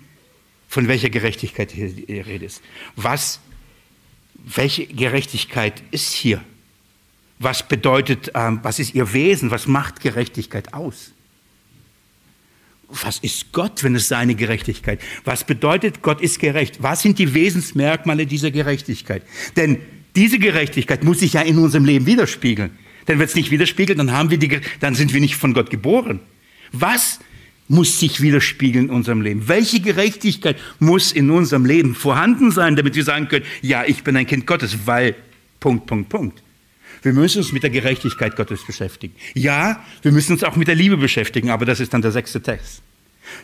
von 0.68 0.88
welcher 0.88 1.10
Gerechtigkeit 1.10 1.70
hier 1.70 1.88
die 1.88 2.20
Rede 2.20 2.46
ist. 2.46 2.62
Was, 2.96 3.40
welche 4.34 4.86
Gerechtigkeit 4.86 5.82
ist 5.90 6.12
hier? 6.12 6.42
Was 7.38 7.66
bedeutet, 7.68 8.30
ähm, 8.34 8.60
was 8.62 8.78
ist 8.78 8.94
ihr 8.94 9.12
Wesen? 9.12 9.50
Was 9.50 9.66
macht 9.66 10.00
Gerechtigkeit 10.00 10.72
aus? 10.74 11.12
Was 13.02 13.18
ist 13.18 13.52
Gott, 13.52 13.82
wenn 13.84 13.94
es 13.94 14.08
seine 14.08 14.34
Gerechtigkeit? 14.34 15.00
Was 15.24 15.44
bedeutet, 15.44 16.02
Gott 16.02 16.20
ist 16.20 16.38
gerecht? 16.38 16.82
Was 16.82 17.02
sind 17.02 17.18
die 17.18 17.34
Wesensmerkmale 17.34 18.26
dieser 18.26 18.50
Gerechtigkeit? 18.50 19.22
Denn 19.56 19.78
diese 20.14 20.38
Gerechtigkeit 20.38 21.04
muss 21.04 21.20
sich 21.20 21.34
ja 21.34 21.40
in 21.40 21.58
unserem 21.58 21.84
Leben 21.84 22.06
widerspiegeln. 22.06 22.70
Denn 23.08 23.18
wenn 23.18 23.26
es 23.26 23.34
nicht 23.34 23.50
widerspiegelt, 23.50 23.98
dann, 23.98 24.12
haben 24.12 24.30
wir 24.30 24.38
die, 24.38 24.60
dann 24.80 24.94
sind 24.94 25.12
wir 25.12 25.20
nicht 25.20 25.36
von 25.36 25.54
Gott 25.54 25.70
geboren. 25.70 26.20
Was 26.72 27.18
muss 27.68 27.98
sich 27.98 28.20
widerspiegeln 28.20 28.86
in 28.86 28.90
unserem 28.90 29.22
Leben? 29.22 29.48
Welche 29.48 29.80
Gerechtigkeit 29.80 30.56
muss 30.78 31.12
in 31.12 31.30
unserem 31.30 31.64
Leben 31.64 31.94
vorhanden 31.94 32.50
sein, 32.50 32.76
damit 32.76 32.94
wir 32.94 33.04
sagen 33.04 33.28
können, 33.28 33.44
ja, 33.62 33.84
ich 33.84 34.04
bin 34.04 34.16
ein 34.16 34.26
Kind 34.26 34.46
Gottes, 34.46 34.86
weil 34.86 35.14
Punkt, 35.58 35.86
Punkt, 35.86 36.08
Punkt. 36.08 36.41
Wir 37.02 37.12
müssen 37.12 37.38
uns 37.38 37.52
mit 37.52 37.62
der 37.64 37.70
Gerechtigkeit 37.70 38.36
Gottes 38.36 38.64
beschäftigen. 38.64 39.14
Ja, 39.34 39.84
wir 40.02 40.12
müssen 40.12 40.32
uns 40.32 40.44
auch 40.44 40.56
mit 40.56 40.68
der 40.68 40.76
Liebe 40.76 40.96
beschäftigen, 40.96 41.50
aber 41.50 41.66
das 41.66 41.80
ist 41.80 41.92
dann 41.92 42.02
der 42.02 42.12
sechste 42.12 42.40
Text. 42.40 42.82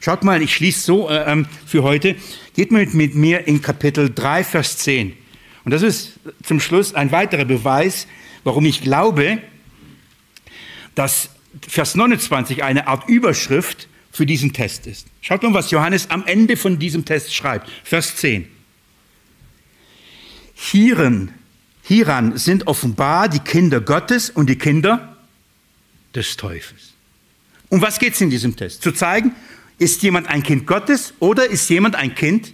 Schaut 0.00 0.22
mal, 0.22 0.42
ich 0.42 0.54
schließe 0.54 0.80
so 0.80 1.08
äh, 1.08 1.30
ähm, 1.30 1.46
für 1.66 1.82
heute. 1.82 2.14
Geht 2.54 2.70
mal 2.70 2.80
mit, 2.80 2.94
mit 2.94 3.14
mir 3.14 3.46
in 3.46 3.60
Kapitel 3.60 4.12
3, 4.14 4.44
Vers 4.44 4.78
10. 4.78 5.14
Und 5.64 5.72
das 5.72 5.82
ist 5.82 6.12
zum 6.42 6.60
Schluss 6.60 6.94
ein 6.94 7.10
weiterer 7.10 7.44
Beweis, 7.44 8.06
warum 8.44 8.64
ich 8.64 8.80
glaube, 8.82 9.38
dass 10.94 11.30
Vers 11.66 11.94
29 11.94 12.62
eine 12.62 12.86
Art 12.86 13.08
Überschrift 13.08 13.88
für 14.12 14.26
diesen 14.26 14.52
Test 14.52 14.86
ist. 14.86 15.06
Schaut 15.20 15.42
mal, 15.42 15.54
was 15.54 15.70
Johannes 15.70 16.10
am 16.10 16.24
Ende 16.26 16.56
von 16.56 16.78
diesem 16.78 17.04
Test 17.04 17.34
schreibt. 17.34 17.68
Vers 17.84 18.16
10. 18.16 18.46
Hierin 20.54 21.30
Hieran 21.88 22.36
sind 22.36 22.66
offenbar 22.66 23.30
die 23.30 23.38
Kinder 23.38 23.80
Gottes 23.80 24.28
und 24.28 24.50
die 24.50 24.58
Kinder 24.58 25.16
des 26.14 26.36
Teufels. 26.36 26.92
Um 27.70 27.80
was 27.80 27.98
geht 27.98 28.12
es 28.12 28.20
in 28.20 28.28
diesem 28.28 28.54
Test? 28.54 28.82
Zu 28.82 28.92
zeigen, 28.92 29.34
ist 29.78 30.02
jemand 30.02 30.28
ein 30.28 30.42
Kind 30.42 30.66
Gottes 30.66 31.14
oder 31.18 31.46
ist 31.46 31.66
jemand 31.70 31.94
ein 31.96 32.14
Kind 32.14 32.52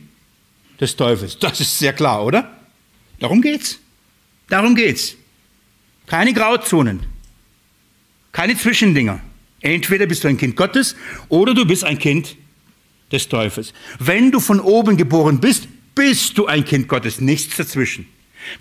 des 0.80 0.95
Teufels? 0.95 1.37
Das 1.41 1.59
ist 1.59 1.76
sehr 1.76 1.93
klar, 1.93 2.24
oder? 2.24 2.49
Darum 3.18 3.43
geht's. 3.43 3.80
Darum 4.49 4.76
geht's. 4.76 5.16
Keine 6.07 6.32
Grauzonen. 6.32 7.01
Keine 8.30 8.57
Zwischendinger. 8.57 9.18
Entweder 9.62 10.07
bist 10.07 10.22
du 10.22 10.28
ein 10.28 10.37
Kind 10.37 10.55
Gottes 10.55 10.95
oder 11.28 11.55
du 11.55 11.64
bist 11.64 11.82
ein 11.82 11.99
Kind 11.99 12.37
des 13.11 13.28
Teufels. 13.28 13.72
Wenn 13.99 14.30
du 14.30 14.39
von 14.39 14.61
oben 14.61 14.97
geboren 14.97 15.41
bist, 15.41 15.66
bist 15.97 16.39
du 16.39 16.47
ein 16.47 16.64
Kind 16.64 16.87
Gottes, 16.87 17.20
nichts 17.20 17.57
dazwischen. 17.57 18.07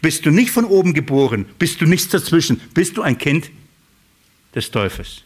Bist 0.01 0.25
du 0.25 0.31
nicht 0.31 0.51
von 0.51 0.65
oben 0.65 0.93
geboren, 0.93 1.45
bist 1.59 1.81
du 1.81 1.85
nichts 1.85 2.09
dazwischen, 2.09 2.61
bist 2.73 2.97
du 2.97 3.01
ein 3.01 3.17
Kind 3.17 3.51
des 4.55 4.71
Teufels. 4.71 5.23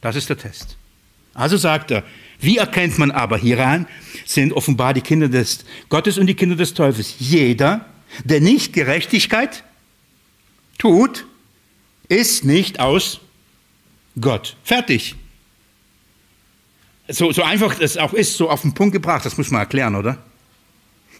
Das 0.00 0.16
ist 0.16 0.28
der 0.28 0.38
Test. 0.38 0.76
Also 1.34 1.56
sagt 1.56 1.90
er, 1.90 2.02
wie 2.40 2.58
erkennt 2.58 2.98
man 2.98 3.10
aber 3.10 3.38
hieran, 3.38 3.86
sind 4.24 4.52
offenbar 4.52 4.94
die 4.94 5.00
Kinder 5.00 5.28
des 5.28 5.64
Gottes 5.88 6.18
und 6.18 6.26
die 6.26 6.34
Kinder 6.34 6.56
des 6.56 6.74
Teufels. 6.74 7.16
Jeder, 7.18 7.86
der 8.24 8.40
nicht 8.40 8.72
Gerechtigkeit 8.72 9.64
tut, 10.78 11.26
ist 12.08 12.44
nicht 12.44 12.80
aus 12.80 13.20
Gott. 14.20 14.56
Fertig. 14.64 15.14
So, 17.08 17.32
so 17.32 17.42
einfach 17.42 17.74
das 17.78 17.96
auch 17.96 18.12
ist, 18.12 18.36
so 18.36 18.50
auf 18.50 18.62
den 18.62 18.74
Punkt 18.74 18.92
gebracht, 18.92 19.24
das 19.24 19.36
muss 19.36 19.50
man 19.50 19.60
erklären, 19.60 19.94
oder? 19.94 20.18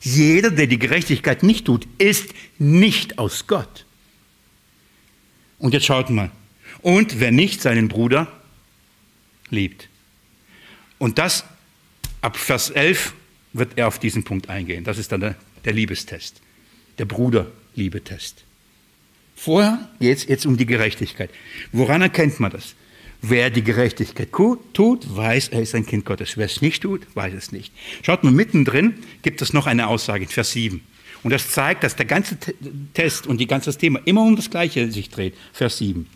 Jeder, 0.01 0.51
der 0.51 0.67
die 0.67 0.79
Gerechtigkeit 0.79 1.43
nicht 1.43 1.67
tut, 1.67 1.87
ist 1.99 2.31
nicht 2.59 3.19
aus 3.19 3.47
Gott. 3.47 3.87
Und 5.59 5.73
jetzt 5.73 5.87
schaut 5.87 6.11
mal. 6.11 6.31
Und 6.83 7.21
wer 7.21 7.33
nicht 7.33 7.63
seinen 7.63 7.89
Bruder 7.89 8.31
liebt. 9.51 9.89
Und 10.99 11.19
das, 11.19 11.45
ab 12.21 12.37
Vers 12.37 12.71
11 12.71 13.15
wird 13.53 13.73
er 13.77 13.89
auf 13.89 13.99
diesen 13.99 14.25
Punkt 14.25 14.49
eingehen. 14.49 14.85
Das 14.85 14.99
ist 14.99 15.13
dann 15.13 15.21
der, 15.21 15.37
der 15.65 15.73
Liebestest, 15.73 16.41
der 16.99 17.05
Bruderliebetest. 17.05 18.45
Vorher 19.35 19.89
geht 20.01 20.19
es 20.19 20.27
jetzt 20.27 20.47
um 20.47 20.57
die 20.57 20.67
Gerechtigkeit. 20.67 21.31
Woran 21.73 22.03
erkennt 22.03 22.41
man 22.41 22.51
das? 22.51 22.75
Wer 23.23 23.51
die 23.51 23.63
Gerechtigkeit 23.65 24.31
tut, 24.73 25.17
weiß, 25.17 25.49
er 25.49 25.63
ist 25.63 25.75
ein 25.75 25.87
Kind 25.87 26.05
Gottes. 26.05 26.37
Wer 26.37 26.47
es 26.47 26.61
nicht 26.61 26.83
tut, 26.83 27.07
weiß 27.15 27.35
es 27.35 27.51
nicht. 27.53 27.73
Schaut 28.03 28.23
mal, 28.25 28.33
mittendrin 28.33 28.95
gibt 29.23 29.43
es 29.43 29.53
noch 29.53 29.67
eine 29.67 29.89
Aussage 29.89 30.25
in 30.25 30.29
Vers 30.29 30.53
7. 30.53 30.81
Und 31.23 31.33
das 31.33 31.51
zeigt, 31.51 31.83
dass 31.83 31.97
der 31.97 32.07
ganze 32.07 32.37
Test 32.95 33.27
und 33.27 33.39
die 33.39 33.47
ganze 33.47 33.77
Thema 33.77 34.01
immer 34.05 34.23
um 34.23 34.37
das 34.37 34.51
Gleiche 34.51 34.91
sich 34.93 35.11
dreht. 35.11 35.35
Vers 35.53 35.79
7. 35.79 36.07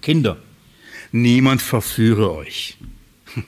Kinder, 0.00 0.38
niemand 1.12 1.62
verführe 1.62 2.34
euch. 2.34 2.78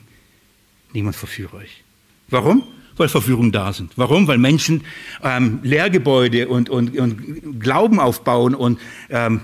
niemand 0.93 1.15
verführe 1.15 1.57
euch. 1.57 1.83
Warum? 2.29 2.63
Weil 2.97 3.09
Verführungen 3.09 3.51
da 3.51 3.73
sind. 3.73 3.91
Warum? 3.97 4.27
Weil 4.27 4.37
Menschen 4.37 4.85
ähm, 5.21 5.59
Lehrgebäude 5.63 6.47
und, 6.47 6.69
und, 6.69 6.97
und 6.97 7.59
Glauben 7.59 7.99
aufbauen 7.99 8.55
und 8.55 8.79
ähm, 9.09 9.41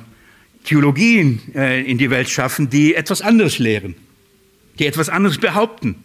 Theologien 0.64 1.41
äh, 1.55 1.82
in 1.82 1.97
die 1.97 2.09
Welt 2.09 2.30
schaffen, 2.30 2.70
die 2.70 2.95
etwas 2.95 3.22
anderes 3.22 3.59
lehren, 3.59 3.95
die 4.80 4.86
etwas 4.86 5.09
anderes 5.09 5.38
behaupten. 5.38 5.95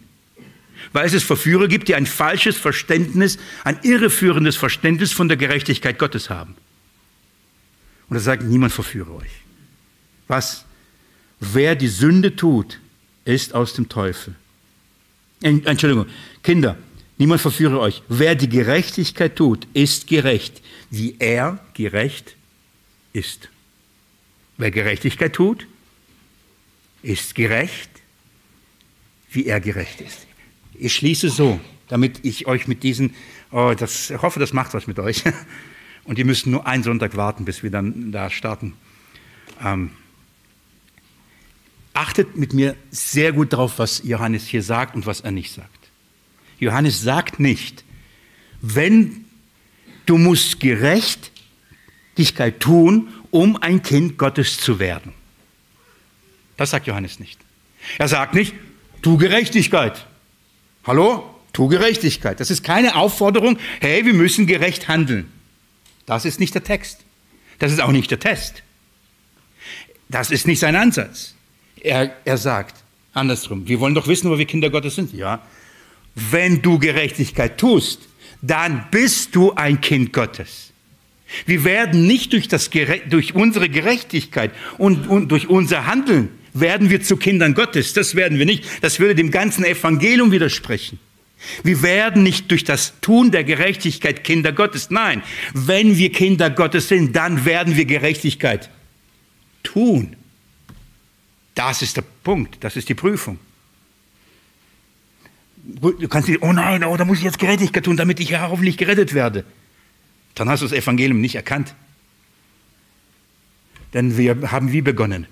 Weil 0.93 1.07
es 1.07 1.23
Verführer 1.23 1.67
gibt, 1.67 1.87
die 1.87 1.95
ein 1.95 2.05
falsches 2.05 2.57
Verständnis, 2.57 3.37
ein 3.63 3.79
irreführendes 3.83 4.55
Verständnis 4.55 5.11
von 5.11 5.27
der 5.27 5.37
Gerechtigkeit 5.37 5.99
Gottes 5.99 6.29
haben. 6.29 6.55
Und 8.09 8.15
er 8.15 8.21
sagt, 8.21 8.43
niemand 8.43 8.71
verführe 8.71 9.13
euch. 9.15 9.31
Was? 10.27 10.65
Wer 11.39 11.75
die 11.75 11.87
Sünde 11.87 12.35
tut, 12.35 12.79
ist 13.25 13.53
aus 13.53 13.73
dem 13.73 13.89
Teufel. 13.89 14.35
Entschuldigung, 15.41 16.07
Kinder, 16.41 16.77
niemand 17.17 17.41
verführe 17.41 17.79
euch. 17.79 18.01
Wer 18.07 18.35
die 18.35 18.49
Gerechtigkeit 18.49 19.35
tut, 19.35 19.67
ist 19.73 20.07
gerecht, 20.07 20.61
wie 20.89 21.15
er 21.19 21.59
gerecht 21.73 22.35
ist. 23.13 23.49
Wer 24.57 24.71
Gerechtigkeit 24.71 25.33
tut, 25.33 25.67
ist 27.03 27.35
gerecht, 27.35 27.89
wie 29.31 29.45
er 29.45 29.59
gerecht 29.59 30.01
ist. 30.01 30.25
Ich 30.73 30.95
schließe 30.95 31.29
so, 31.29 31.59
damit 31.87 32.19
ich 32.23 32.47
euch 32.47 32.67
mit 32.67 32.83
diesen, 32.83 33.13
oh, 33.51 33.73
das, 33.77 34.09
ich 34.09 34.21
hoffe, 34.21 34.39
das 34.39 34.53
macht 34.53 34.73
was 34.73 34.87
mit 34.87 34.99
euch. 34.99 35.23
Und 36.03 36.17
ihr 36.17 36.25
müsst 36.25 36.47
nur 36.47 36.65
einen 36.65 36.83
Sonntag 36.83 37.17
warten, 37.17 37.45
bis 37.45 37.63
wir 37.63 37.69
dann 37.69 38.11
da 38.11 38.29
starten. 38.29 38.73
Ähm, 39.63 39.91
achtet 41.93 42.37
mit 42.37 42.53
mir 42.53 42.75
sehr 42.91 43.33
gut 43.33 43.53
darauf, 43.53 43.79
was 43.79 44.01
Johannes 44.03 44.47
hier 44.47 44.63
sagt 44.63 44.95
und 44.95 45.05
was 45.05 45.21
er 45.21 45.31
nicht 45.31 45.51
sagt. 45.51 45.69
Johannes 46.59 47.01
sagt 47.01 47.39
nicht, 47.39 47.83
wenn 48.61 49.25
du 50.05 50.17
musst 50.17 50.59
Gerechtigkeit 50.59 52.59
tun, 52.59 53.09
um 53.31 53.55
ein 53.61 53.81
Kind 53.81 54.17
Gottes 54.17 54.57
zu 54.57 54.79
werden. 54.79 55.13
Das 56.57 56.71
sagt 56.71 56.87
Johannes 56.87 57.19
nicht. 57.19 57.39
Er 57.97 58.07
sagt 58.07 58.33
nicht, 58.33 58.53
tu 59.01 59.17
Gerechtigkeit. 59.17 60.05
Hallo? 60.85 61.33
Tu 61.53 61.67
Gerechtigkeit. 61.67 62.39
Das 62.39 62.51
ist 62.51 62.63
keine 62.63 62.95
Aufforderung, 62.95 63.57
hey, 63.79 64.05
wir 64.05 64.13
müssen 64.13 64.47
gerecht 64.47 64.87
handeln. 64.87 65.31
Das 66.05 66.25
ist 66.25 66.39
nicht 66.39 66.53
der 66.55 66.63
Text. 66.63 66.99
Das 67.59 67.71
ist 67.71 67.81
auch 67.81 67.91
nicht 67.91 68.11
der 68.11 68.19
Test. 68.19 68.63
Das 70.09 70.31
ist 70.31 70.47
nicht 70.47 70.59
sein 70.59 70.75
Ansatz. 70.75 71.35
Er, 71.81 72.15
er 72.25 72.37
sagt 72.37 72.83
andersrum, 73.13 73.67
wir 73.67 73.79
wollen 73.79 73.95
doch 73.95 74.07
wissen, 74.07 74.29
wo 74.29 74.37
wir 74.37 74.45
Kinder 74.45 74.69
Gottes 74.69 74.95
sind. 74.95 75.13
Ja, 75.13 75.41
wenn 76.15 76.61
du 76.61 76.79
Gerechtigkeit 76.79 77.57
tust, 77.57 78.07
dann 78.41 78.87
bist 78.91 79.35
du 79.35 79.53
ein 79.53 79.81
Kind 79.81 80.13
Gottes. 80.13 80.66
Wir 81.45 81.63
werden 81.63 82.07
nicht 82.07 82.33
durch, 82.33 82.47
das, 82.47 82.69
durch 83.09 83.35
unsere 83.35 83.69
Gerechtigkeit 83.69 84.51
und, 84.77 85.07
und 85.07 85.29
durch 85.29 85.49
unser 85.49 85.85
Handeln 85.85 86.29
werden 86.53 86.89
wir 86.89 87.01
zu 87.01 87.17
Kindern 87.17 87.53
Gottes. 87.53 87.93
Das 87.93 88.15
werden 88.15 88.39
wir 88.39 88.45
nicht. 88.45 88.65
Das 88.81 88.99
würde 88.99 89.15
dem 89.15 89.31
ganzen 89.31 89.65
Evangelium 89.65 90.31
widersprechen. 90.31 90.99
Wir 91.63 91.83
werden 91.83 92.23
nicht 92.23 92.49
durch 92.49 92.63
das 92.63 92.99
Tun 93.01 93.31
der 93.31 93.43
Gerechtigkeit 93.43 94.23
Kinder 94.23 94.51
Gottes. 94.51 94.89
Nein, 94.89 95.21
wenn 95.53 95.97
wir 95.97 96.11
Kinder 96.11 96.49
Gottes 96.49 96.87
sind, 96.87 97.15
dann 97.15 97.45
werden 97.45 97.75
wir 97.75 97.85
Gerechtigkeit 97.85 98.69
tun. 99.63 100.15
Das 101.53 101.81
ist 101.81 101.97
der 101.97 102.03
Punkt, 102.23 102.63
das 102.63 102.75
ist 102.75 102.89
die 102.89 102.95
Prüfung. 102.95 103.39
Du 105.63 106.07
kannst 106.07 106.29
nicht, 106.29 106.41
oh 106.41 106.53
nein, 106.53 106.83
oh, 106.83 106.95
da 106.95 107.03
muss 107.03 107.17
ich 107.17 107.25
jetzt 107.25 107.39
Gerechtigkeit 107.39 107.83
tun, 107.83 107.97
damit 107.97 108.19
ich 108.19 108.29
ja 108.29 108.47
hoffentlich 108.49 108.77
gerettet 108.77 109.13
werde. 109.13 109.43
Dann 110.37 110.49
hast 110.49 110.61
du 110.61 110.67
das 110.67 110.77
Evangelium 110.77 111.19
nicht 111.19 111.33
erkannt. 111.33 111.73
Denn 113.93 114.17
wir 114.17 114.51
haben 114.51 114.71
wie 114.71 114.81
begonnen? 114.81 115.25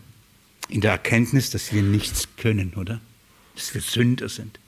In 0.67 0.81
der 0.81 0.91
Erkenntnis, 0.91 1.51
dass 1.51 1.71
wir 1.71 1.83
nichts 1.83 2.27
können, 2.37 2.73
oder? 2.75 2.99
Dass 3.53 3.71
wir 3.75 3.81
Sünder 3.81 4.29
sind. 4.29 4.59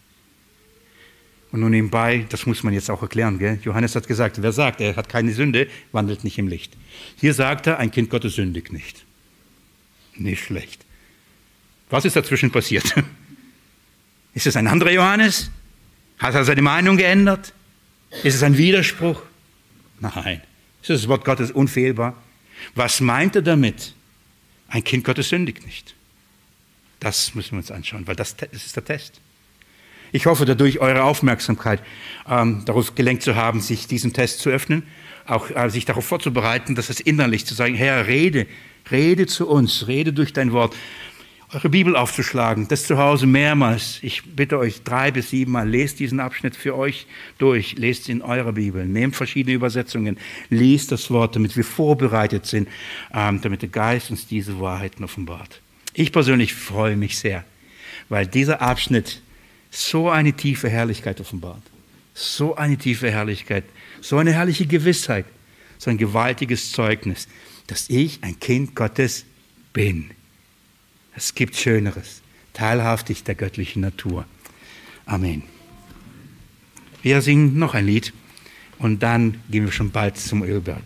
Und 1.51 1.61
nun 1.61 1.71
nebenbei, 1.71 2.27
das 2.29 2.45
muss 2.45 2.61
man 2.61 2.73
jetzt 2.75 2.91
auch 2.91 3.01
erklären, 3.01 3.39
gell? 3.39 3.57
Johannes 3.63 3.95
hat 3.95 4.07
gesagt, 4.07 4.39
wer 4.43 4.51
sagt, 4.51 4.79
er 4.79 4.95
hat 4.95 5.09
keine 5.09 5.33
Sünde, 5.33 5.67
wandelt 5.91 6.23
nicht 6.23 6.37
im 6.37 6.47
Licht. 6.47 6.77
Hier 7.15 7.33
sagt 7.33 7.65
er, 7.65 7.79
ein 7.79 7.89
Kind 7.89 8.11
Gottes 8.11 8.35
sündigt 8.35 8.71
nicht. 8.71 9.05
Nicht 10.15 10.43
schlecht. 10.43 10.85
Was 11.89 12.05
ist 12.05 12.15
dazwischen 12.15 12.51
passiert? 12.51 12.93
Ist 14.35 14.45
es 14.45 14.55
ein 14.55 14.67
anderer 14.67 14.91
Johannes? 14.91 15.49
Hat 16.19 16.35
er 16.35 16.45
seine 16.45 16.61
Meinung 16.61 16.97
geändert? 16.97 17.53
Ist 18.21 18.35
es 18.35 18.43
ein 18.43 18.55
Widerspruch? 18.55 19.23
Nein. 19.99 20.41
Ist 20.81 20.89
das 20.89 21.07
Wort 21.07 21.25
Gottes 21.25 21.51
unfehlbar? 21.51 22.15
Was 22.75 23.01
meint 23.01 23.35
er 23.35 23.41
damit? 23.41 23.93
Ein 24.67 24.83
Kind 24.83 25.03
Gottes 25.03 25.29
sündigt 25.29 25.65
nicht. 25.65 25.95
Das 26.99 27.35
müssen 27.35 27.51
wir 27.51 27.57
uns 27.59 27.71
anschauen, 27.71 28.07
weil 28.07 28.15
das, 28.15 28.35
das 28.35 28.49
ist 28.53 28.75
der 28.75 28.85
Test. 28.85 29.21
Ich 30.11 30.25
hoffe 30.25 30.45
dadurch 30.45 30.79
eure 30.79 31.03
Aufmerksamkeit 31.03 31.81
ähm, 32.27 32.63
darauf 32.65 32.95
gelenkt 32.95 33.23
zu 33.23 33.35
haben, 33.35 33.59
sich 33.59 33.87
diesem 33.87 34.13
Test 34.13 34.39
zu 34.39 34.49
öffnen, 34.49 34.83
auch 35.25 35.49
äh, 35.49 35.69
sich 35.69 35.85
darauf 35.85 36.05
vorzubereiten, 36.05 36.75
dass 36.75 36.89
es 36.89 36.99
innerlich 36.99 37.45
zu 37.45 37.53
sagen, 37.53 37.75
Herr, 37.75 38.07
rede, 38.07 38.47
rede 38.89 39.27
zu 39.27 39.47
uns, 39.47 39.87
rede 39.87 40.13
durch 40.13 40.31
dein 40.31 40.53
Wort. 40.53 40.75
Eure 41.53 41.69
Bibel 41.69 41.95
aufzuschlagen, 41.95 42.67
das 42.67 42.87
zu 42.87 42.97
Hause 42.97 43.25
mehrmals. 43.25 43.99
Ich 44.01 44.35
bitte 44.35 44.59
euch 44.59 44.83
drei 44.83 45.11
bis 45.11 45.29
sieben 45.29 45.53
Mal, 45.53 45.69
lest 45.69 45.97
diesen 45.97 46.19
Abschnitt 46.19 46.57
für 46.57 46.75
euch 46.75 47.07
durch, 47.37 47.77
lest 47.77 48.01
es 48.01 48.09
in 48.09 48.21
eurer 48.21 48.51
Bibel, 48.51 48.85
nehmt 48.85 49.15
verschiedene 49.15 49.55
Übersetzungen, 49.55 50.17
lest 50.49 50.91
das 50.91 51.09
Wort, 51.09 51.37
damit 51.37 51.55
wir 51.55 51.63
vorbereitet 51.63 52.45
sind, 52.45 52.67
ähm, 53.13 53.39
damit 53.39 53.61
der 53.61 53.69
Geist 53.69 54.11
uns 54.11 54.27
diese 54.27 54.59
Wahrheiten 54.59 55.05
offenbart. 55.05 55.61
Ich 55.93 56.11
persönlich 56.11 56.53
freue 56.53 56.97
mich 56.97 57.17
sehr, 57.17 57.45
weil 58.09 58.27
dieser 58.27 58.61
Abschnitt 58.61 59.21
so 59.71 60.09
eine 60.09 60.33
tiefe 60.33 60.67
Herrlichkeit 60.67 61.21
offenbart. 61.21 61.63
So 62.13 62.57
eine 62.57 62.77
tiefe 62.77 63.09
Herrlichkeit, 63.09 63.63
so 64.01 64.17
eine 64.17 64.33
herrliche 64.33 64.65
Gewissheit, 64.65 65.25
so 65.77 65.91
ein 65.91 65.97
gewaltiges 65.97 66.73
Zeugnis, 66.73 67.29
dass 67.67 67.89
ich 67.89 68.19
ein 68.21 68.37
Kind 68.37 68.75
Gottes 68.75 69.23
bin. 69.71 70.11
Es 71.17 71.33
gibt 71.33 71.55
Schöneres, 71.55 72.21
teilhaftig 72.53 73.23
der 73.23 73.33
göttlichen 73.33 73.81
Natur. 73.81 74.25
Amen. 75.07 75.41
Wir 77.01 77.23
singen 77.23 77.57
noch 77.57 77.73
ein 77.73 77.87
Lied 77.87 78.13
und 78.77 79.01
dann 79.01 79.41
gehen 79.49 79.65
wir 79.65 79.71
schon 79.71 79.89
bald 79.89 80.17
zum 80.17 80.43
Ölberg. 80.43 80.83